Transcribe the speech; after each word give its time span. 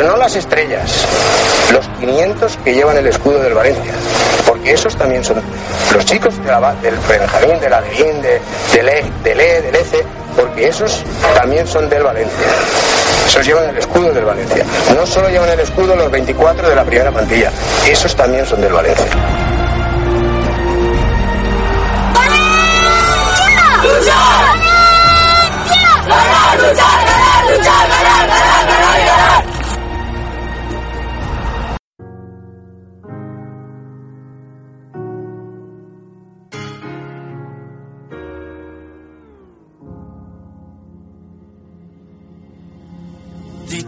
pero 0.00 0.12
no 0.12 0.16
las 0.16 0.34
estrellas, 0.34 1.04
los 1.74 1.86
500 2.00 2.56
que 2.64 2.72
llevan 2.72 2.96
el 2.96 3.06
escudo 3.06 3.38
del 3.40 3.52
Valencia, 3.52 3.92
porque 4.46 4.72
esos 4.72 4.96
también 4.96 5.22
son 5.22 5.42
los 5.92 6.06
chicos 6.06 6.42
de 6.42 6.50
la, 6.50 6.74
del 6.76 6.96
Benjamín, 7.06 7.60
de 7.60 7.68
la 7.68 7.82
de, 7.82 8.40
del 8.72 8.88
E, 8.88 9.04
del 9.22 9.40
E, 9.40 9.60
del 9.60 9.76
ECE, 9.76 10.02
porque 10.34 10.68
esos 10.68 11.04
también 11.34 11.66
son 11.66 11.90
del 11.90 12.02
Valencia. 12.02 12.46
Esos 13.26 13.44
llevan 13.44 13.68
el 13.68 13.76
escudo 13.76 14.10
del 14.10 14.24
Valencia. 14.24 14.64
No 14.96 15.04
solo 15.04 15.28
llevan 15.28 15.50
el 15.50 15.60
escudo 15.60 15.94
los 15.94 16.10
24 16.10 16.70
de 16.70 16.76
la 16.76 16.84
primera 16.84 17.10
plantilla, 17.10 17.52
esos 17.86 18.16
también 18.16 18.46
son 18.46 18.62
del 18.62 18.72
Valencia. 18.72 19.04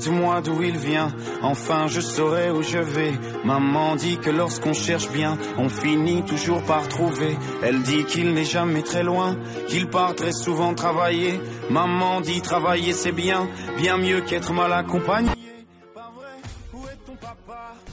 Dites-moi 0.03 0.41
d'où 0.41 0.61
il 0.65 0.77
vient, 0.79 1.13
enfin 1.43 1.87
je 1.87 2.01
saurai 2.01 2.51
où 2.51 2.61
je 2.61 2.79
vais. 2.79 3.13
Maman 3.45 3.95
dit 3.95 4.19
que 4.19 4.31
lorsqu'on 4.31 4.73
cherche 4.73 5.09
bien, 5.11 5.39
on 5.59 5.69
finit 5.69 6.25
toujours 6.25 6.61
par 6.65 6.89
trouver. 6.89 7.39
Elle 7.63 7.83
dit 7.83 8.05
qu'il 8.05 8.35
n'est 8.35 8.45
jamais 8.45 8.83
très 8.83 9.05
loin, 9.05 9.37
qu'il 9.69 9.87
part 9.87 10.17
très 10.17 10.33
souvent 10.33 10.75
travailler. 10.75 11.41
Maman 11.71 12.21
dit 12.21 12.41
travailler 12.41 12.95
c'est 12.95 13.13
bien, 13.13 13.49
bien 13.79 13.97
mieux 13.97 14.23
qu'être 14.23 14.53
mal 14.53 14.73
accompagné. 14.73 15.31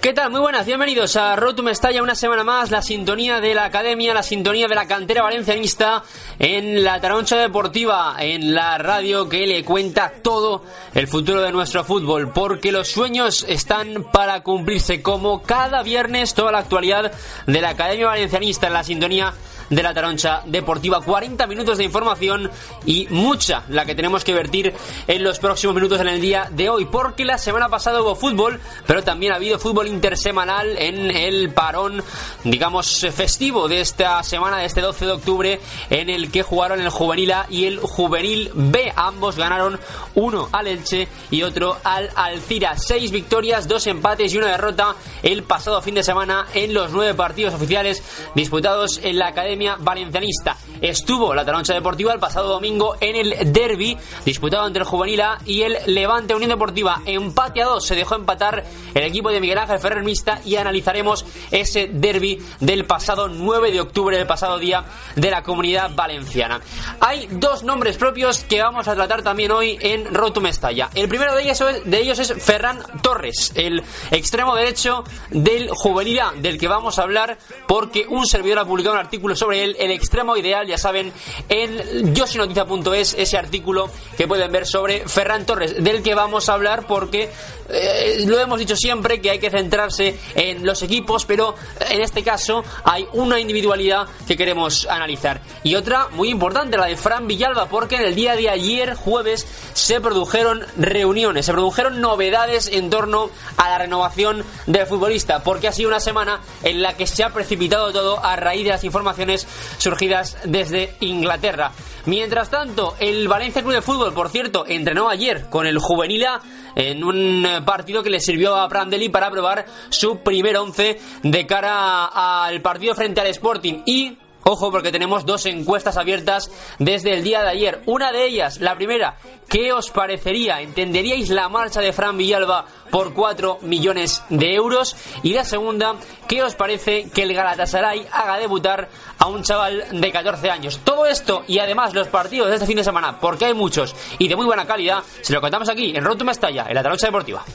¿Qué 0.02 0.14
tal? 0.14 0.32
Muy 0.32 0.40
buenas, 0.40 0.66
bienvenidos 0.66 1.18
a 1.18 1.36
Rotum 1.36 1.68
Estalla 1.68 2.02
una 2.02 2.16
semana 2.16 2.46
más, 2.46 2.72
la 2.72 2.82
sintonía 2.82 3.42
de 3.42 3.54
la 3.54 3.66
academia, 3.66 4.14
la 4.14 4.24
sintonía 4.24 4.70
de 4.70 4.76
la 4.76 4.88
cantera 4.88 5.24
valencianista 5.24 6.04
en 6.40 6.86
la 6.86 7.02
Taroncha 7.02 7.36
Deportiva, 7.36 8.16
en 8.18 8.56
la 8.56 8.78
radio 8.78 9.28
que 9.28 9.46
le 9.46 9.66
cuenta 9.66 10.14
todo 10.24 10.64
el 10.94 11.10
futuro 11.10 11.42
de 11.42 11.52
nuestro 11.52 11.84
fútbol, 11.84 12.32
porque 12.32 12.72
los 12.72 12.88
sueños 12.88 13.46
están 13.50 14.06
para 14.14 14.42
cumplirse, 14.42 15.02
como 15.02 15.42
cada 15.42 15.84
viernes, 15.84 16.34
toda 16.34 16.54
la 16.54 16.60
actualidad 16.60 17.12
de 17.46 17.62
la 17.62 17.72
academia 17.72 18.08
valencianista 18.08 18.68
en 18.68 18.74
la 18.74 18.86
sintonía 18.86 19.34
de 19.70 19.84
la 19.84 19.94
Taroncha 19.94 20.42
Deportiva. 20.46 21.02
40 21.02 21.46
minutos 21.48 21.78
de 21.78 21.84
información 21.84 22.50
y 22.86 23.08
mucha 23.10 23.64
la 23.70 23.86
que 23.86 23.96
tenemos 23.96 24.24
que 24.24 24.34
vertir 24.34 24.74
en 25.08 25.24
los 25.24 25.40
próximos 25.40 25.76
minutos 25.76 26.00
en 26.00 26.08
el 26.08 26.22
día 26.22 26.48
de 26.52 26.70
hoy, 26.70 26.86
porque 26.86 27.26
la 27.26 27.38
semana 27.38 27.70
pasada 27.70 28.02
hubo 28.02 28.16
fútbol, 28.16 28.60
pero 28.86 29.04
también 29.04 29.32
ha 29.32 29.36
habido 29.36 29.60
fútbol 29.60 29.88
intersemanal 29.88 30.78
en 30.78 31.12
el 31.12 31.52
parón, 31.52 32.04
digamos, 32.44 33.06
festivo 33.14 33.68
de 33.68 33.82
esta 33.82 34.22
semana, 34.24 34.58
de 34.58 34.66
este 34.66 34.82
12 34.82 35.06
de 35.06 35.12
octubre, 35.12 35.60
en 35.90 36.10
el 36.10 36.32
que 36.32 36.44
jugaron 36.44 36.82
el 36.82 36.90
Juvenil 36.90 37.32
A 37.32 37.46
y 37.50 37.66
el 37.66 37.80
Juvenil 37.80 38.52
B. 38.54 38.92
Ambos 38.96 39.36
ganaron 39.38 39.80
uno 40.16 40.50
al 40.52 40.68
Elche 40.68 41.08
y 41.32 41.44
otro 41.44 41.78
al 41.84 42.10
Alcira. 42.16 42.78
Seis 42.78 43.12
victorias, 43.12 43.68
dos 43.68 43.86
empates 43.88 44.34
y 44.34 44.38
una 44.38 44.48
derrota 44.48 44.96
el 45.24 45.44
pasado 45.44 45.82
fin 45.82 45.96
de 45.96 46.04
semana 46.04 46.48
en 46.54 46.74
los 46.74 46.92
nueve 46.92 47.14
partidos 47.14 47.54
oficiales 47.54 48.04
disputados 48.36 49.00
en 49.04 49.18
la 49.18 49.28
Academia 49.28 49.59
Valencianista. 49.80 50.56
Estuvo 50.82 51.34
la 51.34 51.44
Taroncha 51.44 51.74
Deportiva 51.74 52.14
el 52.14 52.20
pasado 52.20 52.48
domingo 52.48 52.96
en 53.02 53.16
el 53.16 53.52
derby 53.52 53.98
disputado 54.24 54.66
entre 54.66 54.84
el 54.84 54.88
Juvenil 54.88 55.22
A 55.22 55.38
y 55.46 55.64
el 55.64 55.78
Levante 55.88 56.34
Unión 56.34 56.50
Deportiva. 56.50 57.02
Empate 57.06 57.62
a 57.62 57.66
dos 57.66 57.86
se 57.86 57.96
dejó 57.96 58.16
empatar 58.16 58.64
el 58.94 59.04
equipo 59.04 59.30
de 59.30 59.42
Miguel 59.42 59.58
Ángel 59.58 59.80
Ferrer 59.80 60.04
Mista 60.04 60.40
y 60.46 60.56
analizaremos 60.56 61.26
ese 61.52 61.90
derby 61.92 62.42
del 62.60 62.86
pasado 62.86 63.28
9 63.28 63.72
de 63.72 63.82
octubre, 63.82 64.18
del 64.18 64.28
pasado 64.28 64.58
día 64.58 64.86
de 65.16 65.30
la 65.30 65.44
comunidad 65.44 65.92
valenciana. 65.94 66.62
Hay 67.02 67.28
dos 67.32 67.64
nombres 67.64 67.98
propios 67.98 68.44
que 68.46 68.62
vamos 68.62 68.88
a 68.88 68.96
tratar 68.96 69.22
también 69.22 69.52
hoy 69.52 69.78
en 69.82 70.14
Rotum 70.14 70.46
Estalla. 70.46 70.90
El 70.96 71.10
primero 71.10 71.36
de 71.36 71.44
ellos, 71.44 71.60
de 71.84 72.00
ellos 72.00 72.20
es 72.20 72.34
Ferran 72.42 72.80
Torres, 73.02 73.52
el 73.56 73.84
extremo 74.12 74.56
derecho 74.56 75.04
del 75.32 75.70
Juvenil 75.70 76.20
A, 76.20 76.34
del 76.38 76.58
que 76.58 76.68
vamos 76.68 77.00
a 77.00 77.04
hablar 77.04 77.38
porque 77.68 78.06
un 78.08 78.26
servidor 78.26 78.60
ha 78.60 78.66
publicado 78.66 78.96
un 78.96 79.02
artículo 79.02 79.36
sobre 79.36 79.49
el 79.52 79.92
extremo 79.92 80.38
ideal, 80.38 80.68
ya 80.68 80.78
saben, 80.78 81.12
en 81.48 82.14
yosinoticia.es, 82.14 83.16
ese 83.18 83.38
artículo 83.38 83.90
que 84.18 84.28
pueden 84.28 84.52
ver 84.52 84.66
sobre 84.66 85.08
Ferran 85.08 85.46
Torres, 85.46 85.84
del 85.84 86.02
que 86.04 86.16
vamos 86.16 86.50
a 86.50 86.54
hablar 86.54 86.86
porque 86.88 87.30
eh, 87.70 88.24
lo 88.26 88.40
hemos 88.40 88.60
dicho 88.60 88.76
siempre 88.76 89.22
que 89.22 89.30
hay 89.30 89.40
que 89.40 89.50
centrarse 89.50 90.18
en 90.36 90.66
los 90.66 90.82
equipos, 90.82 91.26
pero 91.26 91.56
en 91.90 92.02
este 92.02 92.24
caso 92.24 92.64
hay 92.84 93.08
una 93.14 93.40
individualidad 93.40 94.08
que 94.28 94.36
queremos 94.36 94.88
analizar. 94.88 95.42
Y 95.64 95.76
otra 95.76 96.08
muy 96.12 96.30
importante, 96.30 96.78
la 96.78 96.88
de 96.88 96.98
Fran 96.98 97.28
Villalba, 97.28 97.68
porque 97.68 97.98
en 97.98 98.04
el 98.04 98.16
día 98.16 98.36
de 98.36 98.50
ayer, 98.50 98.96
jueves, 98.96 99.46
se 99.74 100.02
produjeron 100.02 100.66
reuniones, 100.78 101.46
se 101.46 101.54
produjeron 101.54 102.02
novedades 102.02 102.68
en 102.68 102.90
torno 102.90 103.30
a 103.58 103.70
la 103.70 103.78
renovación 103.78 104.44
del 104.66 104.88
futbolista, 104.88 105.44
porque 105.44 105.68
ha 105.68 105.72
sido 105.72 105.90
una 105.90 106.00
semana 106.00 106.42
en 106.64 106.82
la 106.82 106.96
que 106.98 107.08
se 107.08 107.24
ha 107.24 107.30
precipitado 107.34 107.92
todo 107.92 108.24
a 108.24 108.36
raíz 108.36 108.64
de 108.64 108.72
las 108.72 108.84
informaciones 108.84 109.39
surgidas 109.78 110.38
desde 110.46 110.96
Inglaterra. 111.00 111.72
Mientras 112.06 112.50
tanto, 112.50 112.96
el 113.00 113.28
Valencia 113.28 113.62
Club 113.62 113.74
de 113.74 113.82
Fútbol, 113.82 114.14
por 114.14 114.30
cierto, 114.30 114.66
entrenó 114.68 115.10
ayer 115.10 115.50
con 115.50 115.68
el 115.68 115.78
Juvenil 115.80 116.26
A 116.26 116.42
en 116.76 117.04
un 117.04 117.46
partido 117.66 118.04
que 118.04 118.10
le 118.10 118.20
sirvió 118.20 118.56
a 118.56 118.68
Prandelli 118.70 119.10
para 119.10 119.30
probar 119.30 119.66
su 119.90 120.20
primer 120.20 120.58
once 120.58 121.00
de 121.24 121.46
cara 121.46 122.06
al 122.46 122.62
partido 122.62 122.96
frente 122.96 123.22
al 123.22 123.28
Sporting 123.28 123.84
y 123.86 124.18
Ojo 124.52 124.72
porque 124.72 124.92
tenemos 124.92 125.28
dos 125.28 125.46
encuestas 125.46 125.96
abiertas 125.96 126.50
desde 126.80 127.14
el 127.14 127.24
día 127.24 127.44
de 127.44 127.50
ayer. 127.50 127.84
Una 127.86 128.12
de 128.12 128.26
ellas, 128.26 128.60
la 128.60 128.76
primera, 128.76 129.16
¿qué 129.48 129.72
os 129.72 129.92
parecería? 129.92 130.60
¿Entenderíais 130.60 131.30
la 131.30 131.50
marcha 131.50 131.82
de 131.82 131.94
Fran 131.94 132.18
Villalba 132.18 132.66
por 132.90 133.14
4 133.14 133.60
millones 133.62 134.24
de 134.30 134.56
euros? 134.56 134.96
Y 135.22 135.34
la 135.34 135.46
segunda, 135.46 135.98
¿qué 136.28 136.42
os 136.42 136.56
parece 136.56 137.12
que 137.12 137.22
el 137.22 137.36
Galatasaray 137.36 138.08
haga 138.12 138.40
debutar 138.40 138.90
a 139.20 139.28
un 139.28 139.44
chaval 139.44 139.86
de 139.92 140.12
14 140.12 140.50
años? 140.50 140.80
Todo 140.84 141.06
esto 141.06 141.44
y 141.46 141.60
además 141.60 141.94
los 141.94 142.08
partidos 142.08 142.48
de 142.50 142.56
este 142.56 142.66
fin 142.66 142.78
de 142.78 142.84
semana, 142.84 143.20
porque 143.20 143.46
hay 143.46 143.54
muchos 143.54 143.96
y 144.18 144.28
de 144.28 144.36
muy 144.36 144.48
buena 144.48 144.66
calidad, 144.66 145.04
se 145.22 145.32
lo 145.32 145.42
contamos 145.42 145.70
aquí 145.70 145.96
en 145.96 146.04
Rotum 146.04 146.30
Estalla, 146.30 146.66
en 146.68 146.74
la 146.74 146.82
Tarocha 146.82 147.06
Deportiva. 147.06 147.46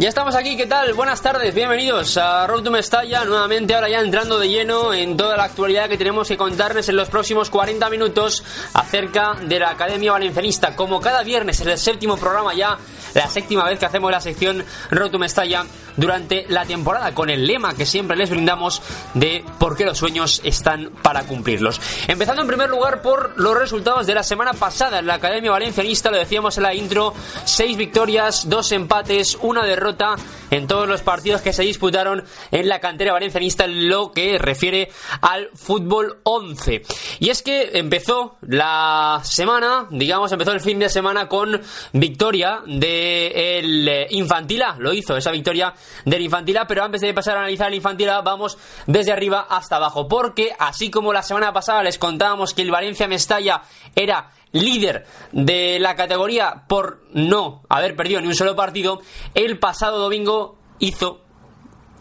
Ya 0.00 0.08
estamos 0.08 0.34
aquí, 0.34 0.56
¿qué 0.56 0.66
tal? 0.66 0.94
Buenas 0.94 1.22
tardes, 1.22 1.54
bienvenidos 1.54 2.16
a 2.16 2.44
Road 2.46 2.64
to 2.64 2.70
Mestalla, 2.72 3.24
nuevamente 3.24 3.74
ahora 3.74 3.88
ya 3.88 4.00
entrando 4.00 4.38
de 4.40 4.48
lleno 4.48 4.92
en 4.92 5.16
toda 5.16 5.36
la 5.36 5.44
actualidad 5.44 5.88
que 5.88 5.96
tenemos 5.96 6.26
que 6.26 6.36
contarles 6.36 6.88
en 6.88 6.96
los 6.96 7.08
próximos 7.08 7.50
40 7.50 7.88
minutos 7.90 8.42
acerca 8.72 9.34
de 9.34 9.60
la 9.60 9.70
Academia 9.70 10.10
Valencianista. 10.12 10.74
Como 10.74 11.00
cada 11.00 11.22
viernes, 11.22 11.60
es 11.60 11.66
el 11.66 11.78
séptimo 11.78 12.16
programa 12.16 12.52
ya, 12.54 12.78
la 13.14 13.28
séptima 13.28 13.64
vez 13.64 13.78
que 13.78 13.86
hacemos 13.86 14.10
la 14.10 14.20
sección 14.20 14.64
Road 14.90 15.10
to 15.10 15.18
Mestalla 15.18 15.66
durante 16.00 16.46
la 16.48 16.64
temporada, 16.64 17.14
con 17.14 17.28
el 17.28 17.46
lema 17.46 17.74
que 17.74 17.84
siempre 17.84 18.16
les 18.16 18.30
brindamos 18.30 18.80
de 19.14 19.44
por 19.58 19.76
qué 19.76 19.84
los 19.84 19.98
sueños 19.98 20.40
están 20.44 20.90
para 21.02 21.24
cumplirlos. 21.24 21.80
Empezando 22.08 22.42
en 22.42 22.48
primer 22.48 22.70
lugar 22.70 23.02
por 23.02 23.38
los 23.38 23.56
resultados 23.56 24.06
de 24.06 24.14
la 24.14 24.22
semana 24.22 24.54
pasada 24.54 24.98
en 24.98 25.06
la 25.06 25.14
Academia 25.14 25.50
Valencianista, 25.50 26.10
lo 26.10 26.16
decíamos 26.16 26.56
en 26.56 26.62
la 26.62 26.74
intro, 26.74 27.12
seis 27.44 27.76
victorias, 27.76 28.48
dos 28.48 28.72
empates, 28.72 29.36
una 29.42 29.64
derrota 29.64 30.16
en 30.50 30.66
todos 30.66 30.88
los 30.88 31.02
partidos 31.02 31.42
que 31.42 31.52
se 31.52 31.62
disputaron 31.62 32.24
en 32.50 32.68
la 32.68 32.80
cantera 32.80 33.12
valencianista 33.12 33.66
en 33.66 33.88
lo 33.88 34.12
que 34.12 34.38
refiere 34.38 34.90
al 35.20 35.50
fútbol 35.54 36.18
11. 36.24 36.82
Y 37.20 37.28
es 37.28 37.42
que 37.42 37.70
empezó 37.74 38.38
la 38.40 39.20
semana, 39.22 39.86
digamos, 39.90 40.32
empezó 40.32 40.52
el 40.52 40.60
fin 40.60 40.78
de 40.78 40.88
semana 40.88 41.28
con 41.28 41.60
victoria 41.92 42.62
del 42.66 44.06
Infantil 44.10 44.62
A. 44.62 44.76
Lo 44.78 44.92
hizo 44.92 45.16
esa 45.16 45.30
victoria 45.30 45.74
del 46.04 46.22
Infantil 46.22 46.58
A, 46.58 46.66
pero 46.66 46.84
antes 46.84 47.00
de 47.00 47.14
pasar 47.14 47.36
a 47.36 47.40
analizar 47.40 47.68
el 47.68 47.74
Infantil 47.74 48.08
vamos 48.24 48.58
desde 48.86 49.12
arriba 49.12 49.46
hasta 49.48 49.76
abajo. 49.76 50.08
Porque 50.08 50.52
así 50.58 50.90
como 50.90 51.12
la 51.12 51.22
semana 51.22 51.52
pasada 51.52 51.82
les 51.82 51.98
contábamos 51.98 52.54
que 52.54 52.62
el 52.62 52.70
Valencia 52.70 53.08
Mestalla 53.08 53.62
era 53.94 54.30
líder 54.52 55.06
de 55.32 55.78
la 55.78 55.94
categoría 55.94 56.64
por 56.68 57.02
no 57.12 57.62
haber 57.68 57.96
perdido 57.96 58.20
ni 58.20 58.28
un 58.28 58.34
solo 58.34 58.56
partido, 58.56 59.00
el 59.34 59.58
pasado 59.58 59.98
domingo 59.98 60.58
hizo 60.78 61.22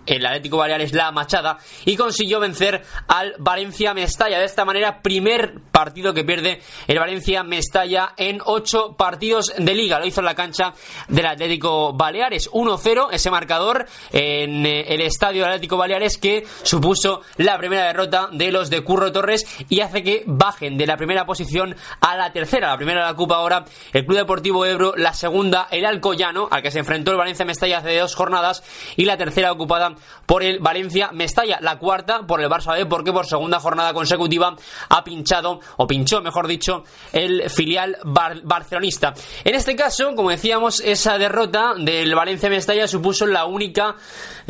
el 0.10 0.26
Atlético 0.26 0.58
Baleares 0.58 0.94
La 0.94 1.12
Machada 1.12 1.58
y 1.86 1.96
consiguió 1.96 2.40
vencer 2.40 2.84
al 3.08 3.36
Valencia 3.40 3.94
Mestalla. 3.94 4.40
De 4.40 4.46
esta 4.46 4.66
manera, 4.66 5.02
primer 5.02 5.54
partido 5.72 6.14
que 6.14 6.24
pierde 6.24 6.62
el 6.88 7.00
Valencia 7.00 7.44
Mestalla 7.44 8.14
en 8.18 8.40
ocho 8.46 8.96
partidos 8.98 9.54
de 9.58 9.74
liga. 9.76 10.00
Lo 10.00 10.06
hizo 10.06 10.22
en 10.22 10.26
la 10.26 10.36
cancha 10.36 10.74
del 11.08 11.26
Atlético 11.26 11.94
Baleares. 11.94 12.50
1-0 12.52 13.10
ese 13.12 13.32
marcador 13.32 13.86
en 14.12 14.66
eh, 14.66 14.94
el 14.94 15.02
estadio 15.02 15.44
del 15.44 15.52
Atlético 15.52 15.78
Baleares 15.78 16.18
que 16.18 16.46
supuso 16.64 17.22
la 17.38 17.58
primera 17.58 17.86
derrota 17.86 18.30
de 18.32 18.52
los 18.52 18.70
de 18.70 18.84
Curro 18.84 19.12
Torres 19.12 19.46
y 19.70 19.82
hace 19.82 20.04
que 20.04 20.24
bajen 20.26 20.78
de 20.78 20.88
la 20.88 20.98
primera 20.98 21.26
posición 21.26 21.76
a 22.02 22.16
la 22.16 22.32
tercera. 22.32 22.70
La 22.70 22.78
primera 22.78 23.02
la 23.02 23.12
ocupa 23.12 23.36
ahora 23.36 23.66
el 23.94 24.06
Club 24.06 24.18
Deportivo 24.18 24.66
Ebro, 24.66 24.94
la 24.96 25.14
segunda 25.14 25.68
el 25.72 25.86
Alcoyano, 25.86 26.48
al 26.52 26.62
que 26.62 26.72
se 26.72 26.80
enfrentó 26.80 27.12
el 27.12 27.18
Valencia 27.18 27.46
Mestalla 27.46 27.80
hace 27.80 27.98
dos 27.98 28.16
jornadas, 28.16 28.64
y 28.96 29.06
la 29.06 29.18
tercera 29.18 29.52
ocupada 29.52 29.96
por 30.26 30.44
el 30.44 30.60
Valencia 30.60 31.12
Mestalla. 31.12 31.60
La 31.62 31.78
cuarta 31.78 32.26
por 32.28 32.42
el 32.42 32.50
Barça 32.50 32.76
B, 32.76 32.86
porque 32.86 33.12
por 33.12 33.26
segunda 33.26 33.60
jornada 33.60 33.94
consecutiva 33.94 34.56
ha 34.90 35.04
pinchado, 35.04 35.60
o 35.78 35.88
pinchó, 35.88 36.22
mejor 36.22 36.48
dicho, 36.48 36.84
el 37.12 37.50
filial 37.50 37.98
barcelonista. 38.04 39.14
En 39.44 39.56
este 39.56 39.76
caso, 39.76 40.14
como 40.16 40.30
decíamos, 40.30 40.80
esa 40.80 41.18
derrota 41.18 41.74
del 41.78 42.14
Valencia 42.16 42.50
Mestalla 42.50 42.88
supuso 42.88 43.26
la 43.26 43.46
única 43.46 43.96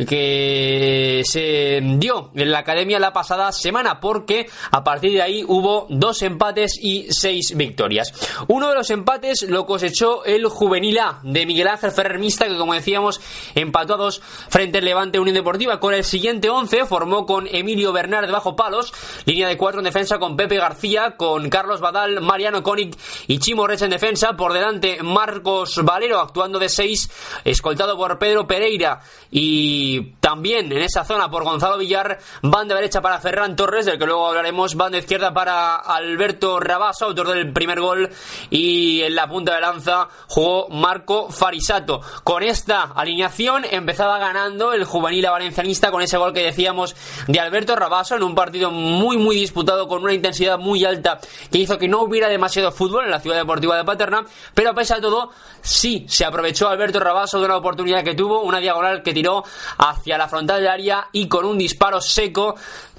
que 0.08 1.22
se 1.24 1.80
dio 1.82 2.30
en 2.34 2.50
la 2.50 2.60
academia 2.60 2.98
la 2.98 3.12
pasada 3.12 3.52
semana, 3.52 4.00
porque 4.00 4.48
a 4.70 4.82
partir 4.84 5.12
de 5.12 5.22
ahí 5.22 5.44
hubo 5.46 5.86
dos 5.88 6.22
empates 6.22 6.78
y 6.80 7.06
seis 7.10 7.56
victorias. 7.56 8.12
Uno 8.48 8.68
de 8.68 8.74
los 8.74 8.90
empates 8.90 9.42
lo 9.42 9.66
cosechó 9.66 10.24
el 10.24 10.46
Juvenil 10.46 10.98
A 10.98 11.20
de 11.22 11.46
Miguel 11.46 11.68
Ángel 11.68 11.90
Ferrer 11.90 12.18
Mista, 12.18 12.46
que 12.46 12.56
como 12.56 12.74
decíamos, 12.74 13.20
empató 13.54 13.94
a 13.94 13.98
dos 13.98 14.20
frente 14.48 14.78
al 14.78 14.84
Levante 14.84 15.18
Unión 15.18 15.36
Deportiva. 15.40 15.80
Con 15.80 15.94
el 15.94 16.04
siguiente 16.04 16.50
once 16.50 16.84
formó 16.84 17.24
con 17.24 17.46
Emilio 17.46 17.92
Bernard 17.92 18.26
de 18.26 18.32
bajo 18.32 18.54
palos, 18.56 18.92
línea 19.24 19.48
de 19.48 19.56
cuatro 19.56 19.80
en 19.80 19.84
defensa 19.84 20.18
con 20.18 20.36
Pepe 20.36 20.56
García, 20.56 21.16
con 21.16 21.48
Carlos 21.48 21.80
Badal, 21.80 22.20
Mariano 22.20 22.62
Koenig 22.62 22.96
y 23.26 23.38
Chimo 23.38 23.66
Recha 23.66 23.86
en 23.86 23.90
defensa. 23.90 24.34
Por 24.36 24.52
delante 24.52 25.02
Marcos 25.02 25.80
Valero 25.82 26.20
actuando 26.20 26.58
de 26.58 26.68
seis, 26.68 27.10
escoltado 27.44 27.96
por 27.96 28.18
Pedro 28.18 28.46
Pereira 28.46 29.00
y 29.30 30.12
también 30.20 30.70
en 30.72 30.82
esa 30.82 31.04
zona 31.04 31.30
por 31.30 31.44
Gonzalo 31.44 31.78
Villar, 31.78 32.18
van 32.42 32.68
de 32.68 32.74
derecha 32.74 33.00
para 33.00 33.20
Ferran 33.20 33.56
Torres, 33.56 33.86
del 33.86 33.98
que 33.98 34.06
luego 34.06 34.28
hablaremos, 34.28 34.74
van 34.74 34.92
de 34.92 34.98
izquierda 34.98 35.32
para 35.32 35.76
Alberto 35.76 36.60
Rabaso, 36.60 37.06
autor 37.06 37.28
del 37.28 37.52
primer 37.52 37.80
gol, 37.80 38.10
y 38.50 39.00
en 39.02 39.14
la 39.14 39.28
punta 39.28 39.54
de 39.54 39.60
lanza 39.60 40.08
jugó 40.28 40.68
Marco 40.68 41.30
Farisato. 41.30 42.00
Con 42.24 42.42
esta 42.42 42.82
alineación 42.82 43.64
empezaba 43.64 44.18
ganando 44.18 44.72
el 44.72 44.84
juvenil 44.84 45.19
valencianista 45.28 45.90
con 45.90 46.00
ese 46.00 46.16
gol 46.16 46.32
que 46.32 46.42
decíamos 46.42 46.96
de 47.26 47.38
Alberto 47.40 47.76
Rabaso 47.76 48.16
en 48.16 48.22
un 48.22 48.34
partido 48.34 48.70
muy 48.70 49.18
muy 49.18 49.36
disputado 49.36 49.86
con 49.88 50.02
una 50.02 50.14
intensidad 50.14 50.58
muy 50.58 50.84
alta 50.84 51.20
que 51.50 51.58
hizo 51.58 51.76
que 51.76 51.88
no 51.88 52.00
hubiera 52.00 52.28
demasiado 52.28 52.72
fútbol 52.72 53.04
en 53.04 53.10
la 53.10 53.20
ciudad 53.20 53.36
deportiva 53.36 53.76
de 53.76 53.84
Paterna, 53.84 54.24
pero 54.54 54.70
a 54.70 54.74
pesar 54.74 54.96
de 54.98 55.02
todo 55.02 55.30
sí 55.60 56.06
se 56.08 56.24
aprovechó 56.24 56.68
Alberto 56.68 57.00
Rabaso 57.00 57.38
de 57.38 57.44
una 57.44 57.56
oportunidad 57.56 58.04
que 58.04 58.14
tuvo, 58.14 58.40
una 58.40 58.60
diagonal 58.60 59.02
que 59.02 59.12
tiró 59.12 59.44
hacia 59.76 60.16
la 60.16 60.28
frontal 60.28 60.60
del 60.60 60.68
área 60.68 61.08
y 61.12 61.28
con 61.28 61.44
un 61.44 61.58
disparo 61.58 62.00
seco 62.00 62.54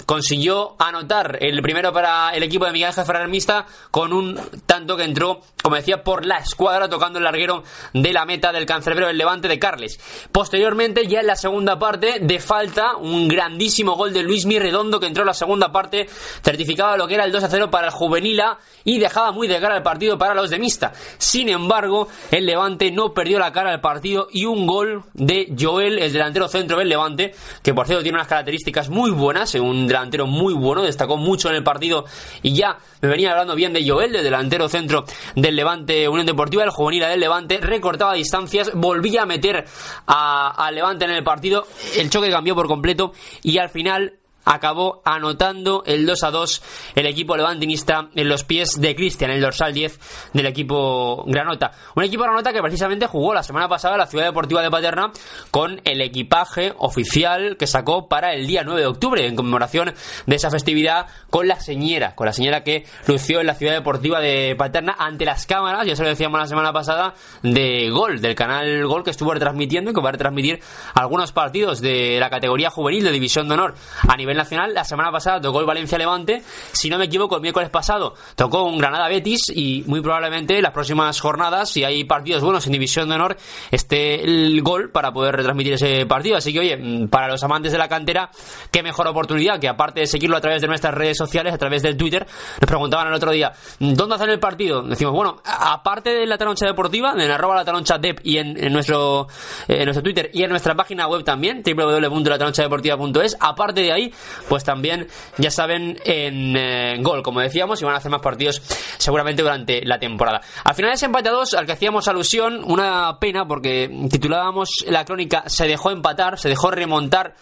consiguió 0.05 0.75
anotar 0.79 1.37
el 1.41 1.61
primero 1.61 1.93
para 1.93 2.31
el 2.31 2.43
equipo 2.43 2.65
de 2.65 2.71
Miguel 2.71 2.89
Ángel 2.89 3.05
Ferrer 3.05 3.27
Mista 3.27 3.65
con 3.89 4.13
un 4.13 4.39
tanto 4.65 4.97
que 4.97 5.03
entró, 5.03 5.41
como 5.61 5.75
decía, 5.75 6.03
por 6.03 6.25
la 6.25 6.39
escuadra 6.39 6.89
tocando 6.89 7.19
el 7.19 7.23
larguero 7.23 7.63
de 7.93 8.13
la 8.13 8.25
meta 8.25 8.51
del 8.51 8.65
cancerbero 8.65 9.07
del 9.07 9.17
Levante 9.17 9.47
de 9.47 9.59
Carles. 9.59 9.99
Posteriormente, 10.31 11.07
ya 11.07 11.21
en 11.21 11.27
la 11.27 11.35
segunda 11.35 11.79
parte, 11.79 12.10
de 12.19 12.39
falta, 12.39 12.95
un 12.95 13.27
grandísimo 13.27 13.95
gol 13.95 14.13
de 14.13 14.23
Luis 14.23 14.45
Mirredondo 14.45 14.99
que 14.99 15.07
entró 15.07 15.23
en 15.23 15.27
la 15.27 15.33
segunda 15.33 15.71
parte, 15.71 16.07
certificaba 16.43 16.97
lo 16.97 17.07
que 17.07 17.15
era 17.15 17.25
el 17.25 17.31
2 17.31 17.43
a 17.43 17.49
0 17.49 17.71
para 17.71 17.87
el 17.87 17.93
Juvenila 17.93 18.57
y 18.83 18.99
dejaba 18.99 19.31
muy 19.31 19.47
de 19.47 19.59
cara 19.59 19.77
el 19.77 19.83
partido 19.83 20.17
para 20.17 20.33
los 20.33 20.49
de 20.49 20.59
Mista. 20.59 20.93
Sin 21.17 21.49
embargo, 21.49 22.07
el 22.31 22.45
Levante 22.45 22.91
no 22.91 23.13
perdió 23.13 23.39
la 23.39 23.51
cara 23.51 23.71
al 23.71 23.81
partido 23.81 24.27
y 24.31 24.45
un 24.45 24.65
gol 24.65 25.03
de 25.13 25.53
Joel, 25.57 25.99
el 25.99 26.11
delantero 26.11 26.47
centro 26.47 26.77
del 26.77 26.89
Levante, 26.89 27.33
que 27.61 27.73
por 27.73 27.85
cierto 27.85 28.03
tiene 28.03 28.17
unas 28.17 28.27
características 28.27 28.89
muy 28.89 29.11
buenas, 29.11 29.53
un 29.55 29.87
delantero 29.87 30.27
muy 30.27 30.53
bueno, 30.53 30.81
destacó 30.81 31.17
mucho 31.17 31.49
en 31.49 31.55
el 31.55 31.63
partido 31.63 32.05
y 32.41 32.53
ya 32.53 32.77
me 33.01 33.09
venía 33.09 33.31
hablando 33.31 33.55
bien 33.55 33.73
de 33.73 33.87
Joel, 33.87 34.15
el 34.15 34.23
delantero 34.23 34.69
centro 34.69 35.05
del 35.35 35.55
Levante 35.55 36.07
Unión 36.07 36.25
Deportiva, 36.25 36.63
el 36.63 36.69
juvenil 36.69 37.01
del 37.01 37.19
Levante, 37.19 37.57
recortaba 37.57 38.13
distancias, 38.13 38.71
volvía 38.73 39.23
a 39.23 39.25
meter 39.25 39.65
al 40.05 40.75
Levante 40.75 41.05
en 41.05 41.11
el 41.11 41.23
partido, 41.23 41.67
el 42.01 42.09
choque 42.09 42.29
cambió 42.29 42.55
por 42.55 42.67
completo 42.67 43.13
y 43.41 43.57
al 43.57 43.69
final 43.69 44.19
acabó 44.45 45.01
anotando 45.05 45.83
el 45.85 46.05
2 46.05 46.23
a 46.23 46.31
2 46.31 46.61
el 46.95 47.05
equipo 47.05 47.37
levantinista 47.37 48.09
en 48.15 48.29
los 48.29 48.43
pies 48.43 48.79
de 48.79 48.95
Cristian, 48.95 49.31
el 49.31 49.41
dorsal 49.41 49.73
10 49.73 50.31
del 50.33 50.45
equipo 50.45 51.23
Granota. 51.27 51.71
Un 51.95 52.03
equipo 52.03 52.23
Granota 52.23 52.53
que 52.53 52.61
precisamente 52.61 53.07
jugó 53.07 53.33
la 53.33 53.43
semana 53.43 53.67
pasada 53.67 53.95
en 53.95 53.99
la 53.99 54.07
Ciudad 54.07 54.25
Deportiva 54.25 54.61
de 54.61 54.71
Paterna 54.71 55.11
con 55.51 55.81
el 55.85 56.01
equipaje 56.01 56.73
oficial 56.77 57.57
que 57.57 57.67
sacó 57.67 58.07
para 58.07 58.33
el 58.33 58.47
día 58.47 58.63
9 58.63 58.81
de 58.81 58.87
octubre 58.87 59.25
en 59.25 59.35
conmemoración 59.35 59.93
de 60.25 60.35
esa 60.35 60.49
festividad 60.49 61.07
con 61.29 61.47
la 61.47 61.59
señera, 61.59 62.15
con 62.15 62.25
la 62.25 62.33
señera 62.33 62.63
que 62.63 62.85
lució 63.07 63.41
en 63.41 63.47
la 63.47 63.55
Ciudad 63.55 63.73
Deportiva 63.73 64.19
de 64.19 64.55
Paterna 64.57 64.95
ante 64.97 65.25
las 65.25 65.45
cámaras, 65.45 65.85
ya 65.85 65.95
se 65.95 66.03
lo 66.03 66.09
decíamos 66.09 66.39
la 66.39 66.47
semana 66.47 66.73
pasada, 66.73 67.13
de 67.43 67.89
Gol, 67.89 68.21
del 68.21 68.35
canal 68.35 68.85
Gol 68.87 69.03
que 69.03 69.11
estuvo 69.11 69.33
retransmitiendo 69.33 69.91
y 69.91 69.93
que 69.93 70.01
va 70.01 70.09
a 70.09 70.13
retransmitir 70.13 70.59
algunos 70.93 71.31
partidos 71.31 71.81
de 71.81 72.17
la 72.19 72.29
categoría 72.29 72.69
juvenil 72.69 73.03
de 73.03 73.11
División 73.11 73.47
de 73.47 73.53
Honor 73.53 73.75
a 74.07 74.17
nivel 74.17 74.30
nacional. 74.37 74.73
La 74.73 74.83
semana 74.83 75.11
pasada 75.11 75.41
tocó 75.41 75.59
el 75.59 75.65
Valencia 75.65 75.97
Levante. 75.97 76.43
Si 76.71 76.89
no 76.89 76.97
me 76.97 77.05
equivoco, 77.05 77.35
el 77.35 77.41
miércoles 77.41 77.69
pasado 77.69 78.15
tocó 78.35 78.63
un 78.63 78.77
Granada 78.77 79.07
Betis 79.07 79.51
y 79.53 79.83
muy 79.87 80.01
probablemente 80.01 80.61
las 80.61 80.71
próximas 80.71 81.19
jornadas, 81.19 81.69
si 81.69 81.83
hay 81.83 82.03
partidos 82.03 82.43
buenos 82.43 82.65
en 82.65 82.73
División 82.73 83.09
de 83.09 83.15
Honor, 83.15 83.37
esté 83.71 84.23
el 84.23 84.61
gol 84.61 84.91
para 84.91 85.11
poder 85.11 85.35
retransmitir 85.35 85.73
ese 85.73 86.05
partido. 86.05 86.37
Así 86.37 86.53
que, 86.53 86.59
oye, 86.59 87.07
para 87.09 87.27
los 87.27 87.43
amantes 87.43 87.71
de 87.71 87.77
la 87.77 87.87
cantera, 87.87 88.29
qué 88.71 88.83
mejor 88.83 89.07
oportunidad 89.07 89.59
que 89.59 89.67
aparte 89.67 90.01
de 90.01 90.07
seguirlo 90.07 90.37
a 90.37 90.41
través 90.41 90.61
de 90.61 90.67
nuestras 90.67 90.93
redes 90.93 91.17
sociales, 91.17 91.53
a 91.53 91.57
través 91.57 91.81
del 91.81 91.97
Twitter, 91.97 92.25
nos 92.59 92.67
preguntaban 92.67 93.07
el 93.07 93.13
otro 93.13 93.31
día, 93.31 93.51
¿dónde 93.79 94.15
hacen 94.15 94.29
el 94.29 94.39
partido? 94.39 94.81
Decimos, 94.83 95.13
bueno, 95.13 95.41
aparte 95.45 96.11
de 96.11 96.25
la 96.25 96.37
Taloncha 96.37 96.65
Deportiva, 96.65 97.13
en 97.17 97.31
arroba 97.31 97.55
la 97.55 97.65
Taloncha 97.65 97.97
Dep 97.97 98.19
y 98.23 98.37
en, 98.37 98.71
nuestro, 98.71 99.27
en 99.67 99.85
nuestro 99.85 100.03
Twitter 100.03 100.29
y 100.33 100.43
en 100.43 100.49
nuestra 100.49 100.75
página 100.75 101.07
web 101.07 101.23
también, 101.23 101.63
www.latalonchadeportiva.es, 101.65 103.37
aparte 103.39 103.81
de 103.81 103.91
ahí, 103.91 104.13
pues 104.47 104.63
también, 104.63 105.07
ya 105.37 105.51
saben, 105.51 105.97
en 106.05 106.55
eh, 106.55 106.97
gol, 107.01 107.23
como 107.23 107.41
decíamos, 107.41 107.81
y 107.81 107.85
van 107.85 107.95
a 107.95 107.97
hacer 107.97 108.11
más 108.11 108.21
partidos 108.21 108.61
seguramente 108.97 109.41
durante 109.41 109.85
la 109.85 109.99
temporada. 109.99 110.41
Al 110.63 110.75
final 110.75 110.93
ese 110.93 111.05
empate 111.05 111.29
a 111.29 111.33
dos, 111.33 111.53
al 111.53 111.65
que 111.65 111.73
hacíamos 111.73 112.07
alusión, 112.07 112.61
una 112.65 113.17
pena 113.19 113.45
porque 113.45 113.89
titulábamos 114.09 114.69
la 114.87 115.05
crónica 115.05 115.43
Se 115.47 115.67
dejó 115.67 115.91
empatar, 115.91 116.39
se 116.39 116.49
dejó 116.49 116.71
remontar 116.71 117.35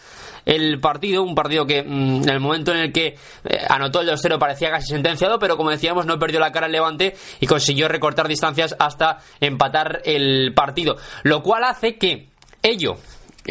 el 0.45 0.79
partido, 0.79 1.23
un 1.23 1.35
partido 1.35 1.65
que 1.65 1.83
mm, 1.83 2.23
en 2.23 2.29
el 2.29 2.39
momento 2.39 2.71
en 2.71 2.79
el 2.79 2.91
que 2.91 3.07
eh, 3.43 3.65
anotó 3.69 4.01
el 4.01 4.09
2-0 4.09 4.39
parecía 4.39 4.71
casi 4.71 4.87
sentenciado, 4.87 5.39
pero 5.39 5.57
como 5.57 5.69
decíamos 5.69 6.05
no 6.05 6.17
perdió 6.17 6.39
la 6.39 6.51
cara 6.51 6.65
el 6.65 6.71
Levante 6.71 7.15
y 7.39 7.47
consiguió 7.47 7.87
recortar 7.87 8.27
distancias 8.27 8.75
hasta 8.79 9.19
empatar 9.39 10.01
el 10.05 10.53
partido, 10.55 10.97
lo 11.23 11.41
cual 11.43 11.63
hace 11.63 11.97
que 11.97 12.29
ello 12.63 12.97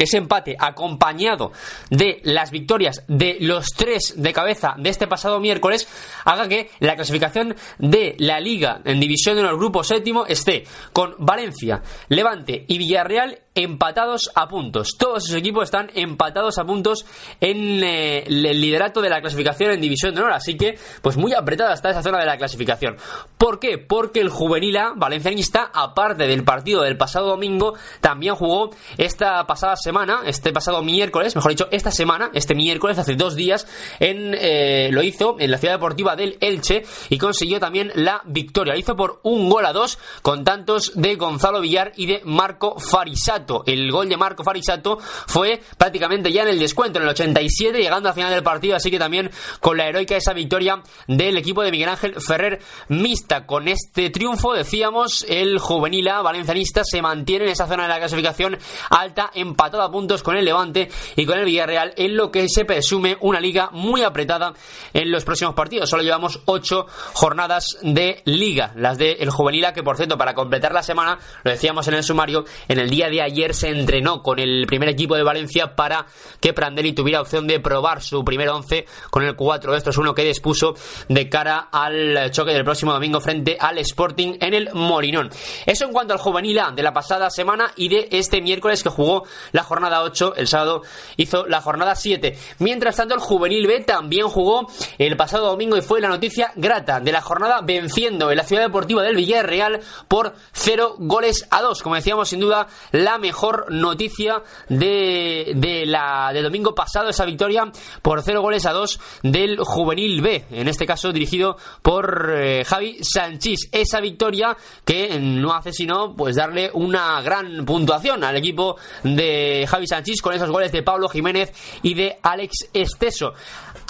ese 0.03 0.17
empate 0.17 0.55
acompañado 0.57 1.51
de 1.89 2.21
las 2.23 2.51
victorias 2.51 3.03
de 3.07 3.37
los 3.41 3.67
tres 3.75 4.13
de 4.15 4.33
cabeza 4.33 4.75
de 4.77 4.89
este 4.89 5.07
pasado 5.07 5.39
miércoles 5.39 5.87
haga 6.25 6.47
que 6.47 6.69
la 6.79 6.95
clasificación 6.95 7.55
de 7.77 8.15
la 8.19 8.39
liga 8.39 8.81
en 8.85 8.99
división 8.99 9.35
de 9.35 9.43
los 9.43 9.57
grupos 9.57 9.87
séptimo 9.87 10.25
esté 10.25 10.63
con 10.93 11.15
Valencia, 11.19 11.81
Levante 12.07 12.65
y 12.67 12.77
Villarreal 12.77 13.39
empatados 13.63 14.31
a 14.35 14.47
puntos. 14.47 14.95
Todos 14.97 15.25
esos 15.25 15.35
equipos 15.35 15.65
están 15.65 15.91
empatados 15.93 16.57
a 16.57 16.63
puntos 16.63 17.05
en 17.41 17.83
eh, 17.83 18.23
el 18.25 18.61
liderato 18.61 19.01
de 19.01 19.09
la 19.09 19.19
clasificación 19.19 19.71
en 19.71 19.81
División 19.81 20.15
de 20.15 20.21
Honor. 20.21 20.33
Así 20.33 20.55
que, 20.55 20.77
pues 21.01 21.17
muy 21.17 21.33
apretada 21.33 21.73
está 21.73 21.89
esa 21.89 22.01
zona 22.01 22.19
de 22.19 22.25
la 22.25 22.37
clasificación. 22.37 22.95
¿Por 23.37 23.59
qué? 23.59 23.77
Porque 23.77 24.21
el 24.21 24.29
juvenil 24.29 24.77
A 24.77 24.93
valencianista, 24.95 25.71
aparte 25.73 26.25
del 26.27 26.43
partido 26.43 26.83
del 26.83 26.97
pasado 26.97 27.27
domingo, 27.27 27.73
también 27.99 28.35
jugó 28.35 28.69
esta 28.97 29.45
pasada 29.45 29.75
semana, 29.75 30.21
este 30.25 30.53
pasado 30.53 30.81
miércoles, 30.81 31.35
mejor 31.35 31.51
dicho, 31.51 31.67
esta 31.71 31.91
semana, 31.91 32.31
este 32.33 32.55
miércoles, 32.55 32.97
hace 32.97 33.15
dos 33.15 33.35
días, 33.35 33.67
en 33.99 34.35
eh, 34.39 34.89
lo 34.91 35.03
hizo 35.03 35.35
en 35.39 35.51
la 35.51 35.57
ciudad 35.57 35.75
deportiva 35.75 36.15
del 36.15 36.37
Elche 36.39 36.83
y 37.09 37.17
consiguió 37.17 37.59
también 37.59 37.91
la 37.95 38.21
victoria. 38.25 38.73
Lo 38.73 38.79
hizo 38.79 38.95
por 38.95 39.19
un 39.23 39.49
gol 39.49 39.65
a 39.65 39.73
dos 39.73 39.99
con 40.21 40.43
tantos 40.43 40.93
de 40.95 41.15
Gonzalo 41.15 41.61
Villar 41.61 41.91
y 41.97 42.05
de 42.05 42.21
Marco 42.23 42.79
Farisato. 42.79 43.48
El 43.65 43.91
gol 43.91 44.09
de 44.09 44.17
Marco 44.17 44.43
Farisato 44.43 44.97
fue 44.99 45.61
prácticamente 45.77 46.31
ya 46.31 46.43
en 46.43 46.49
el 46.49 46.59
descuento, 46.59 46.99
en 46.99 47.03
el 47.03 47.09
87, 47.09 47.77
llegando 47.77 48.09
al 48.09 48.15
final 48.15 48.31
del 48.31 48.43
partido, 48.43 48.75
así 48.75 48.91
que 48.91 48.99
también 48.99 49.29
con 49.59 49.77
la 49.77 49.87
heroica 49.87 50.15
esa 50.15 50.33
victoria 50.33 50.81
del 51.07 51.37
equipo 51.37 51.63
de 51.63 51.71
Miguel 51.71 51.89
Ángel 51.89 52.15
Ferrer 52.19 52.59
Mista. 52.89 53.45
Con 53.45 53.67
este 53.67 54.09
triunfo, 54.09 54.53
decíamos, 54.53 55.25
el 55.27 55.59
juvenil 55.59 56.07
A 56.09 56.21
valencianista 56.21 56.83
se 56.83 57.01
mantiene 57.01 57.45
en 57.45 57.51
esa 57.51 57.67
zona 57.67 57.83
de 57.83 57.89
la 57.89 57.97
clasificación 57.97 58.57
alta, 58.89 59.31
empatado 59.33 59.83
a 59.83 59.91
puntos 59.91 60.23
con 60.23 60.35
el 60.35 60.45
Levante 60.45 60.89
y 61.15 61.25
con 61.25 61.37
el 61.37 61.45
Villarreal, 61.45 61.93
en 61.97 62.15
lo 62.15 62.31
que 62.31 62.47
se 62.49 62.65
presume 62.65 63.17
una 63.21 63.39
liga 63.39 63.69
muy 63.71 64.03
apretada 64.03 64.53
en 64.93 65.11
los 65.11 65.23
próximos 65.23 65.55
partidos. 65.55 65.89
Solo 65.89 66.03
llevamos 66.03 66.41
ocho 66.45 66.85
jornadas 67.13 67.77
de 67.81 68.21
liga, 68.25 68.73
las 68.75 68.97
del 68.97 69.29
juvenil 69.29 69.65
A, 69.65 69.73
que 69.73 69.83
por 69.83 69.97
cierto, 69.97 70.17
para 70.17 70.33
completar 70.33 70.73
la 70.73 70.83
semana, 70.83 71.17
lo 71.43 71.51
decíamos 71.51 71.87
en 71.87 71.95
el 71.95 72.03
sumario, 72.03 72.45
en 72.67 72.79
el 72.79 72.89
día 72.89 73.09
de 73.09 73.21
ayer 73.21 73.38
se 73.53 73.69
entrenó 73.69 74.21
con 74.21 74.39
el 74.39 74.65
primer 74.67 74.89
equipo 74.89 75.15
de 75.15 75.23
Valencia 75.23 75.75
para 75.75 76.05
que 76.39 76.53
Prandelli 76.53 76.93
tuviera 76.93 77.21
opción 77.21 77.47
de 77.47 77.59
probar 77.59 78.01
su 78.01 78.23
primer 78.23 78.49
once 78.49 78.85
con 79.09 79.23
el 79.23 79.35
4 79.35 79.75
esto 79.75 79.89
es 79.91 79.97
uno 79.97 80.13
que 80.13 80.23
dispuso 80.23 80.75
de 81.07 81.29
cara 81.29 81.69
al 81.71 82.31
choque 82.31 82.51
del 82.51 82.63
próximo 82.63 82.93
domingo 82.93 83.21
frente 83.21 83.57
al 83.59 83.77
Sporting 83.79 84.37
en 84.39 84.53
el 84.53 84.69
Molinón. 84.73 85.29
Eso 85.65 85.85
en 85.85 85.91
cuanto 85.91 86.13
al 86.13 86.19
juvenil 86.19 86.59
A 86.59 86.71
de 86.71 86.83
la 86.83 86.93
pasada 86.93 87.29
semana 87.29 87.71
y 87.75 87.89
de 87.89 88.09
este 88.11 88.41
miércoles 88.41 88.83
que 88.83 88.89
jugó 88.89 89.23
la 89.51 89.63
jornada 89.63 90.01
8, 90.03 90.33
el 90.35 90.47
sábado 90.47 90.81
hizo 91.17 91.45
la 91.47 91.61
jornada 91.61 91.95
7. 91.95 92.37
Mientras 92.59 92.95
tanto, 92.95 93.15
el 93.15 93.21
juvenil 93.21 93.67
B 93.67 93.81
también 93.81 94.27
jugó 94.27 94.67
el 94.97 95.15
pasado 95.15 95.47
domingo 95.47 95.77
y 95.77 95.81
fue 95.81 96.01
la 96.01 96.09
noticia 96.09 96.51
grata 96.55 96.99
de 96.99 97.11
la 97.11 97.21
jornada 97.21 97.61
venciendo 97.61 98.31
en 98.31 98.37
la 98.37 98.43
ciudad 98.43 98.63
deportiva 98.63 99.03
del 99.03 99.15
Villarreal 99.15 99.79
por 100.07 100.33
0 100.53 100.95
goles 100.99 101.47
a 101.51 101.61
2. 101.61 101.81
Como 101.81 101.95
decíamos, 101.95 102.29
sin 102.29 102.39
duda, 102.39 102.67
la 102.91 103.17
mejor 103.19 103.71
noticia 103.71 104.41
de, 104.67 105.53
de 105.55 105.85
la 105.85 106.31
de 106.33 106.41
domingo 106.41 106.73
pasado, 106.73 107.09
esa 107.09 107.25
victoria 107.25 107.71
por 108.01 108.21
0 108.21 108.41
goles 108.41 108.65
a 108.65 108.73
2 108.73 108.99
del 109.23 109.59
juvenil 109.59 110.21
B, 110.21 110.45
en 110.51 110.67
este 110.67 110.85
caso 110.85 111.11
dirigido 111.11 111.57
por 111.81 112.31
eh, 112.33 112.63
Javi 112.65 112.97
Sánchez. 113.01 113.69
Esa 113.71 113.99
victoria 113.99 114.55
que 114.83 115.19
no 115.19 115.53
hace 115.53 115.71
sino 115.71 116.15
pues 116.15 116.35
darle 116.35 116.71
una 116.73 117.21
gran 117.21 117.65
puntuación 117.65 118.23
al 118.23 118.37
equipo 118.37 118.77
de 119.03 119.65
Javi 119.67 119.87
Sánchez 119.87 120.21
con 120.21 120.33
esos 120.33 120.49
goles 120.49 120.71
de 120.71 120.83
Pablo 120.83 121.09
Jiménez 121.09 121.51
y 121.83 121.93
de 121.93 122.17
Alex 122.21 122.69
Esteso. 122.73 123.33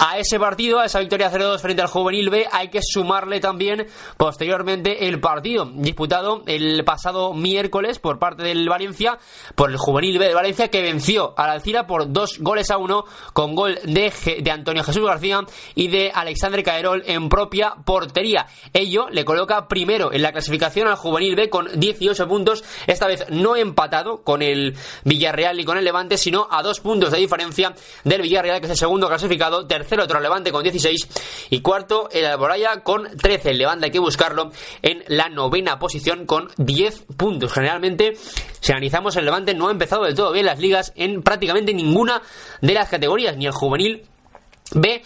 A 0.01 0.18
ese 0.18 0.39
partido, 0.39 0.79
a 0.79 0.86
esa 0.86 1.00
victoria 1.00 1.29
0-2 1.29 1.60
frente 1.60 1.82
al 1.82 1.89
Juvenil 1.89 2.29
B, 2.29 2.48
hay 2.50 2.70
que 2.70 2.79
sumarle 2.82 3.41
también 3.41 3.86
posteriormente 4.15 5.10
el 5.10 5.20
partido 5.20 5.70
disputado 5.74 6.41
el 6.46 6.86
pasado 6.86 7.34
miércoles 7.34 8.00
por 8.00 8.18
parte 8.18 8.44
del 8.44 8.70
Valencia, 8.70 9.20
por 9.56 9.70
el 9.70 9.75
Juvenil 9.75 10.18
B 10.18 10.29
de 10.29 10.34
Valencia, 10.34 10.70
que 10.70 10.82
venció 10.82 11.34
a 11.38 11.48
la 11.48 11.51
Alcira 11.51 11.86
por 11.86 12.13
dos 12.13 12.39
goles 12.39 12.72
a 12.72 12.77
uno 12.77 13.03
con 13.34 13.56
gol 13.56 13.77
de, 13.84 14.13
de 14.41 14.51
Antonio 14.51 14.86
Jesús 14.86 15.06
García 15.06 15.41
y 15.75 15.89
de 15.89 16.13
Alexandre 16.15 16.63
Caerol 16.63 17.03
en 17.06 17.27
propia 17.27 17.75
portería. 17.84 18.48
Ello 18.72 19.10
le 19.10 19.25
coloca 19.25 19.68
primero 19.68 20.13
en 20.13 20.22
la 20.22 20.32
clasificación 20.32 20.88
al 20.88 20.96
Juvenil 20.96 21.36
B 21.36 21.50
con 21.50 21.77
18 21.77 22.25
puntos, 22.25 22.63
esta 22.88 23.06
vez 23.06 23.25
no 23.32 23.58
empatado 23.58 24.24
con 24.24 24.44
el 24.44 24.77
Villarreal 25.03 25.60
y 25.60 25.65
con 25.65 25.77
el 25.77 25.84
Levante, 25.84 26.18
sino 26.18 26.48
a 26.50 26.63
dos 26.63 26.79
puntos 26.79 27.12
de 27.12 27.18
diferencia 27.18 27.75
del 28.06 28.22
Villarreal, 28.22 28.62
que 28.62 28.68
es 28.68 28.72
el 28.72 28.77
segundo 28.77 29.10
clasificado, 29.10 29.68
tercero 29.68 29.88
otro 30.00 30.19
Levante 30.19 30.51
con 30.51 30.63
16 30.63 31.08
y 31.50 31.62
cuarto 31.62 32.10
el 32.12 32.25
Alboraya 32.25 32.84
con 32.84 33.08
13. 33.17 33.51
El 33.51 33.58
Levante 33.58 33.86
hay 33.86 33.91
que 33.91 34.00
buscarlo 34.00 34.51
en 34.81 35.03
la 35.08 35.29
novena 35.29 35.79
posición 35.79 36.25
con 36.25 36.50
10 36.58 37.05
puntos. 37.17 37.53
Generalmente, 37.53 38.17
si 38.60 38.72
analizamos 38.72 39.15
el 39.15 39.25
Levante 39.25 39.53
no 39.53 39.69
ha 39.69 39.72
empezado 39.72 40.03
del 40.03 40.15
todo 40.15 40.31
bien 40.34 40.46
las 40.46 40.60
ligas 40.60 40.93
en 40.96 41.24
prácticamente 41.24 41.74
ninguna 41.74 42.22
de 42.62 42.74
las 42.74 42.89
categorías, 42.89 43.38
ni 43.38 43.46
el 43.46 43.53
juvenil 43.53 44.03
B 44.74 45.01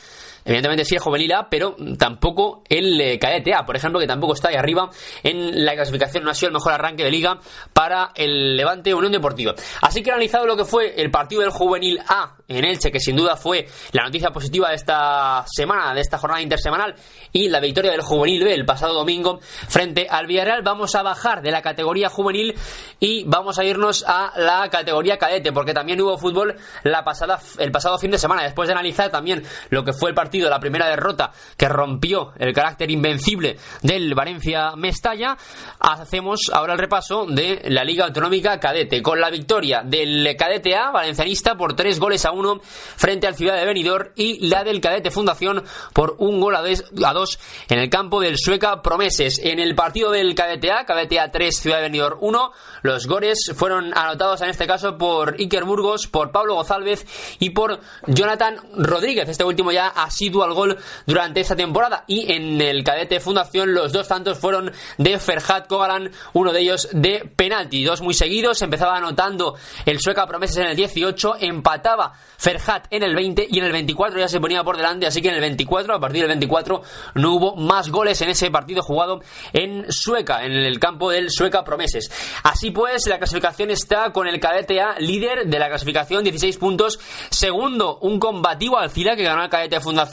Evidentemente 0.46 0.86
sí 0.86 0.96
el 0.96 1.02
juvenil 1.02 1.34
A, 1.34 1.50
pero 1.50 1.76
tampoco 1.98 2.64
el 2.70 3.00
eh, 3.00 3.20
cadete 3.20 3.54
A, 3.54 3.66
por 3.66 3.76
ejemplo, 3.76 4.00
que 4.00 4.08
tampoco 4.08 4.34
está 4.34 4.50
ahí 4.50 4.56
arriba 4.56 4.90
en 5.24 5.64
la 5.66 5.74
clasificación. 5.74 6.24
No 6.24 6.32
ha 6.32 6.34
sido 6.34 6.50
el 6.50 6.54
mejor 6.54 6.74
arranque 6.74 7.04
de 7.04 7.12
liga 7.12 7.40
para 7.72 8.12
el 8.16 8.58
Levante 8.58 8.94
Unión 8.94 9.12
Deportiva. 9.12 9.54
Así 9.82 10.04
que 10.04 10.12
analizado 10.12 10.46
lo 10.46 10.58
que 10.58 10.66
fue 10.66 11.02
el 11.02 11.12
partido 11.12 11.42
del 11.42 11.52
juvenil 11.52 12.00
A 12.08 12.36
en 12.48 12.66
Elche, 12.66 12.92
que 12.92 13.00
sin 13.00 13.16
duda 13.16 13.36
fue 13.36 13.68
la 13.92 14.04
noticia 14.04 14.32
positiva 14.32 14.70
de 14.70 14.76
esta 14.76 15.46
semana, 15.48 15.94
de 15.94 16.02
esta 16.02 16.18
jornada 16.18 16.42
intersemanal, 16.42 16.96
y 17.32 17.50
la 17.50 17.60
victoria 17.60 17.92
del 17.92 18.02
juvenil 18.02 18.44
B 18.44 18.54
el 18.54 18.66
pasado 18.66 18.94
domingo 18.94 19.40
frente 19.42 20.08
al 20.10 20.28
Villarreal. 20.28 20.62
Vamos 20.62 20.96
a 20.96 21.04
bajar 21.04 21.42
de 21.42 21.52
la 21.52 21.62
categoría 21.62 22.10
juvenil 22.10 22.56
y 23.00 23.24
vamos 23.26 23.60
a 23.60 23.64
irnos 23.64 24.04
a 24.08 24.34
la 24.38 24.70
categoría 24.70 25.18
cadete, 25.18 25.52
porque 25.52 25.74
también 25.74 26.02
hubo 26.02 26.18
fútbol 26.18 26.56
la 26.84 27.04
pasada, 27.04 27.40
el 27.58 27.72
pasado 27.72 27.98
fin 27.98 28.12
de 28.12 28.18
semana. 28.18 28.44
Después 28.44 28.68
de 28.68 28.74
analizar 28.74 29.10
también 29.10 29.44
lo 29.70 29.84
que 29.84 29.94
fue 29.94 30.10
el 30.10 30.16
partido 30.16 30.33
la 30.40 30.60
primera 30.60 30.88
derrota 30.88 31.32
que 31.58 31.68
rompió 31.68 32.34
el 32.38 32.54
carácter 32.54 32.90
invencible 32.92 33.58
del 33.82 34.14
Valencia 34.14 34.76
Mestalla, 34.76 35.38
hacemos 35.80 36.52
ahora 36.54 36.74
el 36.74 36.80
repaso 36.80 37.26
de 37.26 37.62
la 37.70 37.84
Liga 37.84 38.06
Autonómica 38.06 38.60
Cadete, 38.60 39.02
con 39.02 39.20
la 39.20 39.30
victoria 39.30 39.82
del 39.84 40.36
Cadete 40.38 40.76
A 40.76 40.92
valencianista 40.92 41.56
por 41.56 41.76
tres 41.76 42.00
goles 42.00 42.26
a 42.26 42.32
uno 42.32 42.60
frente 42.62 43.28
al 43.28 43.36
Ciudad 43.36 43.56
de 43.56 43.66
Benidorm 43.66 44.10
y 44.16 44.48
la 44.48 44.64
del 44.64 44.82
Cadete 44.82 45.12
Fundación 45.12 45.64
por 45.94 46.16
un 46.20 46.40
gol 46.40 46.56
a 46.56 47.14
dos 47.14 47.40
en 47.70 47.80
el 47.80 47.90
campo 47.90 48.22
del 48.22 48.38
Sueca 48.38 48.82
Promeses. 48.82 49.40
En 49.44 49.60
el 49.60 49.76
partido 49.76 50.12
del 50.12 50.36
Cadete 50.36 50.72
A, 50.72 50.86
Cadete 50.86 51.20
A 51.20 51.32
3, 51.32 51.56
Ciudad 51.56 51.78
de 51.78 51.84
Benidorm 51.84 52.18
1, 52.22 52.52
los 52.82 53.08
goles 53.08 53.52
fueron 53.56 53.96
anotados 53.98 54.42
en 54.42 54.50
este 54.50 54.68
caso 54.68 54.98
por 54.98 55.36
Iker 55.40 55.64
Burgos, 55.64 56.08
por 56.08 56.32
Pablo 56.32 56.56
González 56.56 57.06
y 57.40 57.52
por 57.52 57.80
Jonathan 58.08 58.58
Rodríguez. 58.76 59.30
Este 59.30 59.44
último 59.44 59.72
ya 59.72 59.88
así 59.88 60.23
al 60.44 60.54
gol 60.54 60.78
durante 61.06 61.42
esta 61.42 61.56
temporada. 61.56 62.04
Y 62.08 62.32
en 62.32 62.62
el 62.62 62.84
cadete 62.84 63.20
Fundación 63.20 63.74
los 63.74 63.92
dos 63.92 64.08
tantos 64.08 64.40
fueron 64.40 64.72
de 64.98 65.20
Ferhat 65.20 65.68
Kogalan, 65.68 66.12
uno 66.34 66.54
de 66.54 66.62
ellos 66.62 66.90
de 66.92 67.30
penalti. 67.36 67.84
Dos 67.84 68.02
muy 68.02 68.14
seguidos, 68.14 68.62
empezaba 68.62 68.98
anotando 68.98 69.56
el 69.86 70.00
sueca 70.00 70.26
promesas 70.28 70.58
en 70.58 70.68
el 70.68 70.76
18, 70.76 71.36
empataba 71.40 72.14
Ferhat 72.38 72.88
en 72.90 73.04
el 73.04 73.16
20 73.16 73.48
y 73.50 73.60
en 73.60 73.66
el 73.66 73.72
24 73.72 74.20
ya 74.20 74.28
se 74.28 74.40
ponía 74.40 74.64
por 74.64 74.78
delante, 74.78 75.06
así 75.06 75.22
que 75.22 75.30
en 75.30 75.36
el 75.36 75.42
24, 75.42 75.96
a 75.96 76.00
partir 76.00 76.22
del 76.22 76.30
24, 76.30 76.82
no 77.16 77.34
hubo 77.34 77.56
más 77.56 77.90
goles 77.90 78.22
en 78.22 78.30
ese 78.30 78.52
partido 78.52 78.82
jugado 78.82 79.22
en 79.52 79.92
Sueca, 79.92 80.44
en 80.44 80.54
el 80.54 80.80
campo 80.80 81.12
del 81.12 81.32
Sueca 81.32 81.64
Promeses. 81.64 82.12
Así 82.44 82.72
pues, 82.72 83.08
la 83.08 83.18
clasificación 83.18 83.72
está 83.72 84.12
con 84.12 84.28
el 84.28 84.40
cadete 84.40 84.82
A 84.82 85.00
líder 85.00 85.48
de 85.48 85.60
la 85.60 85.70
clasificación, 85.70 86.24
16 86.24 86.58
puntos. 86.58 87.00
Segundo, 87.30 88.00
un 88.02 88.20
combativo 88.20 88.78
Alcira 88.78 89.16
que 89.16 89.24
ganó 89.24 89.44
el 89.44 89.50
cadete 89.50 89.80
Fundación 89.80 90.13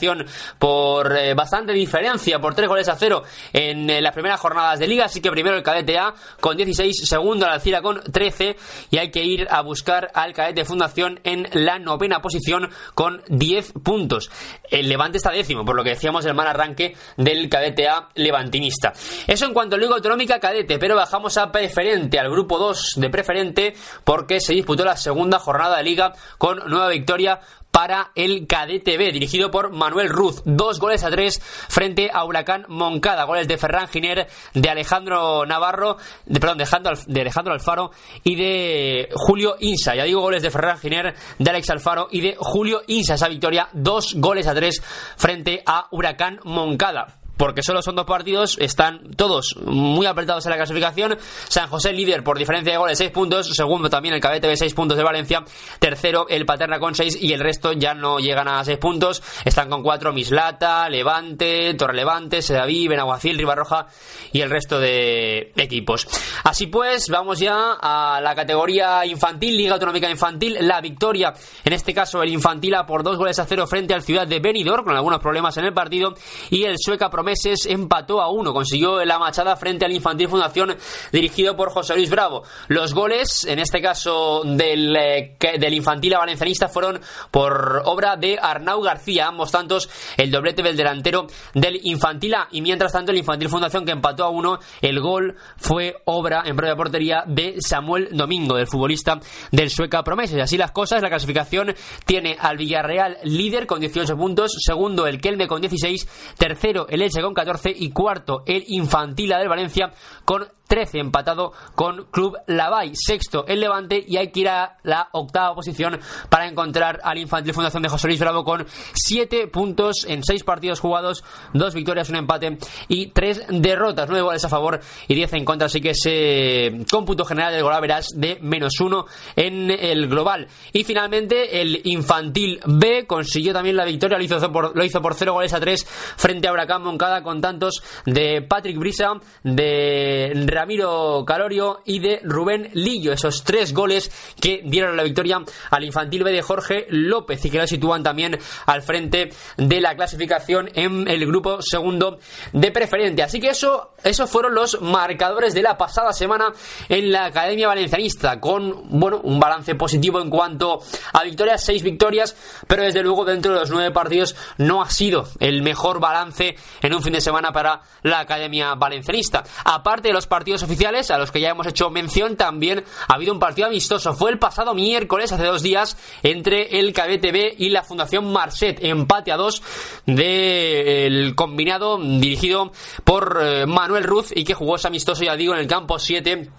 por 0.57 1.15
eh, 1.15 1.33
bastante 1.33 1.73
diferencia, 1.73 2.39
por 2.39 2.55
3 2.55 2.67
goles 2.67 2.89
a 2.89 2.95
0 2.95 3.23
en 3.53 3.89
eh, 3.89 4.01
las 4.01 4.13
primeras 4.13 4.39
jornadas 4.39 4.79
de 4.79 4.87
liga. 4.87 5.05
Así 5.05 5.21
que 5.21 5.31
primero 5.31 5.55
el 5.55 5.63
cadete 5.63 5.97
A 5.97 6.13
con 6.39 6.57
16, 6.57 7.07
segundo 7.07 7.45
la 7.45 7.53
Alcira 7.53 7.81
con 7.81 8.01
13 8.01 8.55
y 8.89 8.97
hay 8.97 9.11
que 9.11 9.23
ir 9.23 9.47
a 9.49 9.61
buscar 9.61 10.09
al 10.13 10.33
cadete 10.33 10.65
Fundación 10.65 11.19
en 11.23 11.47
la 11.53 11.79
novena 11.79 12.21
posición 12.21 12.69
con 12.95 13.21
10 13.27 13.73
puntos. 13.83 14.31
El 14.69 14.89
Levante 14.89 15.17
está 15.17 15.31
décimo, 15.31 15.65
por 15.65 15.75
lo 15.75 15.83
que 15.83 15.91
decíamos 15.91 16.25
el 16.25 16.33
mal 16.33 16.47
arranque 16.47 16.95
del 17.17 17.49
cadete 17.49 17.87
A 17.87 18.09
levantinista. 18.15 18.93
Eso 19.27 19.45
en 19.45 19.53
cuanto 19.53 19.75
a 19.75 19.79
Liga 19.79 19.95
Autonómica 19.95 20.39
cadete, 20.39 20.79
pero 20.79 20.95
bajamos 20.95 21.37
a 21.37 21.51
preferente, 21.51 22.19
al 22.19 22.29
grupo 22.29 22.57
2 22.57 22.93
de 22.97 23.09
preferente, 23.09 23.73
porque 24.03 24.39
se 24.39 24.53
disputó 24.53 24.85
la 24.85 24.97
segunda 24.97 25.39
jornada 25.39 25.77
de 25.77 25.83
liga 25.83 26.13
con 26.37 26.59
nueva 26.69 26.89
victoria 26.89 27.39
para 27.71 28.11
el 28.15 28.47
Cadete 28.47 28.97
B, 28.97 29.11
dirigido 29.11 29.49
por 29.49 29.71
Manuel 29.71 30.09
Ruz. 30.09 30.41
Dos 30.45 30.79
goles 30.79 31.03
a 31.03 31.09
tres 31.09 31.41
frente 31.41 32.09
a 32.13 32.25
Huracán 32.25 32.65
Moncada. 32.67 33.23
Goles 33.23 33.47
de 33.47 33.57
Ferran 33.57 33.87
Giner, 33.87 34.27
de 34.53 34.69
Alejandro 34.69 35.45
Navarro, 35.45 35.97
de, 36.25 36.39
perdón, 36.39 36.57
de 36.57 37.21
Alejandro, 37.21 37.53
Alfaro 37.53 37.91
y 38.23 38.35
de 38.35 39.09
Julio 39.15 39.55
Insa. 39.59 39.95
Ya 39.95 40.03
digo, 40.03 40.21
goles 40.21 40.43
de 40.43 40.51
Ferran 40.51 40.77
Giner, 40.77 41.15
de 41.39 41.49
Alex 41.49 41.69
Alfaro 41.69 42.07
y 42.11 42.21
de 42.21 42.35
Julio 42.37 42.81
Insa. 42.87 43.15
Esa 43.15 43.27
victoria, 43.27 43.69
dos 43.73 44.15
goles 44.15 44.47
a 44.47 44.53
tres 44.53 44.81
frente 45.17 45.63
a 45.65 45.87
Huracán 45.91 46.39
Moncada 46.43 47.20
porque 47.41 47.63
solo 47.63 47.81
son 47.81 47.95
dos 47.95 48.05
partidos, 48.05 48.55
están 48.59 49.15
todos 49.15 49.57
muy 49.65 50.05
apretados 50.05 50.45
en 50.45 50.51
la 50.51 50.57
clasificación. 50.57 51.17
San 51.47 51.69
José 51.69 51.91
líder 51.91 52.23
por 52.23 52.37
diferencia 52.37 52.71
de 52.71 52.77
goles 52.77 52.99
6 52.99 53.09
puntos, 53.09 53.49
segundo 53.55 53.89
también 53.89 54.13
el 54.13 54.21
Cadete 54.21 54.45
de 54.45 54.55
6 54.55 54.71
puntos 54.75 54.95
de 54.95 55.03
Valencia, 55.03 55.43
tercero 55.79 56.27
el 56.29 56.45
Paterna 56.45 56.77
con 56.77 56.93
6 56.93 57.17
y 57.19 57.33
el 57.33 57.39
resto 57.39 57.73
ya 57.73 57.95
no 57.95 58.19
llegan 58.19 58.47
a 58.47 58.63
6 58.63 58.77
puntos, 58.77 59.23
están 59.43 59.71
con 59.71 59.81
4 59.81 60.13
Mislata, 60.13 60.87
Levante, 60.87 61.73
Torrelevante, 61.73 62.43
Sedaví, 62.43 62.87
Benaguacil, 62.87 63.39
Ribarroja 63.39 63.87
y 64.31 64.41
el 64.41 64.51
resto 64.51 64.79
de 64.79 65.51
equipos. 65.55 66.07
Así 66.43 66.67
pues, 66.67 67.09
vamos 67.09 67.39
ya 67.39 67.71
a 67.81 68.21
la 68.21 68.35
categoría 68.35 69.03
infantil, 69.03 69.57
Liga 69.57 69.73
Autonómica 69.73 70.07
Infantil, 70.11 70.57
la 70.61 70.79
victoria, 70.79 71.33
en 71.65 71.73
este 71.73 71.91
caso 71.91 72.21
el 72.21 72.29
Infantila 72.29 72.85
por 72.85 73.01
2 73.01 73.17
goles 73.17 73.39
a 73.39 73.47
0 73.47 73.65
frente 73.65 73.95
al 73.95 74.03
Ciudad 74.03 74.27
de 74.27 74.39
Benidorm 74.39 74.85
con 74.85 74.95
algunos 74.95 75.19
problemas 75.19 75.57
en 75.57 75.65
el 75.65 75.73
partido 75.73 76.13
y 76.51 76.65
el 76.65 76.75
Sueca 76.77 77.09
Promedio 77.09 77.30
Empató 77.67 78.21
a 78.21 78.29
uno, 78.29 78.53
consiguió 78.53 79.03
la 79.05 79.19
machada 79.19 79.55
frente 79.55 79.85
al 79.85 79.91
Infantil 79.91 80.27
Fundación 80.27 80.75
dirigido 81.11 81.55
por 81.55 81.71
José 81.71 81.95
Luis 81.95 82.09
Bravo. 82.09 82.43
Los 82.67 82.93
goles, 82.93 83.45
en 83.45 83.59
este 83.59 83.81
caso 83.81 84.41
del, 84.43 84.95
eh, 84.95 85.37
del 85.59 85.73
Infantil 85.73 86.13
a 86.15 86.19
Valencianista, 86.19 86.67
fueron 86.67 86.99
por 87.31 87.81
obra 87.85 88.15
de 88.15 88.37
Arnau 88.41 88.81
García, 88.81 89.27
ambos 89.27 89.51
tantos 89.51 89.89
el 90.17 90.31
doblete 90.31 90.61
del 90.61 90.75
delantero 90.77 91.27
del 91.53 91.79
Infantil 91.83 92.35
A. 92.35 92.47
Y 92.51 92.61
mientras 92.61 92.91
tanto, 92.91 93.11
el 93.11 93.17
Infantil 93.17 93.49
Fundación 93.49 93.85
que 93.85 93.91
empató 93.91 94.25
a 94.25 94.29
uno, 94.29 94.59
el 94.81 94.99
gol 94.99 95.35
fue 95.57 95.95
obra 96.05 96.43
en 96.45 96.55
propia 96.55 96.75
portería 96.75 97.23
de 97.25 97.55
Samuel 97.59 98.09
Domingo, 98.11 98.55
del 98.55 98.67
futbolista 98.67 99.19
del 99.51 99.69
Sueca 99.69 100.03
Promeses. 100.03 100.41
Así 100.41 100.57
las 100.57 100.71
cosas, 100.71 101.01
la 101.01 101.09
clasificación 101.09 101.73
tiene 102.05 102.37
al 102.39 102.57
Villarreal 102.57 103.17
líder 103.23 103.67
con 103.67 103.79
18 103.79 104.15
puntos, 104.15 104.51
segundo 104.59 105.07
el 105.07 105.21
Kelme 105.21 105.47
con 105.47 105.61
16, 105.61 106.35
tercero 106.37 106.87
el 106.89 107.01
Elche 107.01 107.20
con 107.21 107.33
14 107.33 107.73
y 107.75 107.91
cuarto 107.91 108.43
el 108.45 108.63
Infantila 108.67 109.39
del 109.39 109.49
Valencia 109.49 109.91
con 110.25 110.47
13 110.71 110.99
empatado 110.99 111.51
con 111.75 112.05
Club 112.11 112.37
Lavay, 112.47 112.93
sexto 112.95 113.45
el 113.45 113.59
Levante 113.59 114.01
y 114.07 114.15
hay 114.15 114.31
que 114.31 114.39
ir 114.39 114.47
a 114.47 114.77
la 114.83 115.09
octava 115.11 115.53
posición 115.53 115.99
para 116.29 116.47
encontrar 116.47 117.01
al 117.03 117.17
Infantil 117.17 117.53
Fundación 117.53 117.83
de 117.83 117.89
José 117.89 118.07
Luis 118.07 118.21
Bravo 118.21 118.45
con 118.45 118.65
7 118.93 119.47
puntos 119.47 120.05
en 120.07 120.23
6 120.23 120.45
partidos 120.45 120.79
jugados, 120.79 121.25
2 121.53 121.73
victorias, 121.73 122.09
un 122.09 122.15
empate 122.15 122.57
y 122.87 123.07
3 123.07 123.47
derrotas, 123.49 124.07
9 124.07 124.23
goles 124.23 124.45
a 124.45 124.47
favor 124.47 124.79
y 125.09 125.13
10 125.13 125.33
en 125.33 125.43
contra, 125.43 125.65
así 125.65 125.81
que 125.81 125.89
ese 125.89 126.85
cómputo 126.89 127.25
general 127.25 127.51
del 127.51 127.63
golaveras 127.63 128.07
de 128.15 128.39
menos 128.41 128.79
1 128.79 129.05
en 129.35 129.71
el 129.71 130.07
global. 130.07 130.47
Y 130.71 130.85
finalmente 130.85 131.61
el 131.61 131.81
Infantil 131.83 132.61
B 132.65 133.05
consiguió 133.05 133.51
también 133.51 133.75
la 133.75 133.83
victoria, 133.83 134.17
lo 134.17 134.23
hizo 134.23 134.51
por, 134.53 134.73
lo 134.73 134.85
hizo 134.85 135.01
por 135.01 135.15
0 135.15 135.33
goles 135.33 135.53
a 135.53 135.59
3 135.59 135.85
frente 136.15 136.47
a 136.47 136.53
Huracán 136.53 136.81
Con 137.01 137.41
tantos 137.41 137.81
de 138.05 138.43
Patrick 138.43 138.77
Brisa, 138.77 139.13
de 139.43 140.45
Ramiro 140.45 141.23
Calorio 141.25 141.79
y 141.83 141.99
de 141.99 142.19
Rubén 142.23 142.69
Lillo. 142.73 143.11
Esos 143.11 143.43
tres 143.43 143.73
goles 143.73 144.11
que 144.39 144.61
dieron 144.63 144.95
la 144.95 145.01
victoria 145.01 145.39
al 145.71 145.83
infantil 145.83 146.23
B 146.23 146.31
de 146.31 146.43
Jorge 146.43 146.85
López 146.89 147.43
y 147.43 147.49
que 147.49 147.57
lo 147.57 147.65
sitúan 147.65 148.03
también 148.03 148.37
al 148.67 148.83
frente 148.83 149.29
de 149.57 149.81
la 149.81 149.95
clasificación 149.95 150.69
en 150.75 151.07
el 151.07 151.25
grupo 151.25 151.59
segundo 151.63 152.19
de 152.53 152.71
preferente. 152.71 153.23
Así 153.23 153.39
que 153.39 153.49
eso, 153.49 153.95
esos 154.03 154.29
fueron 154.29 154.53
los 154.53 154.79
marcadores 154.79 155.55
de 155.55 155.63
la 155.63 155.79
pasada 155.79 156.13
semana 156.13 156.53
en 156.87 157.11
la 157.11 157.25
Academia 157.25 157.67
Valencianista, 157.67 158.39
con 158.39 158.89
bueno, 158.91 159.21
un 159.23 159.39
balance 159.39 159.73
positivo 159.73 160.21
en 160.21 160.29
cuanto 160.29 160.83
a 161.13 161.23
victorias, 161.23 161.65
seis 161.65 161.81
victorias, 161.81 162.35
pero 162.67 162.83
desde 162.83 163.01
luego 163.01 163.25
dentro 163.25 163.53
de 163.53 163.59
los 163.61 163.71
nueve 163.71 163.89
partidos 163.89 164.35
no 164.59 164.83
ha 164.83 164.89
sido 164.91 165.27
el 165.39 165.63
mejor 165.63 165.99
balance 165.99 166.55
en 166.81 166.90
un 166.93 167.03
fin 167.03 167.13
de 167.13 167.21
semana 167.21 167.51
para 167.51 167.81
la 168.03 168.19
Academia 168.19 168.75
Valencianista. 168.75 169.43
Aparte 169.65 170.09
de 170.09 170.13
los 170.13 170.27
partidos 170.27 170.63
oficiales, 170.63 171.11
a 171.11 171.17
los 171.17 171.31
que 171.31 171.41
ya 171.41 171.49
hemos 171.49 171.67
hecho 171.67 171.89
mención, 171.89 172.35
también 172.35 172.83
ha 173.07 173.13
habido 173.13 173.33
un 173.33 173.39
partido 173.39 173.67
amistoso. 173.67 174.13
Fue 174.13 174.31
el 174.31 174.39
pasado 174.39 174.73
miércoles, 174.73 175.31
hace 175.31 175.45
dos 175.45 175.61
días, 175.61 175.97
entre 176.23 176.79
el 176.79 176.93
KBTB 176.93 177.55
y 177.57 177.69
la 177.69 177.83
Fundación 177.83 178.31
Marset. 178.31 178.83
Empate 178.83 179.31
a 179.31 179.37
dos 179.37 179.61
del 180.05 181.35
combinado 181.35 181.97
dirigido 181.97 182.71
por 183.03 183.39
eh, 183.41 183.65
Manuel 183.65 184.03
Ruz 184.03 184.31
y 184.35 184.43
que 184.43 184.53
jugó 184.53 184.75
ese 184.75 184.87
amistoso, 184.87 185.23
ya 185.23 185.35
digo, 185.35 185.53
en 185.53 185.59
el 185.59 185.67
campo 185.67 185.99
7 185.99 186.49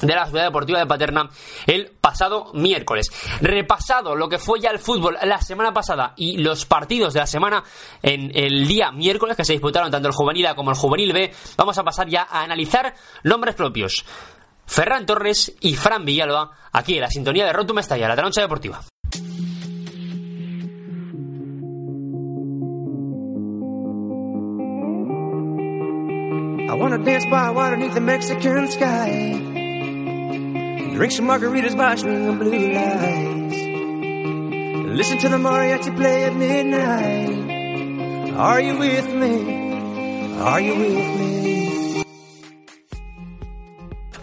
de 0.00 0.14
la 0.14 0.26
Ciudad 0.26 0.44
Deportiva 0.44 0.78
de 0.78 0.86
Paterna 0.86 1.28
el 1.66 1.90
pasado 2.00 2.52
miércoles. 2.54 3.10
Repasado 3.40 4.14
lo 4.14 4.28
que 4.28 4.38
fue 4.38 4.60
ya 4.60 4.70
el 4.70 4.78
fútbol 4.78 5.16
la 5.22 5.40
semana 5.40 5.72
pasada 5.72 6.14
y 6.16 6.38
los 6.38 6.66
partidos 6.66 7.14
de 7.14 7.20
la 7.20 7.26
semana 7.26 7.64
en 8.02 8.30
el 8.34 8.66
día 8.66 8.90
miércoles 8.92 9.36
que 9.36 9.44
se 9.44 9.52
disputaron 9.52 9.90
tanto 9.90 10.08
el 10.08 10.14
juvenil 10.14 10.46
A 10.46 10.54
como 10.54 10.70
el 10.70 10.76
juvenil 10.76 11.12
B, 11.12 11.32
vamos 11.56 11.78
a 11.78 11.84
pasar 11.84 12.08
ya 12.08 12.26
a 12.28 12.42
analizar 12.42 12.94
nombres 13.24 13.54
propios. 13.54 14.04
Ferran 14.66 15.06
Torres 15.06 15.54
y 15.60 15.74
Fran 15.74 16.04
Villalba, 16.04 16.50
aquí 16.72 16.96
en 16.96 17.00
la 17.00 17.10
sintonía 17.10 17.46
de 17.46 17.52
Rotum 17.52 17.78
Estalla, 17.78 18.06
la 18.06 18.16
troncha 18.16 18.42
deportiva. 18.42 18.80
Drink 30.98 31.12
some 31.12 31.28
margaritas 31.28 31.76
by 31.76 31.94
swinging 31.94 32.38
blue. 32.38 32.50
Listen 34.96 35.18
to 35.18 35.28
the 35.28 35.36
mariachi 35.36 35.96
play 35.96 36.24
at 36.24 36.34
midnight. 36.34 38.34
Are 38.34 38.60
you 38.60 38.76
with 38.76 39.06
me? 39.14 40.34
Are 40.40 40.60
you 40.60 40.74
with 40.74 40.90
me? 40.90 42.02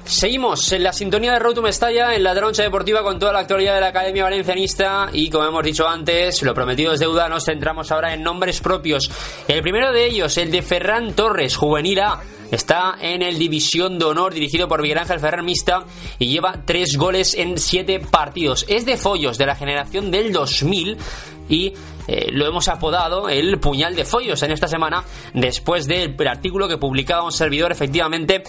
Seguimos 0.04 0.70
en 0.74 0.84
la 0.84 0.92
sintonía 0.92 1.32
de 1.32 1.40
Road 1.40 1.56
to 1.56 1.62
Mestalla, 1.62 2.14
en 2.14 2.24
la 2.24 2.36
troncha 2.36 2.64
deportiva 2.64 3.04
con 3.04 3.20
toda 3.20 3.32
la 3.32 3.40
actualidad 3.40 3.76
de 3.76 3.82
la 3.82 3.88
Academia 3.88 4.26
Valencianista 4.26 5.08
y 5.14 5.30
como 5.30 5.46
hemos 5.46 5.64
dicho 5.64 5.88
antes, 5.88 6.44
lo 6.44 6.54
prometido 6.54 6.92
es 6.92 7.00
deuda, 7.00 7.30
nos 7.30 7.46
centramos 7.46 7.90
ahora 7.94 8.14
en 8.14 8.22
nombres 8.22 8.60
propios. 8.60 9.10
El 9.48 9.62
primero 9.62 9.94
de 9.94 10.08
ellos, 10.08 10.38
el 10.38 10.52
de 10.52 10.62
Ferran 10.62 11.14
Torres, 11.14 11.56
juvenil 11.56 12.02
A 12.02 12.20
Está 12.52 12.96
en 13.02 13.22
el 13.22 13.40
División 13.40 13.98
de 13.98 14.06
Honor 14.06 14.34
dirigido 14.34 14.68
por 14.68 14.82
Miguel 14.82 15.00
Ángel 15.00 15.20
Ferrer 15.20 15.44
Mista 15.44 15.86
y 16.20 16.28
lleva 16.28 16.62
tres 16.66 16.96
goles 16.96 17.34
en 17.34 17.58
siete 17.58 18.00
partidos. 18.00 18.66
Es 18.68 18.86
de 18.86 18.98
Follos, 18.98 19.38
de 19.38 19.46
la 19.46 19.56
generación 19.56 20.12
del 20.12 20.32
2000 20.32 20.98
y 21.50 21.74
eh, 22.08 22.30
lo 22.32 22.46
hemos 22.46 22.68
apodado 22.68 23.30
el 23.30 23.60
puñal 23.60 23.96
de 23.96 24.06
Follos 24.06 24.42
en 24.44 24.52
esta 24.52 24.68
semana 24.68 25.04
después 25.34 25.88
del 25.88 26.16
artículo 26.28 26.68
que 26.68 26.78
publicaba 26.78 27.24
un 27.24 27.32
servidor 27.32 27.72
efectivamente 27.72 28.44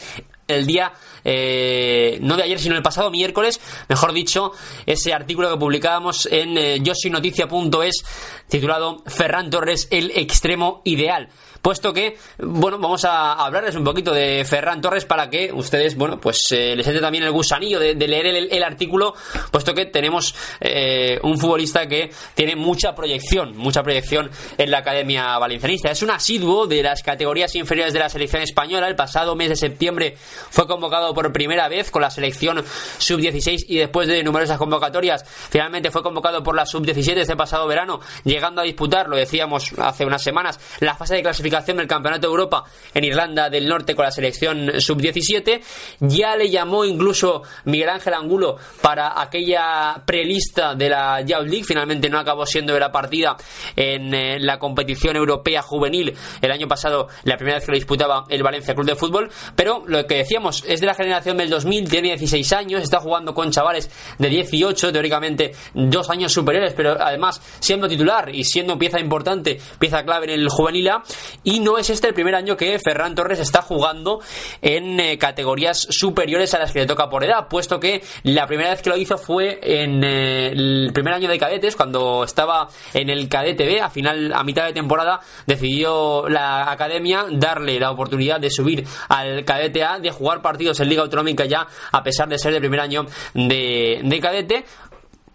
el 0.47 0.67
día, 0.67 0.93
eh, 1.25 2.19
no 2.21 2.37
de 2.37 2.45
ayer, 2.45 2.61
sino 2.61 2.77
el 2.77 2.83
pasado 2.83 3.11
miércoles, 3.11 3.61
mejor 3.89 4.13
dicho, 4.13 4.53
ese 4.85 5.13
artículo 5.13 5.51
que 5.51 5.57
publicábamos 5.57 6.27
en 6.31 6.57
eh, 6.57 6.79
yosinoticia.es 6.81 8.05
titulado 8.49 9.03
Ferran 9.07 9.51
Torres, 9.51 9.89
el 9.91 10.13
extremo 10.15 10.83
ideal 10.85 11.29
puesto 11.67 11.93
que, 11.93 12.17
bueno, 12.39 12.79
vamos 12.79 13.05
a 13.05 13.33
hablarles 13.45 13.75
un 13.75 13.83
poquito 13.83 14.15
de 14.15 14.45
Ferran 14.45 14.81
Torres 14.81 15.05
para 15.05 15.29
que 15.29 15.51
ustedes, 15.53 15.97
bueno, 15.97 16.21
pues 16.21 16.53
eh, 16.53 16.77
les 16.77 16.87
entre 16.87 17.03
también 17.03 17.25
el 17.25 17.33
gusanillo 17.33 17.81
de, 17.81 17.97
leer 17.97 18.27
el, 18.27 18.63
artículo, 18.63 19.17
puesto 19.51 19.75
que 19.75 19.87
tenemos 19.87 20.33
eh, 20.61 21.19
un 21.25 21.37
futbolista 21.37 21.89
que 21.89 22.13
tiene 22.37 22.55
mucha 22.55 22.95
proyección, 22.95 23.57
mucha 23.57 23.83
proyección 23.83 24.31
en 24.57 24.71
la 24.71 24.79
Academia 24.79 25.37
Valencianista. 25.39 25.91
Es 25.91 26.03
un 26.03 26.11
asiduo 26.13 26.69
de 26.69 26.85
las 26.85 27.03
categorías 27.03 27.53
inferiores 27.57 27.93
de 27.93 27.99
la 27.99 28.11
selección 28.11 28.43
española. 28.43 28.87
El 28.87 28.95
pasado 28.95 29.35
mes 29.35 29.49
de 29.49 29.57
septiembre 29.57 30.17
fue 30.17 30.69
convocado 30.69 31.13
por 31.15 31.33
primera 31.33 31.67
vez 31.67 31.91
con 31.91 32.01
la 32.01 32.11
selección 32.11 32.65
sub-16 32.99 33.65
y 33.67 33.79
después 33.79 34.07
de 34.07 34.23
numerosas 34.23 34.57
convocatorias, 34.57 35.25
finalmente 35.51 35.91
fue 35.91 36.05
convocado 36.05 36.45
por 36.45 36.55
la 36.55 36.65
sub-17 36.65 37.17
este 37.17 37.35
pasado 37.35 37.67
verano, 37.67 37.99
llegando 38.23 38.61
a 38.61 38.65
disputar, 38.65 39.09
lo 39.09 39.17
decíamos 39.17 39.73
hace 39.79 40.07
unas 40.07 40.23
semanas, 40.23 40.61
la 40.79 40.95
fase 40.95 41.17
de 41.17 41.23
clasificación 41.23 41.56
del 41.65 41.87
Campeonato 41.87 42.27
de 42.27 42.31
Europa 42.31 42.65
en 42.93 43.05
Irlanda 43.05 43.49
del 43.49 43.67
Norte 43.67 43.95
con 43.95 44.05
la 44.05 44.11
selección 44.11 44.81
sub-17. 44.81 45.61
Ya 46.01 46.37
le 46.37 46.51
llamó 46.51 46.85
incluso 46.85 47.43
Miguel 47.65 47.89
Ángel 47.89 48.15
Angulo 48.15 48.57
para 48.83 49.21
aquella 49.21 50.03
prelista 50.05 50.75
de 50.75 50.91
la 50.91 51.21
Youth 51.23 51.49
League. 51.49 51.65
Finalmente 51.65 52.11
no 52.11 52.19
acabó 52.19 52.45
siendo 52.45 52.75
de 52.75 52.81
la 52.81 52.93
partida 52.93 53.37
en 53.75 54.15
eh, 54.15 54.39
la 54.39 54.59
competición 54.59 55.17
europea 55.17 55.63
juvenil 55.63 56.15
el 56.43 56.51
año 56.51 56.69
pasado, 56.69 57.09
la 57.25 57.37
primera 57.37 57.57
vez 57.57 57.65
que 57.65 57.73
lo 57.73 57.77
disputaba 57.77 58.25
el 58.29 58.43
Valencia 58.43 58.75
Club 58.75 58.87
de 58.87 58.97
Fútbol. 58.97 59.31
Pero 59.55 59.83
lo 59.87 60.07
que 60.07 60.17
decíamos 60.17 60.63
es 60.67 60.81
de 60.81 60.87
la 60.87 60.95
generación 60.95 61.37
del 61.37 61.51
2000, 61.51 61.89
tiene 61.89 62.09
16 62.09 62.53
años, 62.53 62.83
está 62.83 63.01
jugando 63.01 63.35
con 63.35 63.51
chavales 63.51 63.91
de 64.19 64.29
18, 64.29 64.93
teóricamente 64.93 65.53
dos 65.75 66.11
años 66.11 66.33
superiores, 66.33 66.75
pero 66.77 66.97
además 67.01 67.41
siendo 67.61 67.89
titular 67.89 68.35
y 68.35 68.45
siendo 68.45 68.79
pieza 68.79 69.01
importante, 69.01 69.59
pieza 69.79 70.05
clave 70.05 70.27
en 70.27 70.41
el 70.41 70.49
juvenil 70.49 70.89
A 70.89 71.03
y 71.47 71.61
no 71.61 71.79
es 71.79 71.91
este 71.91 72.09
el 72.09 72.15
primer 72.15 72.35
año 72.35 72.57
que 72.57 72.77
Ferran 72.81 73.15
Torres 73.15 73.39
está 73.39 73.63
jugando 73.63 74.21
en 74.61 74.99
eh, 74.99 75.17
categorías 75.17 75.87
superiores 75.91 76.53
a 76.55 76.59
las 76.59 76.73
que 76.73 76.81
le 76.81 76.87
toca 76.87 77.09
por 77.09 77.23
edad, 77.23 77.47
puesto 77.49 77.79
que 77.79 78.03
la 78.25 78.49
primera 78.49 78.71
vez 78.71 78.83
que 78.83 78.91
lo 78.91 78.97
hizo 78.97 79.17
fue 79.17 79.61
en 79.63 80.03
eh, 80.03 80.49
el 80.49 80.91
primer 80.93 81.15
año 81.15 81.29
de 81.29 81.39
cadetes, 81.39 81.77
cuando 81.77 82.25
estaba 82.25 82.69
en 82.93 83.11
el 83.11 83.29
cadete 83.29 83.65
B, 83.65 83.81
a 83.81 83.89
final, 83.89 84.33
a 84.35 84.43
mitad 84.43 84.67
de 84.67 84.73
temporada, 84.73 85.21
decidió 85.47 86.29
la 86.29 86.69
academia 86.69 87.27
darle 87.31 87.79
la 87.79 87.93
oportunidad 87.93 88.41
de 88.41 88.51
subir 88.51 88.85
al 89.09 89.45
cadete 89.45 89.85
A, 89.85 90.01
de 90.01 90.11
jugar 90.11 90.43
partidos 90.43 90.81
en 90.81 90.89
Liga 90.89 91.03
Autonómica 91.03 91.45
ya, 91.45 91.65
a 91.93 92.03
pesar 92.03 92.29
de 92.29 92.41
ser 92.41 92.55
el 92.55 92.61
primer 92.61 92.81
año 92.81 93.07
de, 93.35 94.01
de 94.03 94.21
cadete 94.21 94.65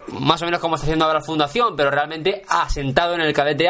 más 0.07 0.41
o 0.41 0.45
menos 0.45 0.59
como 0.59 0.75
está 0.75 0.85
haciendo 0.85 1.05
ahora 1.05 1.19
la 1.19 1.25
fundación, 1.25 1.75
pero 1.75 1.91
realmente 1.91 2.43
asentado 2.47 3.15
en 3.15 3.21
el 3.21 3.33
cadete 3.33 3.61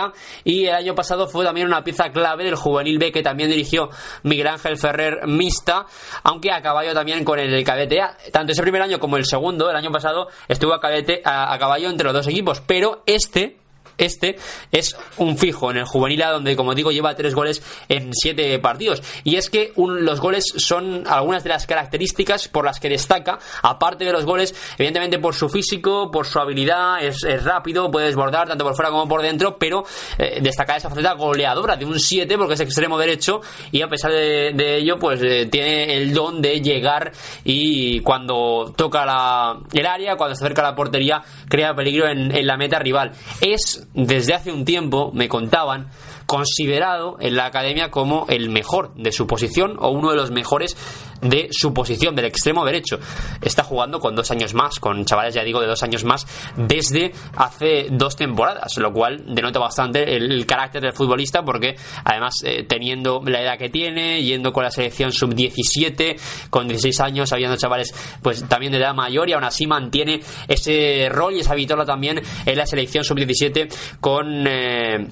y 0.43 0.65
el 0.65 0.75
año 0.75 0.95
pasado 0.95 1.27
fue 1.27 1.43
también 1.43 1.67
una 1.67 1.83
pieza 1.83 2.11
clave 2.11 2.43
del 2.43 2.55
juvenil 2.55 2.97
B 2.97 3.11
que 3.11 3.21
también 3.21 3.49
dirigió 3.49 3.89
Miguel 4.23 4.47
Ángel 4.47 4.77
Ferrer 4.77 5.27
Mista, 5.27 5.85
aunque 6.23 6.51
a 6.51 6.61
caballo 6.61 6.93
también 6.93 7.23
con 7.23 7.39
el 7.39 7.63
cadete. 7.63 8.01
Tanto 8.31 8.51
ese 8.51 8.61
primer 8.61 8.81
año 8.81 8.99
como 8.99 9.17
el 9.17 9.25
segundo, 9.25 9.69
el 9.69 9.75
año 9.75 9.91
pasado, 9.91 10.27
estuvo 10.47 10.73
a, 10.73 10.79
cadete, 10.79 11.21
a 11.25 11.57
caballo 11.59 11.89
entre 11.89 12.05
los 12.05 12.13
dos 12.13 12.27
equipos, 12.27 12.61
pero 12.65 13.03
este 13.05 13.60
este 14.05 14.37
es 14.71 14.95
un 15.17 15.37
fijo 15.37 15.71
en 15.71 15.77
el 15.77 15.85
juvenil 15.85 16.23
A, 16.23 16.31
donde, 16.31 16.55
como 16.55 16.75
digo, 16.75 16.91
lleva 16.91 17.15
tres 17.15 17.35
goles 17.35 17.61
en 17.89 18.13
siete 18.13 18.57
partidos. 18.59 19.01
Y 19.23 19.35
es 19.35 19.49
que 19.49 19.73
los 19.75 20.19
goles 20.19 20.45
son 20.57 21.03
algunas 21.07 21.43
de 21.43 21.49
las 21.49 21.67
características 21.67 22.47
por 22.47 22.65
las 22.65 22.79
que 22.79 22.89
destaca, 22.89 23.39
aparte 23.61 24.05
de 24.05 24.11
los 24.11 24.25
goles, 24.25 24.55
evidentemente 24.77 25.19
por 25.19 25.35
su 25.35 25.49
físico, 25.49 26.09
por 26.11 26.25
su 26.25 26.39
habilidad, 26.39 27.03
es, 27.03 27.21
rápido, 27.43 27.89
puede 27.89 28.07
desbordar 28.07 28.47
tanto 28.47 28.63
por 28.63 28.75
fuera 28.75 28.91
como 28.91 29.07
por 29.07 29.21
dentro, 29.21 29.57
pero 29.57 29.83
eh, 30.17 30.39
destacar 30.41 30.77
esa 30.77 30.89
faceta 30.89 31.13
goleadora 31.13 31.75
de 31.75 31.85
un 31.85 31.99
7 31.99 32.37
porque 32.37 32.53
es 32.53 32.59
extremo 32.59 32.97
derecho 32.97 33.41
y 33.71 33.81
a 33.81 33.87
pesar 33.87 34.11
de, 34.11 34.77
ello, 34.77 34.97
pues 34.97 35.21
eh, 35.21 35.47
tiene 35.51 35.95
el 35.97 36.13
don 36.13 36.41
de 36.41 36.61
llegar 36.61 37.11
y 37.43 37.99
cuando 38.01 38.73
toca 38.75 39.05
la, 39.05 39.59
el 39.73 39.85
área, 39.85 40.15
cuando 40.15 40.35
se 40.35 40.43
acerca 40.43 40.61
a 40.61 40.71
la 40.71 40.75
portería, 40.75 41.21
crea 41.47 41.73
peligro 41.75 42.07
en, 42.07 42.35
en 42.35 42.47
la 42.47 42.57
meta 42.57 42.79
rival. 42.79 43.11
Es, 43.41 43.87
desde 43.93 44.33
hace 44.33 44.51
un 44.51 44.65
tiempo, 44.65 45.11
me 45.13 45.27
contaban, 45.27 45.87
considerado 46.31 47.17
en 47.19 47.35
la 47.35 47.47
academia 47.47 47.91
como 47.91 48.25
el 48.29 48.47
mejor 48.47 48.93
de 48.95 49.11
su 49.11 49.27
posición 49.27 49.75
o 49.79 49.89
uno 49.89 50.11
de 50.11 50.15
los 50.15 50.31
mejores 50.31 50.77
de 51.21 51.49
su 51.51 51.73
posición 51.73 52.15
del 52.15 52.23
extremo 52.23 52.63
derecho. 52.63 52.99
Está 53.41 53.63
jugando 53.63 53.99
con 53.99 54.15
dos 54.15 54.31
años 54.31 54.53
más, 54.53 54.79
con 54.79 55.03
chavales, 55.03 55.35
ya 55.35 55.43
digo, 55.43 55.59
de 55.59 55.67
dos 55.67 55.83
años 55.83 56.05
más, 56.05 56.25
desde 56.55 57.11
hace 57.35 57.87
dos 57.91 58.15
temporadas, 58.15 58.77
lo 58.77 58.93
cual 58.93 59.25
denota 59.27 59.59
bastante 59.59 60.15
el, 60.15 60.45
carácter 60.45 60.81
del 60.81 60.93
futbolista, 60.93 61.43
porque 61.43 61.75
además, 62.05 62.35
eh, 62.45 62.63
teniendo 62.63 63.21
la 63.25 63.41
edad 63.41 63.57
que 63.57 63.67
tiene, 63.67 64.23
yendo 64.23 64.53
con 64.53 64.63
la 64.63 64.71
selección 64.71 65.11
sub-17, 65.11 66.47
con 66.49 66.65
16 66.65 67.01
años, 67.01 67.33
habiendo 67.33 67.57
chavales 67.57 67.93
pues 68.21 68.47
también 68.47 68.71
de 68.71 68.77
edad 68.77 68.95
mayor, 68.95 69.27
y 69.27 69.33
aún 69.33 69.43
así 69.43 69.67
mantiene 69.67 70.21
ese 70.47 71.09
rol 71.11 71.33
y 71.33 71.41
esa 71.41 71.55
victoria 71.55 71.83
también 71.83 72.21
en 72.45 72.57
la 72.57 72.65
selección 72.65 73.03
sub-17 73.03 73.99
con. 73.99 74.47
Eh, 74.47 75.07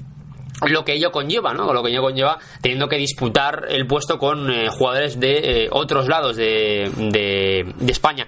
lo 0.68 0.84
que 0.84 0.94
ello 0.94 1.12
conlleva, 1.12 1.54
¿no? 1.54 1.74
Lo 1.74 1.84
que 1.84 1.92
ello 1.92 2.02
conlleva 2.02 2.38
teniendo 2.62 2.88
que 2.88 2.98
disputar 2.98 3.66
el 3.70 3.88
puesto 3.88 4.18
con 4.18 4.52
eh, 4.52 4.70
jugadores 4.70 5.20
de 5.20 5.64
eh, 5.64 5.70
otros 5.72 6.08
lados 6.08 6.36
de, 6.36 6.92
de, 6.98 7.74
de, 7.78 7.92
España. 7.92 8.28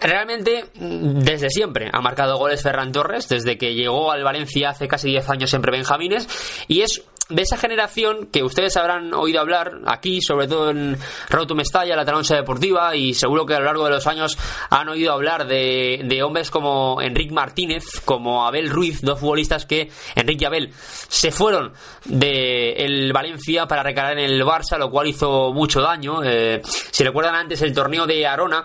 Realmente, 0.00 0.66
desde 0.74 1.50
siempre 1.50 1.90
ha 1.92 2.00
marcado 2.00 2.36
goles 2.36 2.62
Ferran 2.62 2.92
Torres, 2.92 3.28
desde 3.28 3.56
que 3.56 3.74
llegó 3.74 4.10
al 4.10 4.24
Valencia 4.24 4.70
hace 4.70 4.88
casi 4.88 5.08
10 5.10 5.28
años 5.30 5.50
siempre 5.50 5.72
Benjamines, 5.72 6.28
y 6.68 6.82
es 6.82 7.04
de 7.28 7.42
esa 7.42 7.56
generación 7.56 8.28
que 8.32 8.42
ustedes 8.42 8.76
habrán 8.76 9.12
oído 9.12 9.40
hablar 9.40 9.80
aquí, 9.86 10.20
sobre 10.22 10.48
todo 10.48 10.70
en 10.70 10.96
Roto 11.28 11.54
Mestalla, 11.54 11.96
la 11.96 12.04
Taloncha 12.04 12.36
Deportiva, 12.36 12.96
y 12.96 13.14
seguro 13.14 13.44
que 13.44 13.54
a 13.54 13.58
lo 13.58 13.66
largo 13.66 13.84
de 13.84 13.90
los 13.90 14.06
años 14.06 14.38
han 14.70 14.88
oído 14.88 15.12
hablar 15.12 15.46
de, 15.46 16.02
de 16.04 16.22
hombres 16.22 16.50
como 16.50 17.00
Enrique 17.02 17.34
Martínez, 17.34 17.84
como 18.04 18.46
Abel 18.46 18.70
Ruiz, 18.70 19.02
dos 19.02 19.20
futbolistas 19.20 19.66
que, 19.66 19.90
Enrique 20.14 20.44
y 20.44 20.46
Abel, 20.46 20.70
se 20.72 21.30
fueron 21.30 21.72
de 22.04 22.72
el 22.72 23.12
Valencia 23.12 23.66
para 23.66 23.82
recalar 23.82 24.18
en 24.18 24.24
el 24.24 24.42
Barça, 24.42 24.78
lo 24.78 24.90
cual 24.90 25.08
hizo 25.08 25.52
mucho 25.52 25.80
daño. 25.80 26.22
Eh, 26.24 26.62
si 26.64 27.04
recuerdan 27.04 27.34
antes 27.34 27.60
el 27.62 27.74
torneo 27.74 28.06
de 28.06 28.26
Arona, 28.26 28.64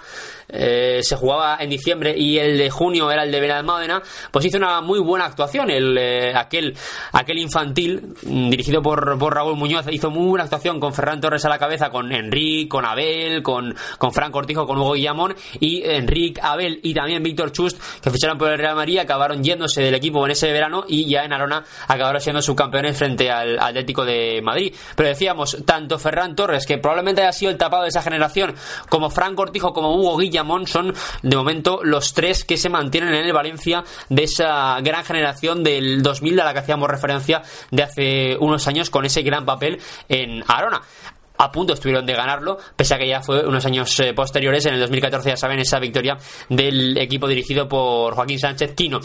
eh, 0.49 0.99
se 1.01 1.15
jugaba 1.15 1.57
en 1.59 1.69
diciembre 1.69 2.13
y 2.17 2.37
el 2.37 2.57
de 2.57 2.69
junio 2.69 3.11
era 3.11 3.23
el 3.23 3.31
de 3.31 3.39
Benalmádena, 3.39 4.01
pues 4.31 4.45
hizo 4.45 4.57
una 4.57 4.81
muy 4.81 4.99
buena 4.99 5.25
actuación. 5.25 5.69
El, 5.69 5.97
eh, 5.97 6.33
aquel, 6.35 6.75
aquel 7.11 7.37
infantil, 7.39 8.15
mm, 8.23 8.49
dirigido 8.49 8.81
por, 8.81 9.17
por, 9.17 9.33
Raúl 9.33 9.57
Muñoz, 9.57 9.85
hizo 9.91 10.09
muy 10.09 10.27
buena 10.27 10.43
actuación 10.43 10.79
con 10.79 10.93
Ferran 10.93 11.19
Torres 11.21 11.45
a 11.45 11.49
la 11.49 11.57
cabeza, 11.57 11.89
con 11.89 12.11
Enrique, 12.11 12.69
con 12.69 12.85
Abel, 12.85 13.41
con, 13.41 13.75
con 13.97 14.11
Fran 14.11 14.31
Cortijo, 14.31 14.65
con 14.65 14.77
Hugo 14.77 14.93
Guillamón 14.93 15.35
y 15.59 15.83
Enrique, 15.83 16.39
Abel 16.41 16.79
y 16.83 16.93
también 16.93 17.23
Víctor 17.23 17.51
Chust, 17.51 17.79
que 18.01 18.11
ficharon 18.11 18.37
por 18.37 18.49
el 18.51 18.57
Real 18.57 18.75
Madrid, 18.75 18.99
acabaron 18.99 19.43
yéndose 19.43 19.81
del 19.81 19.95
equipo 19.95 20.25
en 20.25 20.31
ese 20.31 20.51
verano 20.51 20.85
y 20.87 21.09
ya 21.09 21.23
en 21.23 21.33
Arona 21.33 21.63
acabaron 21.87 22.21
siendo 22.21 22.41
subcampeones 22.41 22.97
frente 22.97 23.31
al 23.31 23.59
Atlético 23.59 24.05
de 24.05 24.41
Madrid. 24.41 24.73
Pero 24.95 25.09
decíamos, 25.09 25.57
tanto 25.65 25.97
Ferran 25.97 26.35
Torres, 26.35 26.65
que 26.65 26.77
probablemente 26.77 27.21
haya 27.21 27.31
sido 27.31 27.51
el 27.51 27.57
tapado 27.57 27.83
de 27.83 27.89
esa 27.89 28.01
generación, 28.01 28.55
como 28.89 29.09
Fran 29.09 29.35
Cortijo, 29.35 29.73
como 29.73 29.95
Hugo 29.95 30.17
Guillamón, 30.17 30.32
son 30.65 30.93
de 31.21 31.35
momento 31.35 31.79
los 31.83 32.13
tres 32.13 32.43
que 32.43 32.57
se 32.57 32.69
mantienen 32.69 33.13
en 33.13 33.25
el 33.25 33.33
Valencia 33.33 33.83
de 34.09 34.23
esa 34.23 34.79
gran 34.81 35.03
generación 35.03 35.63
del 35.63 36.01
2000 36.01 36.39
a 36.39 36.45
la 36.45 36.53
que 36.53 36.59
hacíamos 36.59 36.89
referencia 36.89 37.41
de 37.71 37.83
hace 37.83 38.37
unos 38.39 38.67
años 38.67 38.89
con 38.89 39.05
ese 39.05 39.21
gran 39.21 39.45
papel 39.45 39.79
en 40.09 40.43
Arona 40.47 40.81
a 41.37 41.51
punto 41.51 41.73
estuvieron 41.73 42.05
de 42.05 42.13
ganarlo, 42.13 42.57
pese 42.75 42.95
a 42.95 42.97
que 42.97 43.07
ya 43.07 43.21
fue 43.21 43.45
unos 43.45 43.65
años 43.65 43.99
eh, 43.99 44.13
posteriores, 44.13 44.65
en 44.65 44.75
el 44.75 44.79
2014 44.81 45.29
ya 45.29 45.37
saben 45.37 45.59
esa 45.59 45.79
victoria 45.79 46.17
del 46.49 46.97
equipo 46.97 47.27
dirigido 47.27 47.67
por 47.67 48.13
Joaquín 48.13 48.39
Sánchez 48.39 48.73
Quino. 48.75 48.99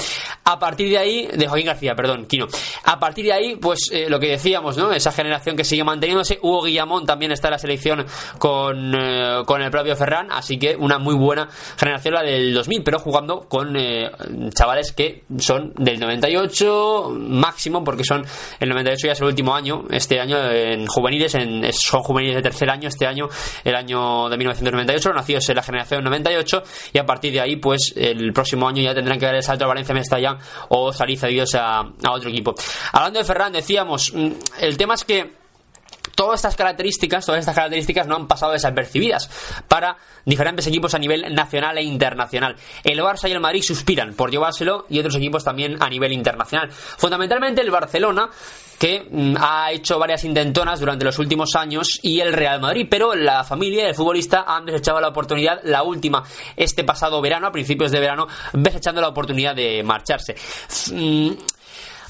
A 0.44 0.58
partir 0.58 0.90
de 0.90 0.98
ahí, 0.98 1.26
de 1.26 1.46
Joaquín 1.46 1.66
García, 1.66 1.94
perdón, 1.94 2.26
Quino. 2.26 2.46
A 2.84 2.98
partir 2.98 3.26
de 3.26 3.32
ahí, 3.32 3.56
pues 3.56 3.90
eh, 3.92 4.08
lo 4.08 4.20
que 4.20 4.28
decíamos, 4.28 4.76
¿no? 4.76 4.92
Esa 4.92 5.12
generación 5.12 5.56
que 5.56 5.64
sigue 5.64 5.84
manteniéndose. 5.84 6.38
Hugo 6.42 6.64
Guillamón 6.64 7.06
también 7.06 7.32
está 7.32 7.48
en 7.48 7.52
la 7.52 7.58
selección 7.58 8.04
con, 8.38 8.94
eh, 8.94 9.42
con 9.46 9.62
el 9.62 9.70
propio 9.70 9.96
Ferran, 9.96 10.30
así 10.30 10.58
que 10.58 10.76
una 10.76 10.98
muy 10.98 11.14
buena 11.14 11.48
generación 11.76 12.14
la 12.14 12.22
del 12.22 12.54
2000, 12.54 12.82
pero 12.84 12.98
jugando 12.98 13.40
con 13.48 13.76
chavales 14.54 14.92
que 14.92 15.24
son 15.38 15.72
del 15.76 16.00
98 16.00 17.10
máximo, 17.10 17.84
porque 17.84 18.04
son 18.04 18.24
el 18.60 18.68
98 18.68 19.06
ya 19.06 19.12
es 19.12 19.20
el 19.20 19.26
último 19.26 19.54
año, 19.54 19.84
este 19.90 20.20
año 20.20 20.38
en 20.50 20.86
juveniles, 20.86 21.34
en, 21.34 21.72
son 21.72 22.02
juveniles 22.02 22.17
de 22.26 22.42
tercer 22.42 22.70
año, 22.70 22.88
este 22.88 23.06
año, 23.06 23.28
el 23.64 23.74
año 23.74 24.28
de 24.28 24.36
1998, 24.36 25.12
nacidos 25.12 25.48
en 25.48 25.56
la 25.56 25.62
generación 25.62 26.04
98, 26.04 26.62
y 26.92 26.98
a 26.98 27.06
partir 27.06 27.32
de 27.32 27.40
ahí, 27.40 27.56
pues 27.56 27.92
el 27.96 28.32
próximo 28.32 28.68
año 28.68 28.82
ya 28.82 28.94
tendrán 28.94 29.18
que 29.18 29.26
dar 29.26 29.34
el 29.34 29.42
salto 29.42 29.64
a 29.64 29.68
Valencia 29.68 29.94
Mestalla 29.94 30.38
o 30.68 30.92
salir 30.92 31.18
cedidos 31.18 31.54
a, 31.54 31.80
a 31.80 32.12
otro 32.12 32.30
equipo. 32.30 32.54
Hablando 32.92 33.18
de 33.18 33.24
Ferran, 33.24 33.52
decíamos, 33.52 34.12
mm, 34.14 34.30
el 34.60 34.76
tema 34.76 34.94
es 34.94 35.04
que 35.04 35.37
todas 36.18 36.40
estas 36.40 36.56
características, 36.56 37.24
todas 37.24 37.38
estas 37.38 37.54
características 37.54 38.08
no 38.08 38.16
han 38.16 38.26
pasado 38.26 38.50
desapercibidas 38.50 39.30
para 39.68 39.96
diferentes 40.24 40.66
equipos 40.66 40.92
a 40.92 40.98
nivel 40.98 41.32
nacional 41.32 41.78
e 41.78 41.82
internacional. 41.84 42.56
El 42.82 42.98
Barça 42.98 43.28
y 43.28 43.32
el 43.32 43.38
Madrid 43.38 43.62
suspiran 43.62 44.14
por 44.14 44.28
llevárselo 44.28 44.86
y 44.90 44.98
otros 44.98 45.14
equipos 45.14 45.44
también 45.44 45.80
a 45.80 45.88
nivel 45.88 46.10
internacional. 46.10 46.72
Fundamentalmente 46.72 47.60
el 47.60 47.70
Barcelona 47.70 48.30
que 48.80 49.06
mm, 49.08 49.36
ha 49.38 49.70
hecho 49.70 49.96
varias 50.00 50.24
intentonas 50.24 50.80
durante 50.80 51.04
los 51.04 51.20
últimos 51.20 51.54
años 51.54 52.00
y 52.02 52.18
el 52.18 52.32
Real 52.32 52.60
Madrid, 52.60 52.88
pero 52.90 53.14
la 53.14 53.44
familia 53.44 53.84
del 53.84 53.94
futbolista 53.94 54.44
han 54.44 54.66
desechado 54.66 55.00
la 55.00 55.08
oportunidad, 55.10 55.60
la 55.62 55.84
última 55.84 56.24
este 56.56 56.82
pasado 56.82 57.20
verano, 57.20 57.46
a 57.46 57.52
principios 57.52 57.92
de 57.92 58.00
verano, 58.00 58.26
desechando 58.54 59.00
la 59.00 59.08
oportunidad 59.08 59.54
de 59.54 59.84
marcharse. 59.84 60.34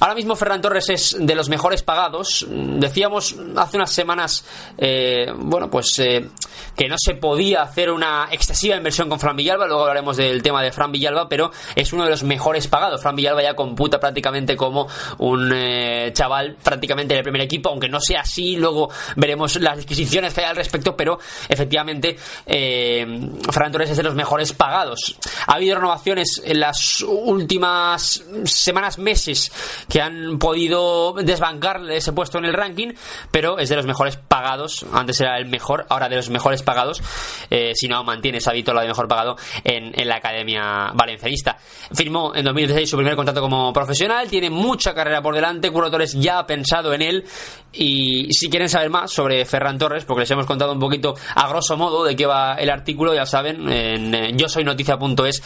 Ahora 0.01 0.15
mismo 0.15 0.37
Ferran 0.37 0.61
Torres 0.61 0.89
es 0.91 1.17
de 1.19 1.35
los 1.35 1.49
mejores 1.49 1.83
pagados. 1.83 2.47
Decíamos 2.49 3.35
hace 3.57 3.77
unas 3.77 3.91
semanas, 3.91 4.45
eh, 4.77 5.33
bueno, 5.37 5.69
pues 5.69 5.99
eh, 5.99 6.29
que 6.77 6.89
no 6.89 6.95
se 6.99 7.15
podía 7.15 7.63
hacer 7.63 7.91
una 7.91 8.29
excesiva 8.31 8.77
inversión 8.77 9.09
con 9.09 9.19
Fran 9.19 9.35
Villalba. 9.35 9.67
Luego 9.67 9.83
hablaremos 9.83 10.17
del 10.17 10.41
tema 10.41 10.63
de 10.63 10.71
Fran 10.71 10.93
Villalba, 10.93 11.29
pero 11.29 11.51
es 11.75 11.93
uno 11.93 12.05
de 12.05 12.11
los 12.11 12.23
mejores 12.23 12.69
pagados. 12.69 13.03
Fran 13.03 13.17
Villalba 13.17 13.43
ya 13.43 13.55
computa 13.55 13.99
prácticamente 13.99 14.57
como 14.57 14.87
un 15.19 15.51
eh, 15.53 16.13
chaval 16.13 16.57
prácticamente 16.63 17.15
del 17.15 17.25
primer 17.25 17.43
equipo, 17.43 17.71
aunque 17.71 17.89
no 17.89 18.01
sea 18.01 18.21
así. 18.21 18.57
Luego 18.57 18.91
veremos 19.17 19.57
las 19.57 19.79
disquisiciones 19.79 20.33
que 20.33 20.43
hay 20.43 20.47
al 20.47 20.57
respecto, 20.57 20.97
pero 20.97 21.19
efectivamente 21.49 22.17
Ferran 22.47 23.73
Torres 23.73 23.91
es 23.91 23.97
de 23.97 24.03
los 24.05 24.15
mejores 24.15 24.53
pagados. 24.53 25.17
Ha 25.49 25.55
habido 25.55 25.75
renovaciones 25.75 26.41
en 26.45 26.61
las 26.61 27.01
últimas 27.03 28.23
semanas, 28.45 28.99
meses 28.99 29.51
que 29.89 30.01
han 30.01 30.39
podido 30.39 31.15
desbancar 31.15 31.81
ese 31.91 32.13
puesto 32.13 32.39
en 32.39 32.45
el 32.45 32.53
ranking, 32.53 32.93
pero 33.31 33.59
es 33.59 33.69
de 33.69 33.77
los 33.77 33.87
mejores 33.87 34.17
pagados. 34.17 34.85
Antes 34.93 35.21
era 35.21 35.39
el 35.39 35.47
mejor, 35.47 35.87
ahora 35.89 36.09
de 36.09 36.17
los 36.17 36.29
mejores 36.29 36.63
pagados, 36.63 37.03
eh, 37.51 37.73
si 37.75 37.89
no 37.89 38.05
mantiene 38.05 38.39
esa 38.39 38.53
la 38.53 38.83
de 38.83 38.89
mejor 38.89 39.09
pagado 39.09 39.37
en, 39.65 39.93
la 40.09 40.17
Academia 40.17 40.91
Valencianista. 40.95 41.57
Firmó 41.95 42.35
en 42.35 42.45
2016 42.45 42.91
su 42.91 42.97
primer 42.97 43.17
contrato 43.17 43.41
como 43.41 43.73
profesional, 43.73 44.29
tiene 44.29 44.51
mucha 44.51 44.95
carrera 44.95 45.23
por 45.23 45.35
delante, 45.35 45.71
Curro 45.71 45.91
Torres 45.91 46.15
ya 46.15 46.41
ha 46.41 46.47
pensado 46.47 46.93
en 46.93 47.03
él 47.03 47.25
y 47.73 48.33
si 48.33 48.51
quieren 48.51 48.69
saber 48.69 48.91
más 48.91 49.13
sobre 49.13 49.45
Ferran 49.45 49.79
Torres, 49.79 50.05
porque 50.05 50.21
les 50.21 50.31
hemos 50.31 50.47
contado 50.47 50.73
un 50.73 50.81
poquito 50.81 51.15
a 51.35 51.49
grosso 51.49 51.77
modo 51.77 52.05
de 52.05 52.17
qué 52.17 52.27
va 52.27 52.55
el 52.55 52.71
artículo, 52.71 53.15
ya 53.15 53.27
saben, 53.27 53.71
en 53.71 54.15
eh, 54.15 54.33
yo 54.35 54.49
soy 54.49 54.65
noticia.es, 54.65 55.43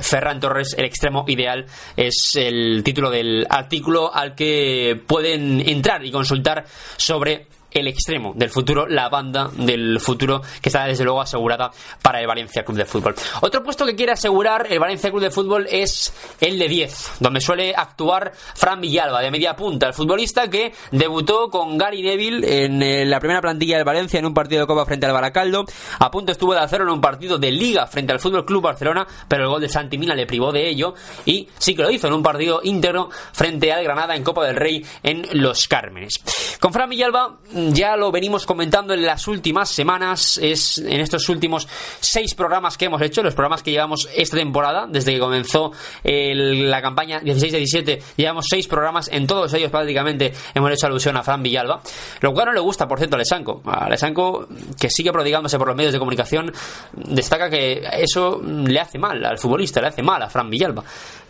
Ferran 0.00 0.40
Torres, 0.40 0.74
el 0.78 0.84
extremo 0.84 1.24
ideal, 1.28 1.66
es 1.96 2.32
el 2.36 2.82
título 2.84 3.10
del 3.10 3.46
artículo 3.48 3.81
al 4.12 4.34
que 4.34 5.00
pueden 5.06 5.60
entrar 5.68 6.04
y 6.04 6.10
consultar 6.10 6.64
sobre 6.96 7.46
el 7.74 7.88
extremo 7.88 8.32
del 8.34 8.50
futuro, 8.50 8.86
la 8.86 9.08
banda 9.08 9.50
del 9.54 10.00
futuro 10.00 10.42
que 10.60 10.68
está 10.68 10.84
desde 10.84 11.04
luego 11.04 11.20
asegurada 11.20 11.70
para 12.00 12.20
el 12.20 12.26
Valencia 12.26 12.64
Club 12.64 12.78
de 12.78 12.84
Fútbol. 12.84 13.14
Otro 13.40 13.62
puesto 13.62 13.86
que 13.86 13.94
quiere 13.94 14.12
asegurar 14.12 14.66
el 14.70 14.78
Valencia 14.78 15.10
Club 15.10 15.22
de 15.22 15.30
Fútbol 15.30 15.66
es 15.70 16.12
el 16.40 16.58
de 16.58 16.68
10, 16.68 17.12
donde 17.20 17.40
suele 17.40 17.74
actuar 17.74 18.32
Fran 18.54 18.80
Villalba 18.80 19.20
de 19.20 19.30
media 19.30 19.56
punta, 19.56 19.86
el 19.86 19.94
futbolista 19.94 20.48
que 20.48 20.72
debutó 20.90 21.50
con 21.50 21.78
Gary 21.78 22.02
Neville 22.02 22.64
en 22.64 22.82
eh, 22.82 23.04
la 23.04 23.20
primera 23.20 23.40
plantilla 23.40 23.76
del 23.76 23.84
Valencia 23.84 24.18
en 24.18 24.26
un 24.26 24.34
partido 24.34 24.62
de 24.62 24.66
Copa 24.66 24.84
frente 24.84 25.06
al 25.06 25.12
Baracaldo. 25.12 25.64
A 25.98 26.10
punto 26.10 26.32
estuvo 26.32 26.54
de 26.54 26.60
hacerlo 26.60 26.86
en 26.86 26.94
un 26.94 27.00
partido 27.00 27.38
de 27.38 27.50
Liga 27.50 27.86
frente 27.86 28.12
al 28.12 28.20
Fútbol 28.20 28.44
Club 28.44 28.62
Barcelona, 28.62 29.06
pero 29.28 29.44
el 29.44 29.50
gol 29.50 29.60
de 29.60 29.68
Santi 29.68 29.98
Mina 29.98 30.14
le 30.14 30.26
privó 30.26 30.52
de 30.52 30.68
ello 30.68 30.94
y 31.24 31.48
sí 31.58 31.74
que 31.74 31.82
lo 31.82 31.90
hizo 31.90 32.06
en 32.06 32.14
un 32.14 32.22
partido 32.22 32.60
íntegro 32.62 33.10
frente 33.32 33.72
al 33.72 33.84
Granada 33.84 34.16
en 34.16 34.24
Copa 34.24 34.44
del 34.46 34.56
Rey 34.56 34.84
en 35.02 35.26
Los 35.32 35.68
Cármenes. 35.68 36.14
Con 36.60 36.72
Fran 36.72 36.88
Villalba 36.88 37.38
ya 37.70 37.96
lo 37.96 38.10
venimos 38.10 38.46
comentando 38.46 38.94
en 38.94 39.02
las 39.02 39.28
últimas 39.28 39.68
semanas, 39.68 40.38
es 40.42 40.78
en 40.78 41.00
estos 41.00 41.28
últimos 41.28 41.68
seis 42.00 42.34
programas 42.34 42.76
que 42.76 42.86
hemos 42.86 43.00
hecho, 43.02 43.22
los 43.22 43.34
programas 43.34 43.62
que 43.62 43.70
llevamos 43.70 44.08
esta 44.14 44.36
temporada, 44.36 44.86
desde 44.88 45.12
que 45.12 45.20
comenzó 45.20 45.72
la 46.02 46.82
campaña 46.82 47.20
16-17, 47.20 48.02
llevamos 48.16 48.46
seis 48.48 48.66
programas, 48.66 49.08
en 49.12 49.26
todos 49.26 49.52
ellos 49.54 49.70
prácticamente 49.70 50.32
hemos 50.54 50.70
hecho 50.72 50.86
alusión 50.86 51.16
a 51.16 51.22
Fran 51.22 51.42
Villalba, 51.42 51.82
lo 52.20 52.32
cual 52.32 52.46
no 52.46 52.52
le 52.52 52.60
gusta, 52.60 52.86
por 52.88 52.98
cierto, 52.98 53.16
a 53.16 53.18
Lesanco. 53.18 53.62
A 53.66 53.88
Lesanco, 53.88 54.46
que 54.78 54.90
sigue 54.90 55.12
prodigándose 55.12 55.58
por 55.58 55.68
los 55.68 55.76
medios 55.76 55.92
de 55.92 55.98
comunicación, 55.98 56.52
destaca 56.92 57.48
que 57.48 57.82
eso 57.98 58.40
le 58.42 58.80
hace 58.80 58.98
mal 58.98 59.24
al 59.24 59.38
futbolista, 59.38 59.80
le 59.80 59.88
hace 59.88 60.02
mal 60.02 60.22
a 60.22 60.28
Fran 60.28 60.50
Villalba 60.50 60.84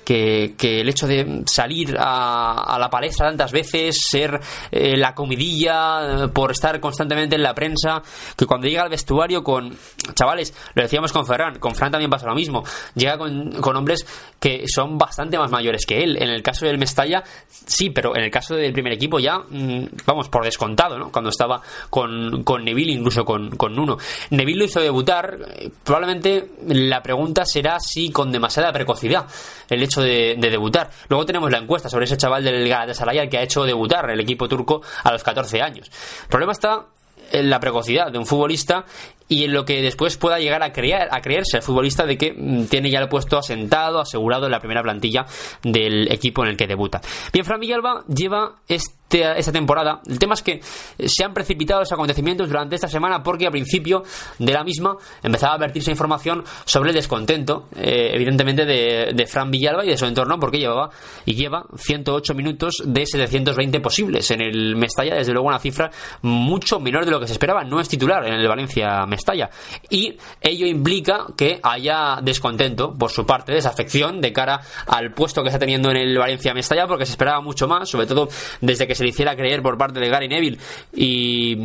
que, 0.04 0.54
el 0.60 0.88
hecho 0.88 1.06
de 1.06 1.42
salir 1.46 1.96
a, 1.98 2.76
la 2.78 2.88
palestra 2.90 3.28
tantas 3.28 3.52
veces, 3.52 3.96
ser 4.08 4.40
eh, 4.70 4.96
la 4.96 5.14
comidilla, 5.14 6.24
eh, 6.24 6.28
por 6.28 6.50
estar 6.50 6.80
constantemente 6.80 7.36
en 7.36 7.42
la 7.42 7.54
prensa, 7.54 8.02
que 8.36 8.46
cuando 8.46 8.66
llega 8.66 8.82
al 8.82 8.88
vestuario 8.88 9.42
con 9.42 9.76
chavales, 10.14 10.54
lo 10.74 10.82
decíamos 10.82 11.12
con 11.12 11.26
Ferran, 11.26 11.58
con 11.58 11.74
Fran 11.74 11.92
también 11.92 12.10
pasa 12.10 12.26
lo 12.26 12.34
mismo, 12.34 12.62
llega 12.94 13.18
con, 13.18 13.52
con 13.60 13.76
hombres 13.76 14.06
que 14.40 14.64
son 14.66 14.98
bastante 14.98 15.38
más 15.38 15.50
mayores 15.50 15.86
que 15.86 16.02
él. 16.02 16.16
En 16.20 16.28
el 16.28 16.42
caso 16.42 16.66
del 16.66 16.78
Mestalla, 16.78 17.22
sí, 17.48 17.90
pero 17.90 18.16
en 18.16 18.24
el 18.24 18.30
caso 18.30 18.54
del 18.54 18.72
primer 18.72 18.92
equipo 18.92 19.18
ya, 19.18 19.38
mm, 19.38 19.84
vamos, 20.04 20.28
por 20.28 20.44
descontado, 20.44 20.98
¿no? 20.98 21.12
Cuando 21.12 21.30
estaba 21.30 21.60
con, 21.90 22.42
con 22.42 22.64
Neville, 22.64 22.92
incluso 22.92 23.24
con, 23.24 23.50
con 23.56 23.74
Nuno. 23.74 23.98
Neville 24.30 24.58
lo 24.58 24.64
hizo 24.64 24.80
debutar, 24.80 25.38
eh, 25.56 25.70
probablemente 25.84 26.50
la 26.68 27.02
pregunta 27.02 27.44
será 27.44 27.78
si 27.78 28.10
con 28.10 28.32
demasiada 28.32 28.72
precocidad. 28.72 29.26
El 29.68 29.82
hecho 29.82 29.91
de, 30.00 30.36
debutar. 30.38 30.90
Luego 31.08 31.26
tenemos 31.26 31.50
la 31.50 31.58
encuesta 31.58 31.88
sobre 31.88 32.06
ese 32.06 32.16
chaval 32.16 32.44
del 32.44 32.68
Galatasaray 32.68 33.28
que 33.28 33.38
ha 33.38 33.42
hecho 33.42 33.64
debutar 33.64 34.08
el 34.10 34.20
equipo 34.20 34.48
turco 34.48 34.82
a 35.04 35.12
los 35.12 35.22
14 35.22 35.60
años. 35.60 35.90
El 36.22 36.28
problema 36.28 36.52
está 36.52 36.86
en 37.30 37.50
la 37.50 37.60
precocidad 37.60 38.10
de 38.10 38.18
un 38.18 38.26
futbolista 38.26 38.84
y 39.28 39.44
en 39.44 39.52
lo 39.52 39.64
que 39.64 39.80
después 39.82 40.16
pueda 40.16 40.38
llegar 40.38 40.62
a, 40.62 40.72
creer, 40.72 41.08
a 41.10 41.20
creerse 41.20 41.58
el 41.58 41.62
futbolista 41.62 42.04
de 42.04 42.18
que 42.18 42.32
mm, 42.32 42.66
tiene 42.66 42.90
ya 42.90 43.00
el 43.00 43.08
puesto 43.08 43.38
asentado, 43.38 44.00
asegurado 44.00 44.46
en 44.46 44.52
la 44.52 44.60
primera 44.60 44.82
plantilla 44.82 45.26
del 45.62 46.10
equipo 46.12 46.42
en 46.42 46.50
el 46.50 46.56
que 46.56 46.66
debuta. 46.66 47.00
Bien, 47.32 47.44
Fran 47.44 47.60
Villalba 47.60 48.04
lleva 48.08 48.56
este, 48.68 49.38
esta 49.38 49.52
temporada. 49.52 50.00
El 50.06 50.18
tema 50.18 50.34
es 50.34 50.42
que 50.42 50.60
se 50.62 51.24
han 51.24 51.34
precipitado 51.34 51.80
los 51.80 51.92
acontecimientos 51.92 52.48
durante 52.48 52.74
esta 52.74 52.88
semana 52.88 53.22
porque 53.22 53.46
a 53.46 53.50
principio 53.50 54.02
de 54.38 54.52
la 54.52 54.64
misma 54.64 54.96
empezaba 55.22 55.54
a 55.54 55.58
vertirse 55.58 55.90
información 55.90 56.44
sobre 56.64 56.90
el 56.90 56.96
descontento, 56.96 57.68
eh, 57.76 58.10
evidentemente, 58.14 58.64
de, 58.64 59.12
de, 59.14 59.26
Fran 59.26 59.50
Villalba 59.50 59.84
y 59.84 59.88
de 59.88 59.96
su 59.96 60.06
entorno 60.06 60.38
porque 60.38 60.58
llevaba 60.58 60.90
y 61.24 61.34
lleva 61.34 61.64
108 61.76 62.34
minutos 62.34 62.82
de 62.84 63.06
720 63.06 63.80
posibles 63.80 64.30
en 64.30 64.42
el 64.42 64.76
Mestalla, 64.76 65.14
desde 65.14 65.32
luego 65.32 65.48
una 65.48 65.58
cifra 65.58 65.90
mucho 66.22 66.80
menor 66.80 67.04
de 67.04 67.10
lo 67.10 67.20
que 67.20 67.26
se 67.26 67.32
esperaba. 67.32 67.64
No 67.64 67.80
es 67.80 67.88
titular 67.88 68.26
en 68.26 68.34
el 68.34 68.48
Valencia 68.48 69.06
Mestalla. 69.12 69.50
Y 69.88 70.16
ello 70.40 70.66
implica 70.66 71.26
que 71.36 71.60
haya 71.62 72.18
descontento 72.22 72.92
por 72.98 73.10
su 73.10 73.24
parte, 73.24 73.52
desafección 73.52 74.20
de 74.20 74.32
cara 74.32 74.60
al 74.86 75.12
puesto 75.12 75.42
que 75.42 75.48
está 75.48 75.58
teniendo 75.58 75.90
en 75.90 75.98
el 75.98 76.18
Valencia 76.18 76.54
Mestalla, 76.54 76.86
porque 76.86 77.06
se 77.06 77.12
esperaba 77.12 77.40
mucho 77.40 77.68
más, 77.68 77.88
sobre 77.88 78.06
todo 78.06 78.28
desde 78.60 78.86
que 78.86 78.94
se 78.94 79.04
le 79.04 79.10
hiciera 79.10 79.36
creer 79.36 79.62
por 79.62 79.78
parte 79.78 80.00
de 80.00 80.08
Gary 80.08 80.28
Neville 80.28 80.58
y, 80.92 81.56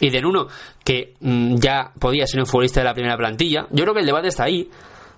y 0.00 0.10
de 0.10 0.20
Nuno 0.20 0.48
que 0.84 1.14
mm, 1.20 1.56
ya 1.56 1.92
podía 1.98 2.26
ser 2.26 2.40
un 2.40 2.46
futbolista 2.46 2.80
de 2.80 2.84
la 2.84 2.94
primera 2.94 3.16
plantilla. 3.16 3.66
Yo 3.70 3.84
creo 3.84 3.94
que 3.94 4.00
el 4.00 4.06
debate 4.06 4.28
está 4.28 4.44
ahí. 4.44 4.68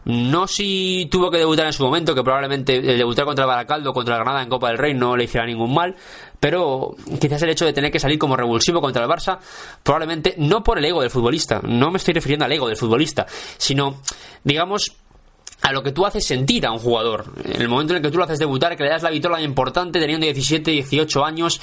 No 0.05 0.47
si 0.47 1.09
tuvo 1.11 1.31
que 1.31 1.38
debutar 1.38 1.67
en 1.67 1.73
su 1.73 1.85
momento, 1.85 2.15
que 2.15 2.23
probablemente 2.23 2.77
el 2.77 2.99
debutar 2.99 3.25
contra 3.25 3.45
el 3.45 3.49
Baracaldo, 3.49 3.93
contra 3.93 4.17
el 4.17 4.21
Granada 4.23 4.43
en 4.43 4.49
Copa 4.49 4.69
del 4.69 4.79
Rey 4.79 4.95
no 4.95 5.17
le 5.17 5.25
hiciera 5.25 5.47
ningún 5.47 5.73
mal, 5.73 5.95
pero 6.41 6.97
quizás 7.21 7.43
el 7.43 7.51
hecho 7.51 7.65
de 7.65 7.73
tener 7.73 7.93
que 7.93 8.01
salir 8.01 8.19
como 8.19 8.37
revulsivo 8.37 8.81
contra 8.81 9.05
el 9.05 9.09
Barça, 9.09 9.38
probablemente 9.83 10.35
no 10.38 10.65
por 10.65 10.79
el 10.79 10.85
ego 10.85 11.01
del 11.01 11.11
futbolista, 11.11 11.61
no 11.62 11.91
me 11.91 11.99
estoy 11.99 12.15
refiriendo 12.15 12.45
al 12.45 12.53
ego 12.53 12.67
del 12.67 12.77
futbolista, 12.77 13.27
sino, 13.57 14.01
digamos, 14.43 14.97
a 15.62 15.72
lo 15.72 15.83
que 15.83 15.92
tú 15.92 16.05
haces 16.05 16.27
sentir 16.27 16.66
a 16.66 16.72
un 16.72 16.79
jugador. 16.79 17.25
En 17.44 17.62
el 17.62 17.68
momento 17.68 17.92
en 17.92 17.98
el 17.98 18.03
que 18.03 18.11
tú 18.11 18.18
lo 18.18 18.25
haces 18.25 18.38
debutar, 18.38 18.77
que 18.77 18.83
le 18.83 18.90
das 18.90 19.03
la 19.03 19.11
victoria 19.11 19.40
importante, 19.40 20.01
teniendo 20.01 20.25
17, 20.25 20.70
18 20.70 21.25
años, 21.25 21.61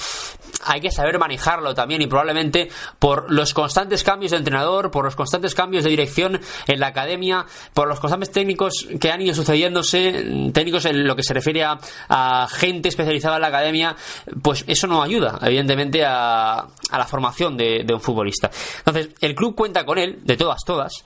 hay 0.64 0.80
que 0.80 0.90
saber 0.90 1.18
manejarlo 1.18 1.74
también 1.74 2.00
y 2.02 2.06
probablemente 2.06 2.70
por 2.98 3.30
los 3.30 3.52
constantes 3.52 4.02
cambios 4.02 4.32
de 4.32 4.38
entrenador, 4.38 4.90
por 4.90 5.04
los 5.04 5.16
constantes 5.16 5.54
cambios 5.54 5.84
de 5.84 5.90
dirección 5.90 6.40
en 6.66 6.80
la 6.80 6.88
academia, 6.88 7.44
por 7.74 7.88
los 7.88 8.00
constantes 8.00 8.30
técnicos 8.30 8.88
que 8.98 9.12
han 9.12 9.20
ido 9.20 9.34
sucediéndose, 9.34 10.50
técnicos 10.52 10.86
en 10.86 11.06
lo 11.06 11.14
que 11.14 11.22
se 11.22 11.34
refiere 11.34 11.64
a, 11.64 12.48
gente 12.50 12.88
especializada 12.88 13.36
en 13.36 13.42
la 13.42 13.48
academia, 13.48 13.96
pues 14.42 14.64
eso 14.66 14.86
no 14.86 15.02
ayuda, 15.02 15.38
evidentemente, 15.42 16.04
a, 16.04 16.58
a 16.58 16.98
la 16.98 17.06
formación 17.06 17.56
de, 17.56 17.84
de 17.84 17.94
un 17.94 18.00
futbolista. 18.00 18.50
Entonces, 18.78 19.10
el 19.20 19.34
club 19.34 19.54
cuenta 19.54 19.84
con 19.84 19.98
él, 19.98 20.20
de 20.22 20.36
todas, 20.36 20.64
todas, 20.64 21.04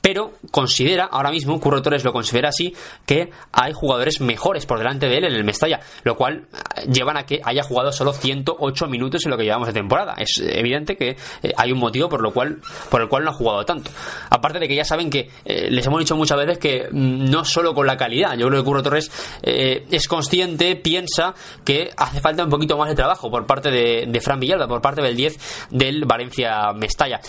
pero 0.00 0.32
considera, 0.50 1.04
ahora 1.04 1.30
mismo, 1.30 1.60
Curro 1.60 1.82
Torres 1.82 2.04
lo 2.04 2.12
considera 2.12 2.48
así, 2.48 2.74
que 3.06 3.30
hay 3.52 3.72
jugadores 3.72 4.20
mejores 4.20 4.66
por 4.66 4.78
delante 4.78 5.06
de 5.06 5.18
él 5.18 5.24
en 5.24 5.34
el 5.34 5.44
Mestalla, 5.44 5.80
lo 6.04 6.16
cual 6.16 6.46
eh, 6.76 6.86
llevan 6.90 7.16
a 7.16 7.24
que 7.24 7.40
haya 7.44 7.62
jugado 7.62 7.92
solo 7.92 8.12
108 8.12 8.86
minutos 8.86 9.24
en 9.24 9.30
lo 9.30 9.36
que 9.36 9.44
llevamos 9.44 9.68
de 9.68 9.74
temporada. 9.74 10.14
Es 10.18 10.38
evidente 10.38 10.96
que 10.96 11.16
eh, 11.42 11.52
hay 11.56 11.72
un 11.72 11.78
motivo 11.78 12.08
por 12.08 12.22
lo 12.22 12.32
cual 12.32 12.60
por 12.90 13.02
el 13.02 13.08
cual 13.08 13.24
no 13.24 13.30
ha 13.30 13.34
jugado 13.34 13.64
tanto. 13.64 13.90
Aparte 14.30 14.58
de 14.58 14.68
que 14.68 14.74
ya 14.74 14.84
saben 14.84 15.10
que 15.10 15.28
eh, 15.44 15.70
les 15.70 15.86
hemos 15.86 16.00
dicho 16.00 16.16
muchas 16.16 16.38
veces 16.38 16.58
que 16.58 16.88
mm, 16.90 17.30
no 17.30 17.44
solo 17.44 17.74
con 17.74 17.86
la 17.86 17.96
calidad, 17.96 18.36
yo 18.36 18.48
creo 18.48 18.60
que 18.60 18.64
Curro 18.64 18.82
Torres 18.82 19.10
es 19.42 20.08
consciente, 20.08 20.76
piensa 20.76 21.34
que 21.64 21.90
hace 21.96 22.20
falta 22.20 22.44
un 22.44 22.50
poquito 22.50 22.76
más 22.76 22.88
de 22.88 22.94
trabajo 22.94 23.30
por 23.30 23.46
parte 23.46 23.70
de, 23.70 24.06
de 24.08 24.20
Fran 24.20 24.40
Villalba, 24.40 24.66
por 24.66 24.80
parte 24.80 25.02
del 25.02 25.16
10 25.16 25.68
del 25.70 26.04
Valencia 26.04 26.72
Mestalla. 26.72 27.20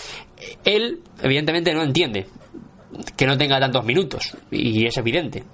Él, 0.64 1.00
evidentemente, 1.22 1.72
no 1.74 1.82
entiende 1.82 2.26
que 3.16 3.26
no 3.26 3.36
tenga 3.36 3.58
tantos 3.58 3.84
minutos 3.84 4.36
y 4.50 4.86
es 4.86 4.96
evidente. 4.96 5.44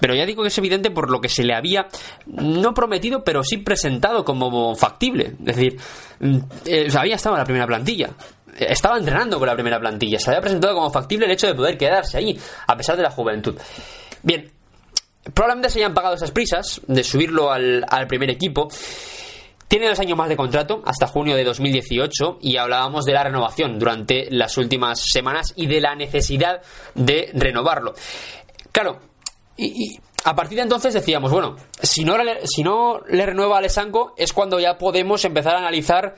Pero 0.00 0.14
ya 0.14 0.26
digo 0.26 0.42
que 0.42 0.48
es 0.48 0.58
evidente 0.58 0.90
por 0.90 1.10
lo 1.10 1.20
que 1.20 1.28
se 1.28 1.44
le 1.44 1.54
había 1.54 1.88
no 2.26 2.74
prometido 2.74 3.24
pero 3.24 3.42
sí 3.42 3.58
presentado 3.58 4.24
como 4.24 4.74
factible. 4.74 5.34
Es 5.46 5.56
decir 5.56 5.76
mm, 6.20 6.38
eh, 6.64 6.88
había 6.96 7.16
estado 7.16 7.36
en 7.36 7.40
la 7.40 7.44
primera 7.44 7.66
plantilla. 7.66 8.10
Estaba 8.58 8.96
entrenando 8.98 9.38
con 9.38 9.46
la 9.48 9.54
primera 9.54 9.78
plantilla. 9.78 10.18
Se 10.18 10.30
había 10.30 10.40
presentado 10.40 10.74
como 10.74 10.90
factible 10.90 11.26
el 11.26 11.32
hecho 11.32 11.46
de 11.46 11.54
poder 11.54 11.76
quedarse 11.76 12.18
ahí 12.18 12.38
a 12.66 12.76
pesar 12.76 12.96
de 12.96 13.02
la 13.02 13.10
juventud. 13.10 13.54
Bien 14.22 14.50
probablemente 15.34 15.70
se 15.70 15.80
hayan 15.80 15.94
pagado 15.94 16.14
esas 16.14 16.30
prisas 16.30 16.80
de 16.86 17.02
subirlo 17.02 17.50
al, 17.50 17.84
al 17.88 18.06
primer 18.06 18.30
equipo 18.30 18.68
tiene 19.68 19.88
dos 19.88 19.98
años 19.98 20.16
más 20.16 20.28
de 20.28 20.36
contrato, 20.36 20.82
hasta 20.84 21.06
junio 21.06 21.34
de 21.36 21.44
2018, 21.44 22.38
y 22.40 22.56
hablábamos 22.56 23.04
de 23.04 23.12
la 23.12 23.24
renovación 23.24 23.78
durante 23.78 24.28
las 24.30 24.56
últimas 24.58 25.00
semanas 25.00 25.52
y 25.56 25.66
de 25.66 25.80
la 25.80 25.94
necesidad 25.94 26.62
de 26.94 27.30
renovarlo. 27.34 27.94
Claro, 28.70 29.00
y, 29.56 29.98
a 30.24 30.34
partir 30.34 30.56
de 30.56 30.62
entonces 30.62 30.92
decíamos, 30.92 31.30
bueno, 31.30 31.56
si 31.80 32.04
no, 32.04 32.16
si 32.44 32.62
no 32.62 33.00
le 33.08 33.26
renueva 33.26 33.58
a 33.58 33.60
Lesanco 33.60 34.14
es 34.16 34.32
cuando 34.32 34.58
ya 34.58 34.76
podemos 34.76 35.24
empezar 35.24 35.54
a 35.54 35.58
analizar 35.58 36.14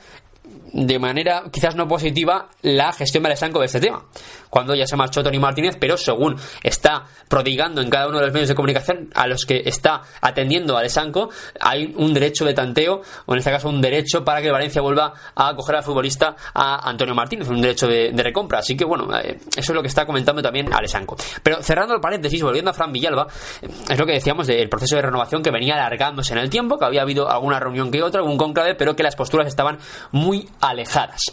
de 0.73 0.99
manera 0.99 1.43
quizás 1.51 1.75
no 1.75 1.87
positiva 1.87 2.49
la 2.61 2.91
gestión 2.91 3.23
de 3.23 3.29
Alessanco 3.29 3.59
de 3.59 3.65
este 3.65 3.79
tema. 3.79 4.05
Cuando 4.49 4.73
ya 4.73 4.87
se 4.87 4.95
marchó 4.95 5.23
Tony 5.23 5.39
Martínez, 5.39 5.77
pero 5.79 5.97
según 5.97 6.35
está 6.63 7.05
prodigando 7.27 7.81
en 7.81 7.89
cada 7.89 8.07
uno 8.07 8.17
de 8.17 8.25
los 8.25 8.33
medios 8.33 8.49
de 8.49 8.55
comunicación 8.55 9.09
a 9.13 9.27
los 9.27 9.45
que 9.45 9.61
está 9.65 10.01
atendiendo 10.21 10.77
Alessanco, 10.77 11.29
hay 11.59 11.93
un 11.95 12.13
derecho 12.13 12.45
de 12.45 12.53
tanteo, 12.53 13.01
o 13.25 13.33
en 13.33 13.39
este 13.39 13.51
caso 13.51 13.69
un 13.69 13.81
derecho 13.81 14.23
para 14.23 14.41
que 14.41 14.51
Valencia 14.51 14.81
vuelva 14.81 15.13
a 15.35 15.49
acoger 15.49 15.75
al 15.75 15.83
futbolista 15.83 16.35
a 16.53 16.89
Antonio 16.89 17.13
Martínez, 17.13 17.47
un 17.47 17.61
derecho 17.61 17.87
de, 17.87 18.11
recompra. 18.15 18.59
Así 18.59 18.75
que 18.75 18.85
bueno, 18.85 19.07
eh, 19.17 19.37
eso 19.55 19.71
es 19.71 19.75
lo 19.75 19.81
que 19.81 19.87
está 19.87 20.05
comentando 20.05 20.41
también 20.41 20.73
Alessanco. 20.73 21.15
Pero 21.43 21.61
cerrando 21.61 21.93
el 21.93 22.01
paréntesis, 22.01 22.41
volviendo 22.41 22.71
a 22.71 22.73
Fran 22.73 22.91
Villalba, 22.91 23.27
es 23.61 23.97
lo 23.97 24.05
que 24.05 24.13
decíamos 24.13 24.47
del 24.47 24.69
proceso 24.69 24.95
de 24.95 25.03
renovación 25.03 25.43
que 25.43 25.51
venía 25.51 25.75
alargándose 25.75 26.33
en 26.33 26.39
el 26.39 26.49
tiempo, 26.49 26.77
que 26.77 26.85
había 26.85 27.01
habido 27.01 27.29
alguna 27.29 27.59
reunión 27.59 27.91
que 27.91 28.01
otra, 28.01 28.21
algún 28.21 28.37
conclave, 28.37 28.75
pero 28.75 28.95
que 28.95 29.03
las 29.03 29.15
posturas 29.15 29.47
estaban 29.47 29.77
muy 30.11 30.47
alejadas. 30.61 31.23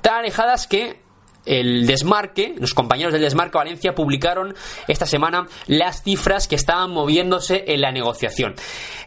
Tan 0.00 0.14
alejadas 0.14 0.66
que 0.66 1.08
el 1.48 1.86
desmarque, 1.86 2.54
los 2.58 2.74
compañeros 2.74 3.12
del 3.12 3.22
desmarque 3.22 3.56
Valencia 3.56 3.94
publicaron 3.94 4.54
esta 4.86 5.06
semana 5.06 5.46
las 5.66 6.02
cifras 6.02 6.46
que 6.46 6.56
estaban 6.56 6.90
moviéndose 6.90 7.64
en 7.68 7.80
la 7.80 7.90
negociación. 7.90 8.54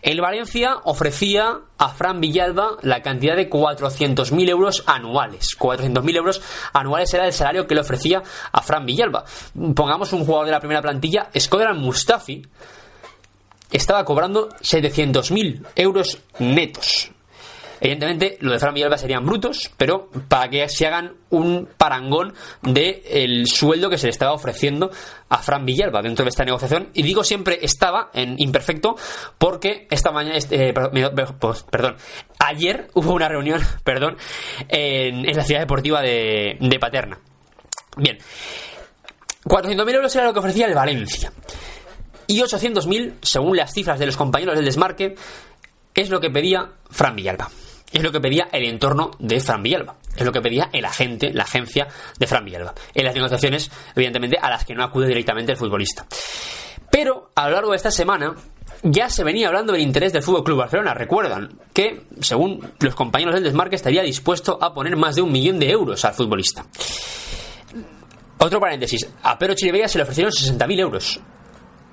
El 0.02 0.22
Valencia 0.22 0.78
ofrecía 0.84 1.60
a 1.78 1.90
Fran 1.90 2.20
Villalba 2.20 2.78
la 2.82 3.04
cantidad 3.04 3.36
de 3.36 3.48
400.000 3.48 4.50
euros 4.50 4.84
anuales. 4.88 5.56
400.000 5.58 6.16
euros 6.16 6.42
anuales 6.74 7.14
era 7.14 7.28
el 7.28 7.34
salario 7.34 7.68
que 7.68 7.76
le 7.76 7.82
ofrecía 7.82 8.24
a 8.52 8.62
Fran 8.64 8.88
Villalba. 8.88 9.24
Pongamos 9.76 10.12
un 10.12 10.26
jugador 10.26 10.48
de 10.48 10.52
la 10.54 10.60
primera 10.60 10.82
plantilla, 10.82 11.30
Skodran 11.38 11.78
Mustafi, 11.78 12.42
estaba 13.72 14.04
cobrando 14.04 14.50
700.000 14.50 15.68
euros 15.76 16.18
netos. 16.40 17.12
Evidentemente, 17.84 18.38
lo 18.42 18.52
de 18.52 18.60
Fran 18.60 18.76
Villalba 18.76 18.96
serían 18.96 19.26
brutos, 19.26 19.72
pero 19.76 20.08
para 20.28 20.52
que 20.52 20.70
se 20.70 20.86
hagan 20.86 21.16
un 21.32 21.68
parangón 21.78 22.32
del 22.62 23.48
sueldo 23.48 23.90
que 23.90 23.98
se 23.98 24.06
le 24.06 24.12
estaba 24.12 24.34
ofreciendo 24.34 24.92
a 25.30 25.40
Fran 25.40 25.66
Villalba 25.66 26.04
dentro 26.04 26.24
de 26.24 26.30
esta 26.30 26.46
negociación. 26.46 26.90
Y 26.94 27.02
digo 27.02 27.24
siempre 27.24 27.58
estaba 27.64 28.12
en 28.14 28.36
imperfecto 28.38 28.96
porque 29.40 29.88
esta 29.90 30.12
mañana, 30.12 30.38
este, 30.38 30.76
pues, 31.40 31.64
perdón, 31.64 31.96
ayer 32.38 32.88
hubo 32.94 33.14
una 33.14 33.28
reunión, 33.28 33.60
perdón, 33.84 34.16
en, 34.70 35.26
la 35.36 35.44
ciudad 35.44 35.62
deportiva 35.62 36.02
de, 36.04 36.58
de 36.60 36.80
Paterna. 36.80 37.18
Bien, 37.98 38.20
400.000 39.46 39.96
euros 39.96 40.16
era 40.16 40.26
lo 40.26 40.34
que 40.34 40.40
ofrecía 40.40 40.68
el 40.68 40.76
Valencia. 40.76 41.34
Y 42.28 42.42
800.000, 42.42 43.16
según 43.24 43.58
las 43.58 43.74
cifras 43.74 43.98
de 43.98 44.06
los 44.06 44.18
compañeros 44.18 44.56
del 44.56 44.66
desmarque, 44.66 45.16
es 45.96 46.10
lo 46.12 46.20
que 46.20 46.30
pedía 46.30 46.70
Fran 46.92 47.16
Villalba. 47.16 47.50
Es 47.92 48.02
lo 48.02 48.12
que 48.12 48.22
pedía 48.22 48.48
el 48.52 48.66
entorno 48.66 49.12
de 49.20 49.40
Fran 49.40 49.62
Villalba. 49.62 49.98
Es 50.16 50.26
lo 50.26 50.32
que 50.32 50.42
pedía 50.42 50.70
el 50.72 50.86
agente, 50.86 51.34
la 51.34 51.44
agencia 51.44 51.88
de 52.18 52.28
Fran 52.28 52.46
Villalba. 52.46 52.74
En 52.94 53.06
las 53.06 53.16
negociaciones, 53.16 53.70
evidentemente, 53.96 54.38
a 54.42 54.50
las 54.50 54.66
que 54.66 54.74
no 54.74 54.84
acude 54.84 55.08
directamente 55.08 55.52
el 55.52 55.58
futbolista. 55.58 56.06
Pero 56.90 57.32
a 57.36 57.48
lo 57.48 57.56
largo 57.56 57.72
de 57.72 57.78
esta 57.78 57.92
semana 57.92 58.36
ya 58.84 59.10
se 59.10 59.24
venía 59.24 59.48
hablando 59.48 59.74
del 59.74 59.82
interés 59.82 60.14
del 60.14 60.24
Fútbol 60.24 60.44
Club 60.44 60.58
Barcelona. 60.60 60.94
Recuerdan 60.94 61.60
que, 61.74 62.08
según 62.22 62.74
los 62.80 62.96
compañeros 62.96 63.36
del 63.36 63.44
desmarque, 63.44 63.76
estaría 63.76 64.02
dispuesto 64.02 64.58
a 64.62 64.74
poner 64.74 64.96
más 64.96 65.16
de 65.16 65.22
un 65.22 65.32
millón 65.32 65.60
de 65.60 65.70
euros 65.70 66.04
al 66.06 66.14
futbolista. 66.14 66.66
Otro 68.38 68.60
paréntesis: 68.60 69.08
a 69.22 69.38
Pedro 69.38 69.54
Chirivella 69.54 69.88
se 69.88 70.00
le 70.00 70.04
ofrecieron 70.04 70.32
60.000 70.32 70.80
euros 70.80 71.20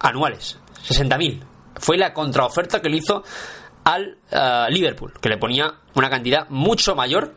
anuales. 0.00 0.58
60.000. 0.88 1.42
Fue 1.76 1.96
la 1.96 2.12
contraoferta 2.12 2.80
que 2.80 2.88
le 2.88 2.96
hizo 2.96 3.22
al 3.88 4.18
eh, 4.30 4.66
Liverpool, 4.68 5.14
que 5.18 5.30
le 5.30 5.38
ponía 5.38 5.72
una 5.94 6.10
cantidad 6.10 6.46
mucho 6.50 6.94
mayor 6.94 7.34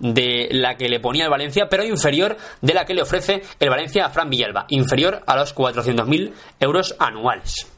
de 0.00 0.48
la 0.50 0.76
que 0.76 0.88
le 0.88 0.98
ponía 0.98 1.24
el 1.24 1.30
Valencia, 1.30 1.68
pero 1.70 1.84
inferior 1.84 2.36
de 2.60 2.74
la 2.74 2.84
que 2.84 2.92
le 2.92 3.02
ofrece 3.02 3.40
el 3.60 3.70
Valencia 3.70 4.06
a 4.06 4.10
Fran 4.10 4.28
Villalba, 4.28 4.66
inferior 4.70 5.22
a 5.24 5.36
los 5.36 5.54
400.000 5.54 6.32
euros 6.58 6.96
anuales. 6.98 7.68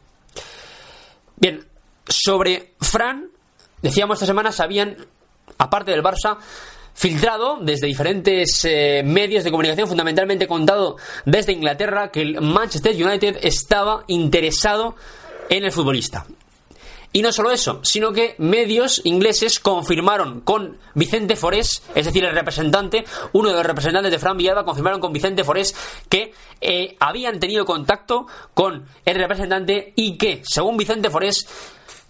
Bien, 1.37 1.67
sobre 2.09 2.73
Fran, 2.81 3.29
decíamos 3.83 4.17
esta 4.17 4.27
semana, 4.27 4.53
sabían, 4.53 4.97
aparte 5.59 5.91
del 5.91 6.03
Barça, 6.03 6.39
filtrado 6.95 7.59
desde 7.61 7.89
diferentes 7.89 8.65
eh, 8.65 9.03
medios 9.05 9.45
de 9.45 9.51
comunicación, 9.51 9.87
fundamentalmente 9.87 10.47
contado 10.47 10.97
desde 11.27 11.53
Inglaterra, 11.53 12.11
que 12.11 12.23
el 12.23 12.41
Manchester 12.41 12.95
United 12.95 13.37
estaba 13.43 14.05
interesado 14.07 14.97
en 15.51 15.65
el 15.65 15.73
futbolista. 15.73 16.25
Y 17.16 17.22
no 17.22 17.31
solo 17.31 17.53
eso, 17.53 17.79
sino 17.85 18.12
que 18.12 18.35
medios 18.38 19.00
ingleses 19.05 19.61
confirmaron 19.61 20.40
con 20.40 20.79
Vicente 20.94 21.37
Forés, 21.37 21.81
es 21.94 22.07
decir, 22.07 22.24
el 22.24 22.35
representante, 22.35 23.05
uno 23.33 23.50
de 23.50 23.55
los 23.55 23.64
representantes 23.64 24.11
de 24.11 24.18
Fran 24.18 24.37
Villalba, 24.37 24.64
confirmaron 24.64 25.00
con 25.00 25.12
Vicente 25.12 25.44
Forés 25.44 25.77
que 26.09 26.33
eh, 26.61 26.96
habían 26.98 27.38
tenido 27.38 27.64
contacto 27.64 28.27
con 28.53 28.87
el 29.05 29.14
representante 29.14 29.92
y 29.94 30.18
que, 30.18 30.42
según 30.44 30.77
Vicente 30.77 31.09
Forés, 31.09 31.46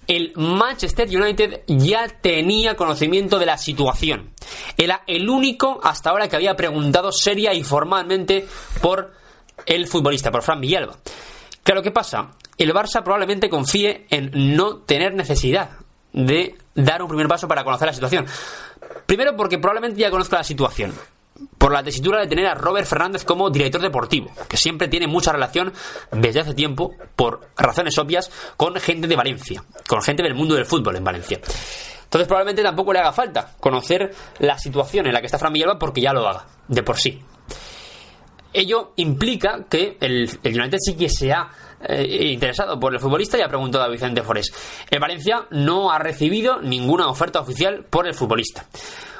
el 0.06 0.32
Manchester 0.36 1.06
United 1.06 1.64
ya 1.66 2.08
tenía 2.08 2.74
conocimiento 2.74 3.38
de 3.38 3.44
la 3.44 3.58
situación. 3.58 4.30
Era 4.78 5.02
el 5.06 5.28
único 5.28 5.80
hasta 5.82 6.08
ahora 6.08 6.28
que 6.28 6.36
había 6.36 6.56
preguntado 6.56 7.12
seria 7.12 7.52
y 7.52 7.62
formalmente 7.62 8.46
por 8.80 9.12
el 9.66 9.86
futbolista, 9.86 10.30
por 10.30 10.42
Fran 10.42 10.62
Villalba. 10.62 10.96
Claro, 11.64 11.82
¿qué 11.82 11.90
pasa? 11.90 12.30
El 12.58 12.72
Barça 12.72 13.02
probablemente 13.02 13.48
confíe 13.48 14.06
en 14.10 14.30
no 14.54 14.76
tener 14.82 15.14
necesidad 15.14 15.70
de 16.12 16.56
dar 16.74 17.02
un 17.02 17.08
primer 17.08 17.26
paso 17.26 17.48
para 17.48 17.64
conocer 17.64 17.88
la 17.88 17.94
situación. 17.94 18.26
Primero 19.06 19.34
porque 19.34 19.58
probablemente 19.58 20.00
ya 20.00 20.10
conozca 20.10 20.36
la 20.36 20.44
situación 20.44 20.94
por 21.58 21.72
la 21.72 21.82
tesitura 21.82 22.20
de 22.20 22.26
tener 22.26 22.46
a 22.46 22.54
Robert 22.54 22.86
Fernández 22.86 23.24
como 23.24 23.50
director 23.50 23.80
deportivo, 23.80 24.30
que 24.46 24.56
siempre 24.58 24.88
tiene 24.88 25.06
mucha 25.06 25.32
relación 25.32 25.72
desde 26.12 26.40
hace 26.40 26.54
tiempo, 26.54 26.94
por 27.16 27.48
razones 27.56 27.96
obvias, 27.98 28.30
con 28.56 28.74
gente 28.76 29.08
de 29.08 29.16
Valencia, 29.16 29.64
con 29.88 30.02
gente 30.02 30.22
del 30.22 30.34
mundo 30.34 30.54
del 30.54 30.66
fútbol 30.66 30.96
en 30.96 31.04
Valencia. 31.04 31.40
Entonces 32.04 32.28
probablemente 32.28 32.62
tampoco 32.62 32.92
le 32.92 33.00
haga 33.00 33.12
falta 33.12 33.54
conocer 33.58 34.14
la 34.38 34.58
situación 34.58 35.06
en 35.06 35.14
la 35.14 35.20
que 35.20 35.26
está 35.26 35.38
Fran 35.38 35.54
porque 35.80 36.02
ya 36.02 36.12
lo 36.12 36.28
haga, 36.28 36.46
de 36.68 36.82
por 36.82 36.98
sí. 36.98 37.20
Ello 38.54 38.92
implica 38.96 39.64
que 39.68 39.98
el, 40.00 40.30
el 40.42 40.70
sí 40.78 40.94
que 40.94 41.08
se 41.08 41.32
ha 41.32 41.50
eh, 41.86 42.30
interesado 42.32 42.80
por 42.80 42.94
el 42.94 43.00
futbolista 43.00 43.36
y 43.36 43.42
ha 43.42 43.48
preguntado 43.48 43.84
a 43.84 43.88
Vicente 43.88 44.22
Forés. 44.22 44.52
El 44.88 45.00
Valencia 45.00 45.46
no 45.50 45.90
ha 45.90 45.98
recibido 45.98 46.62
ninguna 46.62 47.08
oferta 47.08 47.40
oficial 47.40 47.84
por 47.90 48.06
el 48.06 48.14
futbolista 48.14 48.66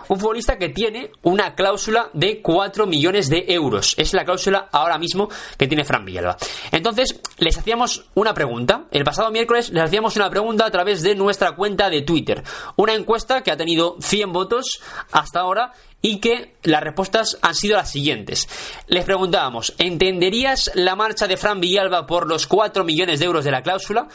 un 0.09 0.19
futbolista 0.19 0.59
que 0.59 0.69
tiene 0.69 1.11
una 1.23 1.55
cláusula 1.55 2.11
de 2.12 2.40
4 2.43 2.87
millones 2.87 3.29
de 3.29 3.45
euros. 3.49 3.95
Es 3.97 4.12
la 4.14 4.25
cláusula 4.25 4.69
ahora 4.73 4.99
mismo 4.99 5.29
que 5.57 5.67
tiene 5.67 5.85
Fran 5.85 6.05
Villalba. 6.05 6.37
Entonces, 6.71 7.21
les 7.38 7.57
hacíamos 7.57 8.07
una 8.14 8.35
pregunta. 8.35 8.85
El 8.90 9.05
pasado 9.05 9.31
miércoles 9.31 9.71
les 9.71 9.85
hacíamos 9.85 10.17
una 10.17 10.31
pregunta 10.31 10.67
a 10.67 10.71
través 10.71 11.03
de 11.03 11.14
nuestra 11.14 11.53
cuenta 11.53 11.90
de 11.90 12.03
Twitter. 12.03 12.43
Una 12.77 12.95
encuesta 12.95 13.43
que 13.43 13.51
ha 13.51 13.57
tenido 13.57 13.97
100 14.01 14.33
votos 14.33 14.81
hasta 15.12 15.40
ahora 15.40 15.73
y 16.01 16.21
que 16.21 16.55
las 16.64 16.83
respuestas 16.83 17.38
han 17.40 17.55
sido 17.55 17.77
las 17.77 17.90
siguientes. 17.90 18.49
Les 18.88 19.05
preguntábamos, 19.05 19.75
¿entenderías 19.79 20.71
la 20.75 20.97
marcha 20.97 21.27
de 21.27 21.38
Fran 21.38 21.61
Villalba 21.61 22.07
por 22.07 22.29
los 22.29 22.47
4 22.47 22.85
millones 22.85 23.21
de 23.21 23.25
euros 23.25 23.45
de 23.45 23.51
la 23.51 23.62
cláusula? 23.62 24.09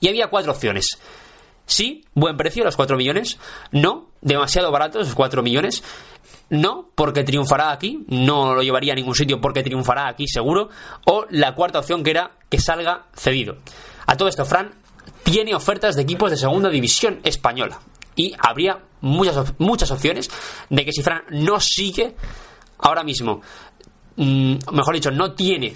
Y 0.00 0.08
había 0.08 0.28
cuatro 0.28 0.52
opciones. 0.52 0.98
Sí, 1.68 2.06
buen 2.14 2.38
precio, 2.38 2.64
los 2.64 2.76
4 2.76 2.96
millones. 2.96 3.38
No, 3.72 4.08
demasiado 4.22 4.72
barato, 4.72 5.00
esos 5.00 5.14
4 5.14 5.42
millones. 5.42 5.84
No, 6.48 6.88
porque 6.94 7.24
triunfará 7.24 7.70
aquí. 7.72 8.06
No 8.08 8.54
lo 8.54 8.62
llevaría 8.62 8.94
a 8.94 8.96
ningún 8.96 9.14
sitio 9.14 9.38
porque 9.38 9.62
triunfará 9.62 10.08
aquí, 10.08 10.26
seguro. 10.26 10.70
O 11.04 11.26
la 11.28 11.54
cuarta 11.54 11.78
opción 11.78 12.02
que 12.02 12.10
era 12.10 12.30
que 12.48 12.58
salga 12.58 13.08
cedido. 13.14 13.58
A 14.06 14.16
todo 14.16 14.30
esto, 14.30 14.46
Fran 14.46 14.72
tiene 15.22 15.54
ofertas 15.54 15.94
de 15.94 16.02
equipos 16.02 16.30
de 16.30 16.38
segunda 16.38 16.70
división 16.70 17.20
española. 17.22 17.78
Y 18.16 18.34
habría 18.38 18.78
muchas, 19.02 19.52
muchas 19.58 19.90
opciones 19.90 20.30
de 20.70 20.84
que 20.86 20.92
si 20.92 21.02
Fran 21.02 21.24
no 21.28 21.60
sigue 21.60 22.16
ahora 22.78 23.04
mismo, 23.04 23.42
mm, 24.16 24.56
mejor 24.72 24.94
dicho, 24.94 25.10
no 25.10 25.34
tiene 25.34 25.74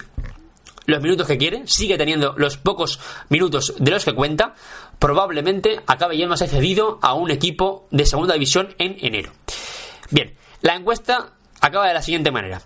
los 0.85 1.01
minutos 1.01 1.27
que 1.27 1.37
quiere, 1.37 1.63
sigue 1.65 1.97
teniendo 1.97 2.33
los 2.37 2.57
pocos 2.57 2.99
minutos 3.29 3.73
de 3.77 3.91
los 3.91 4.03
que 4.03 4.13
cuenta, 4.13 4.55
probablemente 5.03 5.81
acabe 5.85 6.15
yéndose 6.15 6.47
cedido 6.47 6.97
a 7.01 7.13
un 7.13 7.29
equipo 7.29 7.89
de 7.91 8.05
segunda 8.05 8.35
división 8.35 8.73
en 8.77 8.95
enero. 9.01 9.33
Bien, 10.11 10.33
la 10.61 10.75
encuesta 10.75 11.33
acaba 11.59 11.89
de 11.89 11.93
la 11.93 12.01
siguiente 12.01 12.31
manera. 12.31 12.61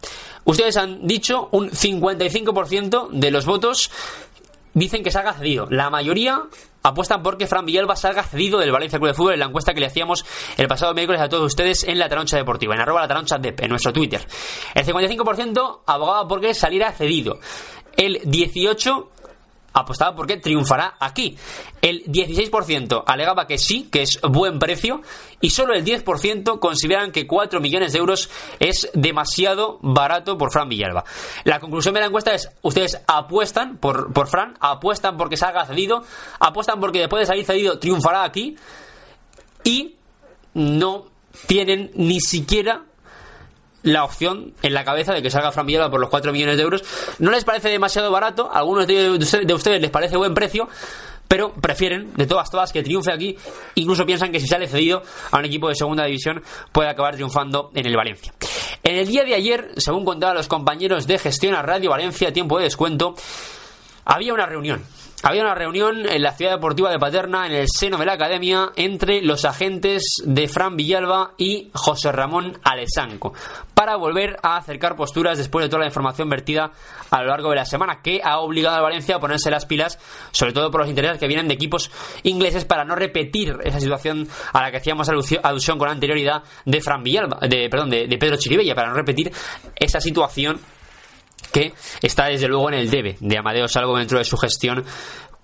Ustedes 0.46 0.78
han 0.78 1.08
dicho 1.08 1.50
un 1.52 1.72
55% 1.72 3.10
de 3.10 3.32
los 3.32 3.48
votos 3.48 3.90
dicen 4.76 5.04
que 5.04 5.10
salga 5.10 5.34
cedido. 5.34 5.66
La 5.72 5.90
mayoría 5.90 6.44
apuestan 6.84 7.24
por 7.24 7.40
que 7.40 7.48
Fran 7.48 7.66
Villalba 7.66 7.96
salga 7.96 8.22
cedido 8.22 8.60
del 8.60 8.72
Valencia 8.72 9.00
Club 9.00 9.10
de 9.10 9.16
Fútbol 9.16 9.34
en 9.34 9.40
la 9.40 9.48
encuesta 9.48 9.74
que 9.74 9.80
le 9.80 9.88
hacíamos 9.88 10.24
el 10.58 10.68
pasado 10.68 10.94
miércoles 10.94 11.22
a 11.22 11.30
todos 11.30 11.44
ustedes 11.44 11.86
en 11.86 11.98
la 11.98 12.08
Taroncha 12.08 12.38
Deportiva, 12.38 12.76
en 12.76 12.82
arroba 12.82 13.02
la 13.02 13.08
Taroncha 13.08 13.40
Dep, 13.40 13.62
en 13.62 13.72
nuestro 13.72 13.92
Twitter. 13.92 14.24
El 14.76 14.86
55% 14.86 15.80
abogaba 15.88 16.28
por 16.28 16.40
que 16.40 16.54
saliera 16.54 16.92
cedido. 16.92 17.40
El 17.98 18.22
18 18.26 19.10
apostaba 19.78 20.16
porque 20.16 20.38
triunfará 20.38 20.96
aquí. 21.00 21.38
El 21.82 22.04
16% 22.06 23.04
alegaba 23.06 23.46
que 23.46 23.58
sí, 23.58 23.88
que 23.92 24.02
es 24.02 24.20
buen 24.22 24.60
precio, 24.60 25.02
y 25.40 25.52
solo 25.52 25.74
el 25.74 25.86
10% 25.86 26.60
consideran 26.60 27.12
que 27.12 27.28
4 27.28 27.60
millones 27.60 27.94
de 27.94 28.00
euros 28.00 28.30
es 28.60 28.90
demasiado 28.94 29.78
barato 29.82 30.38
por 30.38 30.52
Fran 30.52 30.70
Villalba. 30.70 31.04
La 31.44 31.60
conclusión 31.60 31.94
de 31.94 32.02
la 32.02 32.08
encuesta 32.08 32.34
es, 32.34 32.50
ustedes 32.64 33.02
apuestan 33.08 33.78
por, 33.78 34.12
por 34.14 34.28
Fran, 34.28 34.56
apuestan 34.60 35.16
porque 35.16 35.38
salga 35.38 35.66
cedido, 35.66 36.04
apuestan 36.40 36.80
porque 36.80 37.00
después 37.00 37.22
de 37.22 37.26
salir 37.28 37.46
cedido 37.46 37.80
triunfará 37.80 38.24
aquí, 38.24 38.56
y 39.64 39.96
no 40.54 41.06
tienen 41.46 41.92
ni 41.94 42.20
siquiera 42.20 42.87
la 43.84 44.04
opción 44.04 44.54
en 44.62 44.74
la 44.74 44.84
cabeza 44.84 45.14
de 45.14 45.22
que 45.22 45.30
salga 45.30 45.52
Fran 45.52 45.68
por 45.90 46.00
los 46.00 46.10
4 46.10 46.32
millones 46.32 46.58
de 46.58 46.64
euros. 46.64 46.84
No 47.20 47.32
les 47.32 47.44
parece 47.44 47.70
demasiado 47.70 48.12
barato, 48.12 48.50
algunos 48.52 48.88
de 48.88 49.10
ustedes 49.54 49.82
les 49.82 49.92
parece 49.92 50.18
buen 50.18 50.34
precio, 50.34 50.68
pero 51.28 51.54
prefieren, 51.54 52.14
de 52.16 52.26
todas, 52.26 52.50
todas, 52.50 52.72
que 52.72 52.84
triunfe 52.84 53.12
aquí. 53.12 53.38
Incluso 53.76 54.06
piensan 54.06 54.32
que 54.32 54.40
si 54.40 54.48
sale 54.48 54.68
cedido 54.68 55.04
a 55.32 55.38
un 55.38 55.46
equipo 55.46 55.68
de 55.68 55.76
segunda 55.76 56.06
división 56.06 56.42
puede 56.72 56.90
acabar 56.90 57.16
triunfando 57.16 57.72
en 57.74 57.86
el 57.86 57.96
Valencia. 57.96 58.34
En 58.84 58.96
el 58.96 59.08
día 59.08 59.24
de 59.24 59.36
ayer, 59.36 59.72
según 59.78 60.06
contaban 60.06 60.38
los 60.38 60.48
compañeros 60.48 61.08
de 61.08 61.18
gestión 61.18 61.56
a 61.56 61.62
Radio 61.62 61.90
Valencia, 61.90 62.32
tiempo 62.32 62.58
de 62.58 62.66
descuento, 62.66 63.16
había 64.06 64.34
una 64.34 64.46
reunión 64.46 64.86
había 65.24 65.42
una 65.42 65.56
reunión 65.56 66.08
en 66.08 66.22
la 66.22 66.32
ciudad 66.32 66.52
deportiva 66.52 66.92
de 66.92 67.00
Paterna, 67.00 67.48
en 67.48 67.54
el 67.54 67.68
seno 67.68 67.98
de 67.98 68.06
la 68.06 68.14
academia, 68.14 68.72
entre 68.76 69.22
los 69.22 69.46
agentes 69.46 70.04
de 70.24 70.48
Fran 70.48 70.76
Villalba 70.76 71.34
y 71.38 71.72
José 71.74 72.12
Ramón 72.12 72.60
Alesanco, 72.64 73.34
para 73.74 73.96
volver 73.96 74.38
a 74.44 74.58
acercar 74.58 74.96
posturas 74.96 75.38
después 75.38 75.66
de 75.66 75.70
toda 75.70 75.82
la 75.82 75.88
información 75.88 76.30
vertida 76.30 76.72
a 77.10 77.22
lo 77.24 77.30
largo 77.30 77.50
de 77.50 77.56
la 77.56 77.66
semana, 77.66 78.02
que 78.04 78.22
ha 78.24 78.40
obligado 78.40 78.78
a 78.78 78.82
Valencia 78.82 79.16
a 79.16 79.20
ponerse 79.20 79.50
las 79.50 79.66
pilas, 79.66 79.98
sobre 80.32 80.54
todo 80.54 80.70
por 80.70 80.82
los 80.82 80.90
intereses 80.90 81.18
que 81.18 81.28
vienen 81.28 81.48
de 81.48 81.56
equipos 81.56 81.90
ingleses, 82.22 82.66
para 82.66 82.86
no 82.86 82.96
repetir 82.96 83.58
esa 83.64 83.80
situación 83.80 84.28
a 84.54 84.62
la 84.62 84.72
que 84.72 84.78
hacíamos 84.78 85.10
alusión 85.10 85.80
con 85.80 85.90
anterioridad 85.90 86.44
de 86.66 86.80
Fran 86.80 87.02
Villalba, 87.02 87.40
de, 87.42 87.68
perdón, 87.70 87.90
de 87.90 88.18
Pedro 88.20 88.38
Chiribella, 88.38 88.76
para 88.76 88.90
no 88.90 88.94
repetir 88.94 89.32
esa 89.76 90.00
situación 90.00 90.60
que 91.52 91.74
está 92.02 92.26
desde 92.26 92.48
luego 92.48 92.70
en 92.70 92.76
el 92.76 92.90
debe 92.90 93.18
de 93.20 93.38
Amadeo 93.38 93.68
Salvo 93.68 93.98
dentro 93.98 94.18
de 94.18 94.26
su 94.26 94.38
gestión 94.38 94.84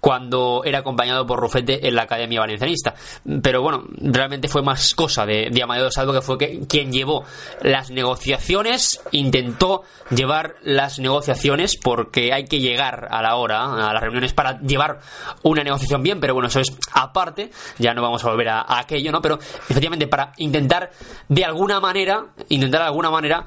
cuando 0.04 0.64
era 0.66 0.80
acompañado 0.80 1.26
por 1.26 1.40
Rufete 1.40 1.88
en 1.88 1.96
la 1.96 2.02
Academia 2.02 2.42
Valencianista. 2.42 2.94
Pero 3.42 3.62
bueno, 3.62 3.86
realmente 4.02 4.50
fue 4.50 4.62
más 4.62 4.94
cosa 4.96 5.26
de, 5.26 5.50
Amadeo 5.64 5.90
Salvo 5.92 6.12
que 6.12 6.22
fue 6.22 6.38
quien 6.68 6.92
llevó 6.92 7.24
las 7.62 7.90
negociaciones, 7.90 9.02
intentó 9.12 9.84
llevar 10.14 10.56
las 10.62 11.00
negociaciones 11.00 11.78
porque 11.82 12.34
hay 12.34 12.44
que 12.44 12.60
llegar 12.60 13.08
a 13.12 13.22
la 13.22 13.38
hora, 13.38 13.64
a 13.64 13.94
las 13.94 14.02
reuniones 14.02 14.34
para 14.34 14.60
llevar 14.60 15.00
una 15.44 15.64
negociación 15.64 16.04
bien, 16.04 16.20
pero 16.20 16.34
bueno, 16.34 16.50
eso 16.50 16.60
es 16.60 16.78
aparte, 16.92 17.50
ya 17.78 17.94
no 17.94 18.02
vamos 18.02 18.26
a 18.26 18.30
volver 18.30 18.50
a, 18.50 18.78
aquello, 18.78 19.10
¿no? 19.10 19.22
Pero 19.22 19.36
efectivamente 19.36 20.08
para 20.08 20.34
intentar 20.36 20.92
de 21.30 21.46
alguna 21.46 21.80
manera, 21.80 22.26
intentar 22.50 22.82
de 22.82 22.88
alguna 22.88 23.10
manera 23.10 23.46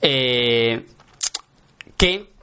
eh, 0.00 0.86
que 1.96 2.36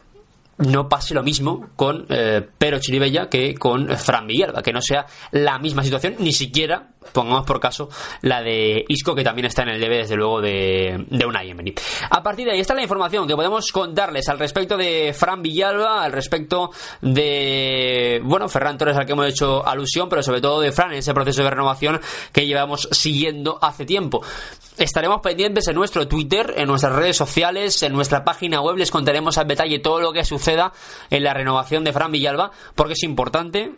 no 0.58 0.88
pase 0.88 1.14
lo 1.14 1.24
mismo 1.24 1.70
con 1.76 2.06
eh, 2.10 2.48
Pero 2.58 2.80
Chiribella 2.80 3.28
que 3.28 3.56
con 3.56 3.88
Fran 3.98 4.28
Villalba, 4.28 4.62
que 4.62 4.74
no 4.74 4.82
sea 4.82 5.06
la 5.32 5.58
misma 5.60 5.84
situación, 5.84 6.16
ni 6.20 6.32
siquiera, 6.32 6.93
pongamos 7.12 7.46
por 7.46 7.60
caso, 7.60 7.90
la 8.22 8.42
de 8.42 8.86
Isco, 8.88 9.16
que 9.16 9.24
también 9.24 9.46
está 9.46 9.64
en 9.64 9.70
el 9.70 9.80
debe, 9.80 9.98
desde 9.98 10.16
luego, 10.16 10.42
de, 10.42 11.06
de 11.10 11.26
una 11.26 11.44
Emery. 11.44 11.76
A 12.10 12.24
partir 12.24 12.46
de 12.46 12.54
ahí 12.54 12.60
está 12.60 12.74
la 12.74 12.84
información 12.84 13.28
que 13.28 13.36
podemos 13.36 13.72
contarles 13.72 14.30
al 14.30 14.40
respecto 14.40 14.78
de 14.78 15.14
Fran 15.14 15.42
Villalba, 15.42 16.04
al 16.04 16.12
respecto 16.12 16.72
de, 17.02 18.22
bueno, 18.24 18.48
Ferran 18.48 18.78
Torres, 18.78 18.98
al 18.98 19.06
que 19.06 19.14
hemos 19.14 19.28
hecho 19.28 19.66
alusión, 19.66 20.10
pero 20.10 20.24
sobre 20.24 20.42
todo 20.42 20.62
de 20.62 20.72
Fran 20.72 20.92
en 20.92 21.00
ese 21.00 21.14
proceso 21.14 21.44
de 21.44 21.50
renovación 21.50 22.00
que 22.32 22.46
llevamos 22.46 22.88
siguiendo 22.92 23.60
hace 23.62 23.86
tiempo. 23.86 24.22
Estaremos 24.78 25.22
pendientes 25.22 25.68
en 25.68 25.76
nuestro 25.76 26.08
Twitter, 26.08 26.54
en 26.58 26.68
nuestras 26.68 26.94
redes 26.94 27.16
sociales, 27.16 27.84
en 27.84 27.94
nuestra 27.94 28.24
página 28.24 28.62
web, 28.62 28.78
les 28.78 28.92
contaremos 28.92 29.38
al 29.38 29.48
detalle 29.48 29.80
todo 29.80 30.00
lo 30.02 30.14
que 30.14 30.26
suceda 30.26 30.74
en 31.10 31.24
la 31.24 31.34
renovación 31.34 31.84
de 31.84 31.94
Fran 31.94 32.12
Villalba, 32.12 32.52
porque 32.76 32.94
es 32.94 33.04
importante 33.04 33.74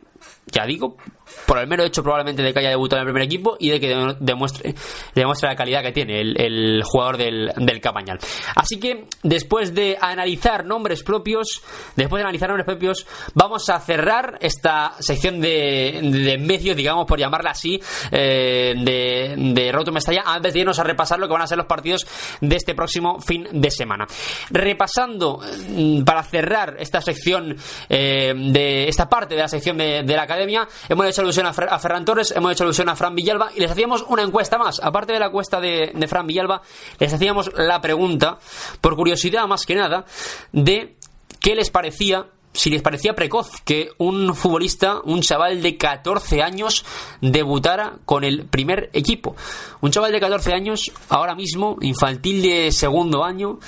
ya 0.47 0.66
digo, 0.66 0.97
por 1.45 1.57
el 1.59 1.68
mero 1.68 1.84
hecho 1.84 2.03
probablemente 2.03 2.41
de 2.41 2.53
que 2.53 2.59
haya 2.59 2.70
debutado 2.70 3.01
en 3.01 3.07
el 3.07 3.13
primer 3.13 3.28
equipo 3.28 3.57
y 3.59 3.70
de 3.70 3.80
que 3.80 4.16
demuestre, 4.20 4.76
demuestre 5.13 5.49
la 5.49 5.55
calidad 5.55 5.82
que 5.82 5.91
tiene 5.91 6.22
el, 6.22 6.82
jugador 6.84 7.18
del, 7.18 7.51
del 7.57 7.82
Cabañal. 7.82 8.20
Así 8.55 8.80
que 8.80 9.05
después 9.24 9.74
de 9.74 9.97
analizar 9.99 10.66
nombres 10.66 11.03
propios, 11.03 11.61
después 11.95 12.20
de 12.20 12.24
analizar 12.24 12.49
nombres 12.49 12.66
propios, 12.66 13.07
vamos 13.34 13.70
a 13.70 13.80
cerrar 13.80 14.38
esta 14.41 14.93
sección 14.99 15.41
de, 15.41 15.99
de 16.01 16.38
medios, 16.38 16.76
digamos, 16.76 17.05
por 17.05 17.20
llamarla 17.20 17.51
así, 17.51 17.80
eh, 18.11 18.74
de, 18.78 19.36
de 19.53 19.72
Roto 19.72 19.91
Mestalla, 19.91 20.24
antes 20.26 20.53
de 20.53 20.59
irnos 20.59 20.80
a 20.80 20.84
repasar 20.84 21.20
lo 21.20 21.28
que 21.28 21.34
van 21.34 21.41
a 21.41 21.47
ser 21.47 21.57
los 21.57 21.68
partidos 21.68 22.05
de 22.39 22.55
este 22.55 22.76
próximo 22.76 23.20
fin 23.20 23.47
de 23.51 23.72
semana. 23.72 24.05
Repasando, 24.51 25.39
mm, 25.70 26.03
para 26.03 26.24
cerrar 26.24 26.76
esta 26.80 27.01
sección 27.01 27.55
eh, 27.89 28.34
de 28.36 28.88
esta 28.88 29.09
parte 29.09 29.36
de 29.36 29.41
la 29.41 29.47
sección 29.47 29.78
de 29.78 30.03
de 30.05 30.15
la 30.15 30.23
academia, 30.23 30.67
hemos 30.87 31.05
hecho 31.07 31.21
alusión 31.21 31.45
a, 31.45 31.53
Ferran 31.53 32.05
Torres, 32.05 32.31
hemos 32.35 32.51
hecho 32.51 32.63
alusión 32.63 32.89
a 32.89 32.95
Fran 32.95 33.15
Villalba 33.15 33.51
y 33.55 33.59
les 33.59 33.71
hacíamos 33.71 34.03
una 34.07 34.23
encuesta 34.23 34.57
más. 34.57 34.79
Aparte 34.81 35.13
de 35.13 35.19
la 35.19 35.27
encuesta 35.27 35.59
de, 35.59 35.91
de 35.93 36.07
Fran 36.07 36.27
Villalba, 36.27 36.61
les 36.99 37.13
hacíamos 37.13 37.51
la 37.55 37.81
pregunta, 37.81 38.39
por 38.81 38.95
curiosidad 38.95 39.45
más 39.47 39.65
que 39.65 39.75
nada, 39.75 40.05
de 40.51 40.95
qué 41.39 41.55
les 41.55 41.69
parecía 41.69 42.27
si 42.55 42.69
les 42.69 42.81
parecía 42.81 43.13
precoz 43.13 43.61
que 43.63 43.89
un 43.97 44.33
futbolista, 44.33 45.01
un 45.03 45.21
chaval 45.21 45.61
de 45.61 45.77
14 45.77 46.41
años, 46.41 46.85
debutara 47.21 47.97
con 48.05 48.23
el 48.23 48.45
primer 48.45 48.89
equipo. 48.93 49.35
Un 49.81 49.91
chaval 49.91 50.11
de 50.11 50.21
14 50.21 50.53
años, 50.53 50.91
ahora 51.09 51.35
mismo, 51.35 51.77
infantil 51.81 52.41
de 52.41 52.71
segundo 52.71 53.23
año, 53.23 53.59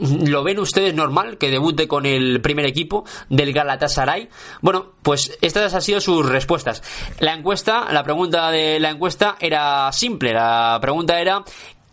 ¿Lo 0.00 0.42
ven 0.42 0.58
ustedes 0.58 0.94
normal 0.94 1.38
que 1.38 1.50
debute 1.50 1.88
con 1.88 2.06
el 2.06 2.40
primer 2.40 2.66
equipo 2.66 3.04
del 3.28 3.52
Galatasaray? 3.52 4.28
Bueno, 4.60 4.92
pues 5.02 5.36
estas 5.40 5.74
han 5.74 5.82
sido 5.82 6.00
sus 6.00 6.26
respuestas. 6.26 6.82
La 7.20 7.34
encuesta, 7.34 7.92
la 7.92 8.04
pregunta 8.04 8.50
de 8.50 8.78
la 8.80 8.90
encuesta 8.90 9.36
era 9.40 9.90
simple. 9.92 10.32
La 10.32 10.78
pregunta 10.80 11.20
era 11.20 11.44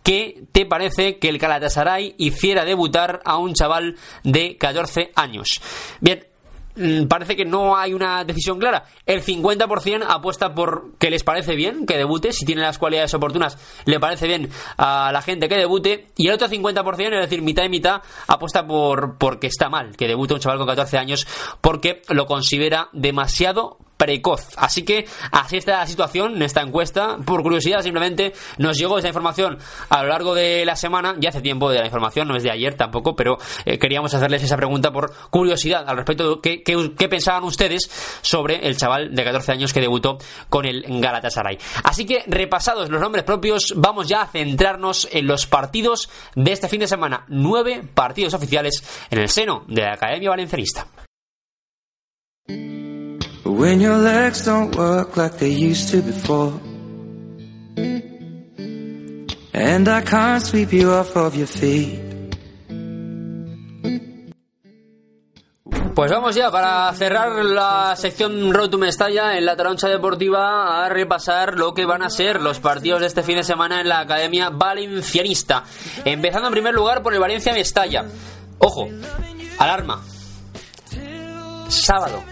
¿Qué 0.06 0.44
te 0.52 0.66
parece 0.66 1.18
que 1.18 1.28
el 1.28 1.38
Galatasaray 1.38 2.14
hiciera 2.16 2.64
debutar 2.64 3.22
a 3.24 3.38
un 3.38 3.54
chaval 3.54 3.96
de 4.22 4.56
14 4.56 5.10
años? 5.16 5.60
Bien, 6.00 6.24
parece 7.08 7.36
que 7.36 7.44
no 7.44 7.76
hay 7.76 7.94
una 7.94 8.24
decisión 8.24 8.58
clara. 8.58 8.84
El 9.04 9.22
50% 9.22 10.04
apuesta 10.08 10.54
por 10.54 10.96
que 10.98 11.10
les 11.10 11.24
parece 11.24 11.54
bien 11.54 11.86
que 11.86 11.96
debute, 11.96 12.32
si 12.32 12.44
tiene 12.44 12.62
las 12.62 12.78
cualidades 12.78 13.14
oportunas, 13.14 13.58
le 13.84 14.00
parece 14.00 14.26
bien 14.26 14.50
a 14.76 15.10
la 15.12 15.22
gente 15.22 15.48
que 15.48 15.56
debute. 15.56 16.08
Y 16.16 16.28
el 16.28 16.34
otro 16.34 16.48
50%, 16.48 17.14
es 17.14 17.20
decir, 17.20 17.42
mitad 17.42 17.64
y 17.64 17.68
mitad, 17.68 18.02
apuesta 18.26 18.66
por 18.66 19.18
porque 19.18 19.46
está 19.46 19.68
mal 19.68 19.96
que 19.96 20.06
debute 20.06 20.34
un 20.34 20.40
chaval 20.40 20.58
con 20.58 20.66
14 20.66 20.98
años 20.98 21.26
porque 21.60 22.02
lo 22.08 22.26
considera 22.26 22.88
demasiado 22.92 23.78
precoz. 23.96 24.48
Así 24.56 24.84
que 24.84 25.06
así 25.30 25.56
está 25.56 25.78
la 25.78 25.86
situación 25.86 26.36
en 26.36 26.42
esta 26.42 26.62
encuesta. 26.62 27.18
Por 27.24 27.42
curiosidad, 27.42 27.82
simplemente 27.82 28.32
nos 28.58 28.78
llegó 28.78 28.98
esa 28.98 29.08
información 29.08 29.58
a 29.88 30.02
lo 30.02 30.08
largo 30.08 30.34
de 30.34 30.64
la 30.64 30.76
semana. 30.76 31.14
Ya 31.18 31.30
hace 31.30 31.40
tiempo 31.40 31.70
de 31.70 31.80
la 31.80 31.86
información, 31.86 32.28
no 32.28 32.36
es 32.36 32.42
de 32.42 32.50
ayer 32.50 32.74
tampoco, 32.74 33.16
pero 33.16 33.38
eh, 33.64 33.78
queríamos 33.78 34.12
hacerles 34.14 34.42
esa 34.42 34.56
pregunta 34.56 34.92
por 34.92 35.12
curiosidad 35.30 35.84
al 35.86 35.96
respecto 35.96 36.36
de 36.36 36.62
qué, 36.62 37.08
pensaban 37.08 37.44
ustedes 37.44 37.90
sobre 38.22 38.66
el 38.66 38.76
chaval 38.76 39.14
de 39.14 39.24
14 39.24 39.52
años 39.52 39.72
que 39.72 39.80
debutó 39.80 40.18
con 40.48 40.66
el 40.66 40.84
Galatasaray. 41.00 41.58
Así 41.84 42.04
que 42.04 42.24
repasados 42.26 42.90
los 42.90 43.00
nombres 43.00 43.24
propios, 43.24 43.74
vamos 43.76 44.08
ya 44.08 44.22
a 44.22 44.26
centrarnos 44.26 45.08
en 45.12 45.26
los 45.26 45.46
partidos 45.46 46.10
de 46.34 46.52
este 46.52 46.68
fin 46.68 46.80
de 46.80 46.88
semana. 46.88 47.24
Nueve 47.28 47.82
partidos 47.94 48.34
oficiales 48.34 48.82
en 49.10 49.18
el 49.18 49.28
seno 49.28 49.64
de 49.68 49.82
la 49.82 49.94
Academia 49.94 50.30
Valencianista. 50.30 50.86
When 53.56 53.80
your 53.80 53.96
legs 53.96 54.44
don't 54.44 54.76
work 54.76 55.16
like 55.16 55.38
they 55.38 55.48
used 55.48 55.90
to 55.90 56.02
before. 56.02 56.52
And 59.54 59.88
I 59.88 60.02
can't 60.02 60.42
sweep 60.42 60.72
you 60.72 60.90
off 60.90 61.16
of 61.16 61.34
your 61.34 61.46
feet. 61.48 62.02
Pues 65.94 66.10
vamos 66.10 66.34
ya 66.36 66.50
para 66.50 66.92
cerrar 66.92 67.42
la 67.42 67.96
sección 67.96 68.52
Road 68.52 68.68
to 68.68 68.76
Mestalla 68.76 69.38
en 69.38 69.46
la 69.46 69.56
Taroncha 69.56 69.88
Deportiva 69.88 70.84
a 70.84 70.90
repasar 70.90 71.54
lo 71.54 71.72
que 71.72 71.86
van 71.86 72.02
a 72.02 72.10
ser 72.10 72.42
los 72.42 72.60
partidos 72.60 73.00
de 73.00 73.06
este 73.06 73.22
fin 73.22 73.36
de 73.36 73.42
semana 73.42 73.80
en 73.80 73.88
la 73.88 74.00
Academia 74.00 74.50
Valencianista. 74.50 75.64
Empezando 76.04 76.48
en 76.48 76.52
primer 76.52 76.74
lugar 76.74 77.02
por 77.02 77.14
el 77.14 77.20
Valencia 77.20 77.54
Mestalla. 77.54 78.04
Ojo, 78.58 78.88
alarma. 79.58 80.04
Sábado, 81.68 82.22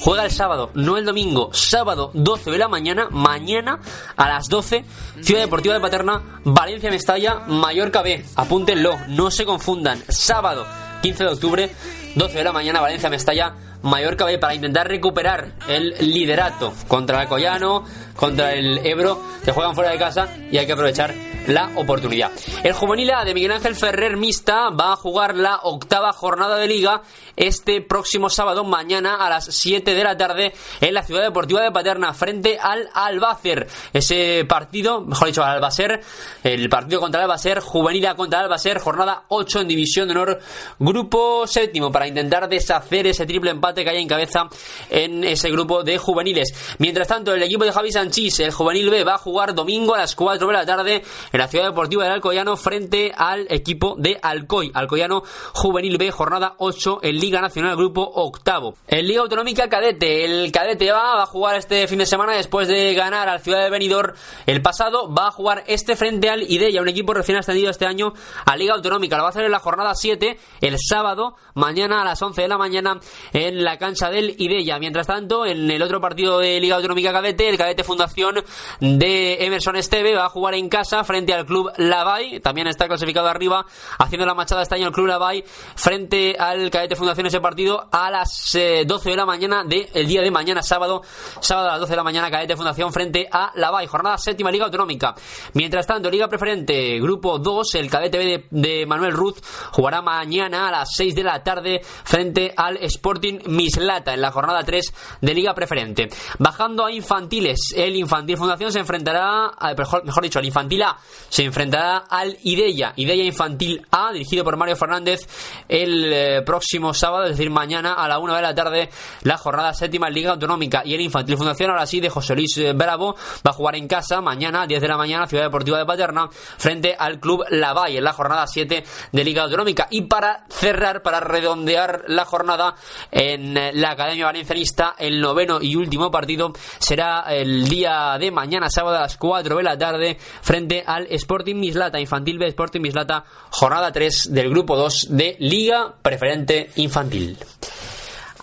Juega 0.00 0.24
el 0.24 0.30
sábado, 0.30 0.70
no 0.74 0.96
el 0.96 1.04
domingo, 1.04 1.50
sábado 1.52 2.10
12 2.14 2.50
de 2.50 2.58
la 2.58 2.68
mañana, 2.68 3.08
mañana 3.10 3.80
a 4.16 4.28
las 4.28 4.48
12, 4.48 4.84
Ciudad 5.20 5.42
Deportiva 5.42 5.74
de 5.74 5.80
Paterna, 5.80 6.40
Valencia 6.44 6.90
Mestalla, 6.90 7.40
Mallorca 7.46 8.00
B. 8.00 8.24
Apúntenlo, 8.34 8.96
no 9.08 9.30
se 9.30 9.44
confundan. 9.44 10.02
Sábado 10.08 10.66
15 11.02 11.24
de 11.24 11.30
octubre, 11.30 11.70
12 12.14 12.38
de 12.38 12.44
la 12.44 12.52
mañana, 12.52 12.80
Valencia 12.80 13.10
Mestalla, 13.10 13.54
Mallorca 13.82 14.24
B 14.24 14.38
para 14.38 14.54
intentar 14.54 14.88
recuperar 14.88 15.52
el 15.68 15.94
liderato 16.00 16.72
contra 16.88 17.22
el 17.22 17.28
Collano, 17.28 17.84
contra 18.16 18.54
el 18.54 18.78
Ebro, 18.86 19.20
que 19.44 19.52
juegan 19.52 19.74
fuera 19.74 19.90
de 19.90 19.98
casa 19.98 20.28
y 20.50 20.56
hay 20.56 20.66
que 20.66 20.72
aprovechar 20.72 21.14
la 21.46 21.70
oportunidad. 21.76 22.30
El 22.62 22.72
juvenil 22.72 23.10
A 23.10 23.24
de 23.24 23.34
Miguel 23.34 23.52
Ángel 23.52 23.74
Ferrer 23.74 24.16
Mista 24.16 24.70
va 24.70 24.92
a 24.92 24.96
jugar 24.96 25.34
la 25.34 25.60
octava 25.62 26.12
jornada 26.12 26.56
de 26.56 26.66
liga 26.66 27.02
este 27.36 27.80
próximo 27.80 28.28
sábado, 28.28 28.64
mañana 28.64 29.14
a 29.14 29.30
las 29.30 29.46
7 29.46 29.94
de 29.94 30.04
la 30.04 30.16
tarde, 30.16 30.52
en 30.80 30.94
la 30.94 31.02
Ciudad 31.02 31.22
Deportiva 31.22 31.62
de 31.62 31.70
Paterna, 31.70 32.12
frente 32.12 32.58
al 32.60 32.88
Albacer. 32.92 33.66
Ese 33.92 34.44
partido, 34.46 35.00
mejor 35.00 35.28
dicho, 35.28 35.42
al 35.42 35.56
Albacer, 35.56 36.02
el 36.44 36.68
partido 36.68 37.00
contra 37.00 37.20
el 37.20 37.24
Albacer, 37.24 37.60
juvenil 37.60 38.06
A 38.06 38.14
contra 38.14 38.40
el 38.40 38.44
Albacer, 38.44 38.78
jornada 38.78 39.24
8 39.28 39.60
en 39.60 39.68
División 39.68 40.08
de 40.08 40.12
Honor, 40.12 40.40
grupo 40.78 41.46
séptimo, 41.46 41.90
para 41.90 42.06
intentar 42.06 42.48
deshacer 42.48 43.06
ese 43.06 43.24
triple 43.24 43.50
empate 43.50 43.84
que 43.84 43.90
hay 43.90 44.02
en 44.02 44.08
cabeza 44.08 44.48
en 44.90 45.24
ese 45.24 45.50
grupo 45.50 45.82
de 45.82 45.96
juveniles. 45.98 46.52
Mientras 46.78 47.08
tanto, 47.08 47.32
el 47.32 47.42
equipo 47.42 47.64
de 47.64 47.72
Javi 47.72 47.90
Sanchís, 47.90 48.40
el 48.40 48.52
juvenil 48.52 48.90
B, 48.90 49.04
va 49.04 49.14
a 49.14 49.18
jugar 49.18 49.54
domingo 49.54 49.94
a 49.94 49.98
las 49.98 50.14
4 50.14 50.46
de 50.46 50.52
la 50.52 50.66
tarde 50.66 51.02
en 51.32 51.38
la 51.38 51.48
Ciudad 51.48 51.66
Deportiva 51.66 52.04
del 52.04 52.12
Alcoyano 52.12 52.56
frente 52.56 53.12
al 53.16 53.46
equipo 53.50 53.94
de 53.98 54.18
Alcoy. 54.20 54.70
Alcoyano 54.74 55.22
Juvenil 55.54 55.98
B, 55.98 56.10
jornada 56.10 56.54
8 56.58 57.00
en 57.02 57.16
Liga 57.16 57.40
Nacional, 57.40 57.76
grupo 57.76 58.02
octavo. 58.02 58.74
En 58.88 59.06
Liga 59.06 59.22
Autonómica 59.22 59.68
Cadete, 59.68 60.24
el 60.24 60.50
Cadete 60.50 60.90
va, 60.90 61.16
va 61.16 61.22
a 61.22 61.26
jugar 61.26 61.56
este 61.56 61.86
fin 61.86 61.98
de 61.98 62.06
semana 62.06 62.34
después 62.34 62.68
de 62.68 62.94
ganar 62.94 63.28
al 63.28 63.40
Ciudad 63.40 63.62
de 63.62 63.70
Benidorm 63.70 64.14
el 64.46 64.62
pasado, 64.62 65.12
va 65.12 65.28
a 65.28 65.30
jugar 65.30 65.64
este 65.66 65.96
frente 65.96 66.28
al 66.28 66.42
Ideya, 66.42 66.82
un 66.82 66.88
equipo 66.88 67.14
recién 67.14 67.38
ascendido 67.38 67.70
este 67.70 67.86
año 67.86 68.12
a 68.44 68.56
Liga 68.56 68.74
Autonómica. 68.74 69.16
Lo 69.16 69.22
va 69.22 69.28
a 69.28 69.30
hacer 69.30 69.44
en 69.44 69.52
la 69.52 69.60
jornada 69.60 69.94
7, 69.94 70.36
el 70.60 70.76
sábado, 70.78 71.36
mañana 71.54 72.02
a 72.02 72.04
las 72.04 72.20
11 72.20 72.42
de 72.42 72.48
la 72.48 72.58
mañana 72.58 72.98
en 73.32 73.62
la 73.62 73.78
cancha 73.78 74.10
del 74.10 74.34
Ideya. 74.38 74.78
Mientras 74.78 75.06
tanto, 75.06 75.46
en 75.46 75.70
el 75.70 75.82
otro 75.82 76.00
partido 76.00 76.38
de 76.38 76.58
Liga 76.60 76.76
Autonómica 76.76 77.12
Cadete, 77.12 77.48
el 77.48 77.58
Cadete 77.58 77.84
Fundación 77.84 78.36
de 78.80 79.44
Emerson 79.44 79.76
Esteve 79.76 80.14
va 80.14 80.26
a 80.26 80.28
jugar 80.28 80.54
en 80.54 80.68
casa 80.68 81.04
frente 81.04 81.19
al 81.28 81.44
Club 81.44 81.70
Lavay, 81.76 82.40
también 82.40 82.66
está 82.66 82.88
clasificado 82.88 83.28
arriba, 83.28 83.66
haciendo 83.98 84.26
la 84.26 84.34
machada 84.34 84.62
este 84.62 84.74
año 84.74 84.88
el 84.88 84.92
Club 84.92 85.06
Lavay 85.06 85.44
frente 85.74 86.36
al 86.38 86.70
Cadete 86.70 86.96
Fundación 86.96 87.26
ese 87.26 87.40
partido 87.40 87.88
a 87.92 88.10
las 88.10 88.52
12 88.52 88.58
eh, 88.58 89.10
de 89.10 89.16
la 89.16 89.26
mañana 89.26 89.64
del 89.64 90.06
día 90.06 90.22
de 90.22 90.30
mañana, 90.30 90.62
sábado, 90.62 91.02
sábado 91.40 91.68
a 91.68 91.72
las 91.72 91.80
12 91.80 91.92
de 91.92 91.96
la 91.96 92.02
mañana, 92.02 92.30
Cadete 92.30 92.56
Fundación 92.56 92.92
frente 92.92 93.28
a 93.30 93.52
Lavay, 93.54 93.86
jornada 93.86 94.18
séptima 94.18 94.50
Liga 94.50 94.64
Autonómica. 94.64 95.14
Mientras 95.54 95.86
tanto, 95.86 96.10
Liga 96.10 96.28
Preferente, 96.28 96.98
Grupo 97.00 97.38
2, 97.38 97.74
el 97.74 97.90
Cadete 97.90 98.18
B 98.18 98.46
de, 98.50 98.86
Manuel 98.86 99.12
Ruth 99.12 99.38
jugará 99.72 100.02
mañana 100.02 100.68
a 100.68 100.70
las 100.70 100.94
6 100.94 101.14
de 101.14 101.22
la 101.22 101.42
tarde 101.42 101.80
frente 102.04 102.52
al 102.56 102.78
Sporting 102.78 103.40
Mislata 103.46 104.14
en 104.14 104.22
la 104.22 104.32
jornada 104.32 104.62
3 104.62 104.92
de 105.20 105.34
Liga 105.34 105.54
Preferente. 105.54 106.08
Bajando 106.38 106.86
a 106.86 106.92
infantiles, 106.92 107.74
el 107.76 107.96
Infantil 107.96 108.36
Fundación 108.36 108.72
se 108.72 108.78
enfrentará, 108.78 109.52
mejor, 109.76 110.04
mejor 110.04 110.22
dicho, 110.22 110.38
el 110.38 110.46
Infantil 110.46 110.82
A 110.82 110.96
se 111.28 111.44
enfrentará 111.44 112.04
al 112.08 112.36
Ideya, 112.42 112.92
Ideya 112.96 113.24
Infantil 113.24 113.86
A, 113.90 114.12
dirigido 114.12 114.44
por 114.44 114.56
Mario 114.56 114.76
Fernández, 114.76 115.20
el 115.68 116.12
eh, 116.12 116.42
próximo 116.42 116.92
sábado, 116.94 117.24
es 117.24 117.30
decir, 117.30 117.50
mañana 117.50 117.94
a 117.94 118.08
la 118.08 118.18
1 118.18 118.34
de 118.34 118.42
la 118.42 118.54
tarde, 118.54 118.90
la 119.22 119.36
jornada 119.36 119.72
séptima 119.72 120.08
en 120.08 120.14
Liga 120.14 120.32
Autonómica. 120.32 120.82
Y 120.84 120.94
el 120.94 121.00
Infantil 121.00 121.36
Fundación, 121.36 121.70
ahora 121.70 121.86
sí, 121.86 122.00
de 122.00 122.10
José 122.10 122.34
Luis 122.34 122.56
eh, 122.58 122.72
Bravo, 122.72 123.14
va 123.46 123.50
a 123.50 123.52
jugar 123.52 123.76
en 123.76 123.88
casa 123.88 124.20
mañana, 124.20 124.66
10 124.66 124.80
de 124.80 124.88
la 124.88 124.96
mañana, 124.96 125.26
Ciudad 125.26 125.44
Deportiva 125.44 125.78
de 125.78 125.86
Paterna, 125.86 126.28
frente 126.30 126.94
al 126.98 127.20
Club 127.20 127.44
Lavay 127.50 127.96
en 127.96 128.04
la 128.04 128.12
jornada 128.12 128.46
7 128.46 128.84
de 129.12 129.24
Liga 129.24 129.44
Autonómica. 129.44 129.86
Y 129.90 130.02
para 130.02 130.44
cerrar, 130.48 131.02
para 131.02 131.20
redondear 131.20 132.04
la 132.08 132.24
jornada 132.24 132.74
en 133.10 133.56
eh, 133.56 133.72
la 133.74 133.92
Academia 133.92 134.26
Valencianista, 134.26 134.94
el 134.98 135.20
noveno 135.20 135.58
y 135.60 135.76
último 135.76 136.10
partido 136.10 136.52
será 136.78 137.24
el 137.28 137.68
día 137.68 138.16
de 138.18 138.30
mañana, 138.30 138.68
sábado 138.68 138.96
a 138.96 139.00
las 139.00 139.16
4 139.16 139.56
de 139.56 139.62
la 139.62 139.78
tarde, 139.78 140.18
frente 140.42 140.82
al 140.86 140.99
Sporting 141.10 141.58
Mislata, 141.58 142.00
Infantil 142.00 142.38
B 142.38 142.46
Sporting 142.48 142.80
Mislata, 142.82 143.24
jornada 143.50 143.92
3 143.92 144.32
del 144.32 144.50
grupo 144.50 144.76
2 144.76 145.08
de 145.10 145.36
Liga 145.38 145.94
Preferente 146.02 146.70
Infantil. 146.76 147.36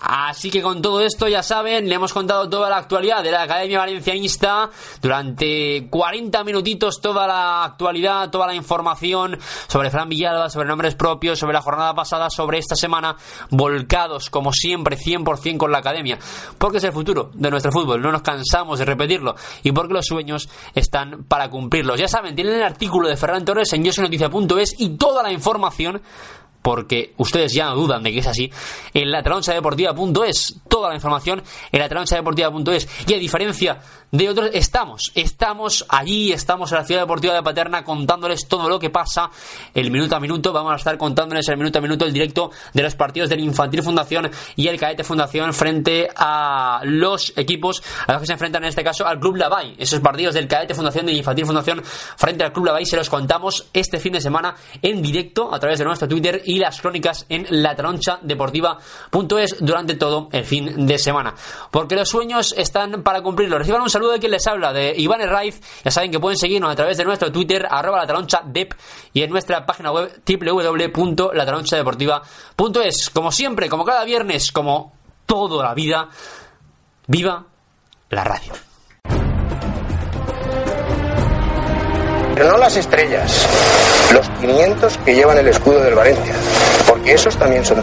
Así 0.00 0.50
que 0.50 0.62
con 0.62 0.80
todo 0.80 1.00
esto, 1.00 1.28
ya 1.28 1.42
saben, 1.42 1.88
le 1.88 1.94
hemos 1.94 2.12
contado 2.12 2.48
toda 2.48 2.70
la 2.70 2.76
actualidad 2.76 3.22
de 3.22 3.32
la 3.32 3.42
Academia 3.42 3.78
Valencianista. 3.78 4.70
Durante 5.02 5.88
40 5.90 6.44
minutitos, 6.44 7.00
toda 7.00 7.26
la 7.26 7.64
actualidad, 7.64 8.30
toda 8.30 8.46
la 8.46 8.54
información 8.54 9.38
sobre 9.66 9.90
Fran 9.90 10.08
Villalba, 10.08 10.50
sobre 10.50 10.68
nombres 10.68 10.94
propios, 10.94 11.38
sobre 11.38 11.54
la 11.54 11.62
jornada 11.62 11.94
pasada, 11.94 12.30
sobre 12.30 12.58
esta 12.58 12.76
semana, 12.76 13.16
volcados 13.50 14.30
como 14.30 14.52
siempre, 14.52 14.96
100% 14.96 15.56
con 15.56 15.72
la 15.72 15.78
Academia, 15.78 16.18
porque 16.58 16.78
es 16.78 16.84
el 16.84 16.92
futuro 16.92 17.30
de 17.34 17.50
nuestro 17.50 17.72
fútbol, 17.72 18.00
no 18.00 18.12
nos 18.12 18.22
cansamos 18.22 18.78
de 18.78 18.84
repetirlo. 18.84 19.34
Y 19.62 19.72
porque 19.72 19.94
los 19.94 20.06
sueños 20.06 20.48
están 20.74 21.24
para 21.24 21.50
cumplirlos. 21.50 21.98
Ya 21.98 22.08
saben, 22.08 22.34
tienen 22.34 22.54
el 22.54 22.62
artículo 22.62 23.08
de 23.08 23.16
Ferran 23.16 23.44
Torres 23.44 23.72
en 23.72 23.84
yosenoticia.es 23.84 24.76
y 24.78 24.90
toda 24.90 25.22
la 25.22 25.32
información 25.32 26.00
porque 26.62 27.14
ustedes 27.16 27.52
ya 27.54 27.66
no 27.66 27.76
dudan 27.76 28.02
de 28.02 28.12
que 28.12 28.18
es 28.18 28.26
así, 28.26 28.50
en 28.94 29.10
la 29.10 29.22
deportiva.es. 29.22 30.60
Toda 30.68 30.90
la 30.90 30.94
información 30.94 31.42
en 31.72 31.78
la 31.78 31.88
deportiva.es. 31.88 32.88
Y 33.06 33.14
a 33.14 33.18
diferencia 33.18 33.78
de 34.10 34.28
otros, 34.28 34.50
estamos, 34.52 35.12
estamos 35.14 35.84
allí, 35.88 36.32
estamos 36.32 36.72
en 36.72 36.78
la 36.78 36.84
ciudad 36.84 37.02
deportiva 37.02 37.34
de 37.34 37.42
Paterna 37.42 37.84
contándoles 37.84 38.46
todo 38.48 38.68
lo 38.68 38.78
que 38.78 38.90
pasa 38.90 39.30
el 39.74 39.90
minuto 39.90 40.16
a 40.16 40.20
minuto. 40.20 40.52
Vamos 40.52 40.72
a 40.72 40.76
estar 40.76 40.96
contándoles 40.96 41.48
el 41.48 41.56
minuto 41.56 41.78
a 41.78 41.82
minuto 41.82 42.04
el 42.04 42.12
directo 42.12 42.50
de 42.72 42.82
los 42.82 42.94
partidos 42.94 43.28
del 43.28 43.40
Infantil 43.40 43.82
Fundación 43.82 44.30
y 44.56 44.68
el 44.68 44.78
Cadete 44.78 45.04
Fundación 45.04 45.52
frente 45.52 46.08
a 46.16 46.80
los 46.84 47.32
equipos 47.36 47.82
a 48.06 48.12
los 48.12 48.22
que 48.22 48.26
se 48.26 48.32
enfrentan 48.32 48.62
en 48.62 48.70
este 48.70 48.84
caso 48.84 49.06
al 49.06 49.20
Club 49.20 49.36
Lavay. 49.36 49.74
Esos 49.78 50.00
partidos 50.00 50.34
del 50.34 50.48
Cadete 50.48 50.74
Fundación 50.74 51.04
y 51.06 51.08
del 51.08 51.18
Infantil 51.18 51.46
Fundación 51.46 51.82
frente 51.84 52.44
al 52.44 52.52
Club 52.52 52.66
Lavay 52.66 52.86
se 52.86 52.96
los 52.96 53.10
contamos 53.10 53.66
este 53.72 53.98
fin 53.98 54.12
de 54.12 54.20
semana 54.20 54.54
en 54.82 55.02
directo 55.02 55.52
a 55.52 55.58
través 55.58 55.78
de 55.78 55.84
nuestro 55.84 56.08
Twitter 56.08 56.42
y 56.44 56.58
las 56.58 56.80
crónicas 56.80 57.26
en 57.28 57.46
la 57.50 57.74
deportiva.es 58.22 59.56
durante 59.60 59.94
todo 59.94 60.28
el 60.32 60.44
fin 60.44 60.86
de 60.86 60.98
semana. 60.98 61.34
Porque 61.70 61.94
los 61.94 62.08
sueños 62.08 62.54
están 62.56 63.02
para 63.02 63.22
cumplirlos. 63.22 63.66
De 64.06 64.20
quien 64.20 64.32
les 64.32 64.46
habla, 64.46 64.72
de 64.72 64.94
Iván 64.96 65.20
Herraiz. 65.20 65.60
Ya 65.84 65.90
saben 65.90 66.12
que 66.12 66.20
pueden 66.20 66.38
seguirnos 66.38 66.70
a 66.70 66.76
través 66.76 66.96
de 66.96 67.04
nuestro 67.04 67.32
Twitter, 67.32 67.66
arroba 67.68 68.06
dep 68.46 68.74
y 69.12 69.22
en 69.22 69.30
nuestra 69.30 69.66
página 69.66 69.90
web 69.90 70.22
www.latalonchadeportiva.es. 70.24 73.10
Como 73.10 73.32
siempre, 73.32 73.68
como 73.68 73.84
cada 73.84 74.04
viernes, 74.04 74.52
como 74.52 74.92
toda 75.26 75.64
la 75.64 75.74
vida, 75.74 76.08
viva 77.06 77.44
la 78.10 78.24
radio. 78.24 78.52
pero 82.38 82.52
no 82.52 82.58
las 82.58 82.76
estrellas, 82.76 83.48
los 84.12 84.28
500 84.40 84.98
que 84.98 85.12
llevan 85.12 85.38
el 85.38 85.48
escudo 85.48 85.80
del 85.80 85.96
Valencia, 85.96 86.32
porque 86.86 87.14
esos 87.14 87.36
también 87.36 87.64
son 87.64 87.82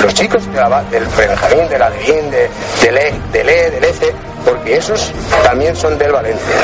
los 0.00 0.14
chicos 0.14 0.46
de 0.46 0.60
la, 0.60 0.84
del 0.84 1.04
Benjamín, 1.06 1.68
de 1.68 1.76
la 1.76 1.90
de, 1.90 2.48
del 2.82 2.98
E, 2.98 3.14
del 3.32 3.48
E, 3.48 3.70
del 3.72 3.84
ECE, 3.84 4.14
porque 4.46 4.76
esos 4.76 5.12
también 5.42 5.74
son 5.76 5.98
del 5.98 6.12
Valencia. 6.12 6.54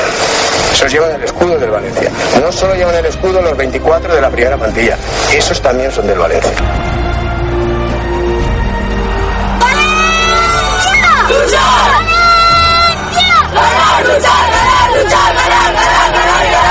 Esos 0.71 0.91
llevan 0.91 1.11
el 1.11 1.23
escudo 1.23 1.59
del 1.59 1.69
Valencia. 1.69 2.09
No 2.41 2.51
solo 2.51 2.73
llevan 2.75 2.95
el 2.95 3.05
escudo 3.05 3.41
los 3.41 3.55
24 3.55 4.15
de 4.15 4.21
la 4.21 4.29
primera 4.29 4.57
plantilla, 4.57 4.97
esos 5.31 5.61
también 5.61 5.91
son 5.91 6.07
del 6.07 6.17
Valencia. 6.17 6.51
¡Valencia! 11.29 11.59
¡Valencia! 13.53 14.31
¡Luchar! 14.95 16.62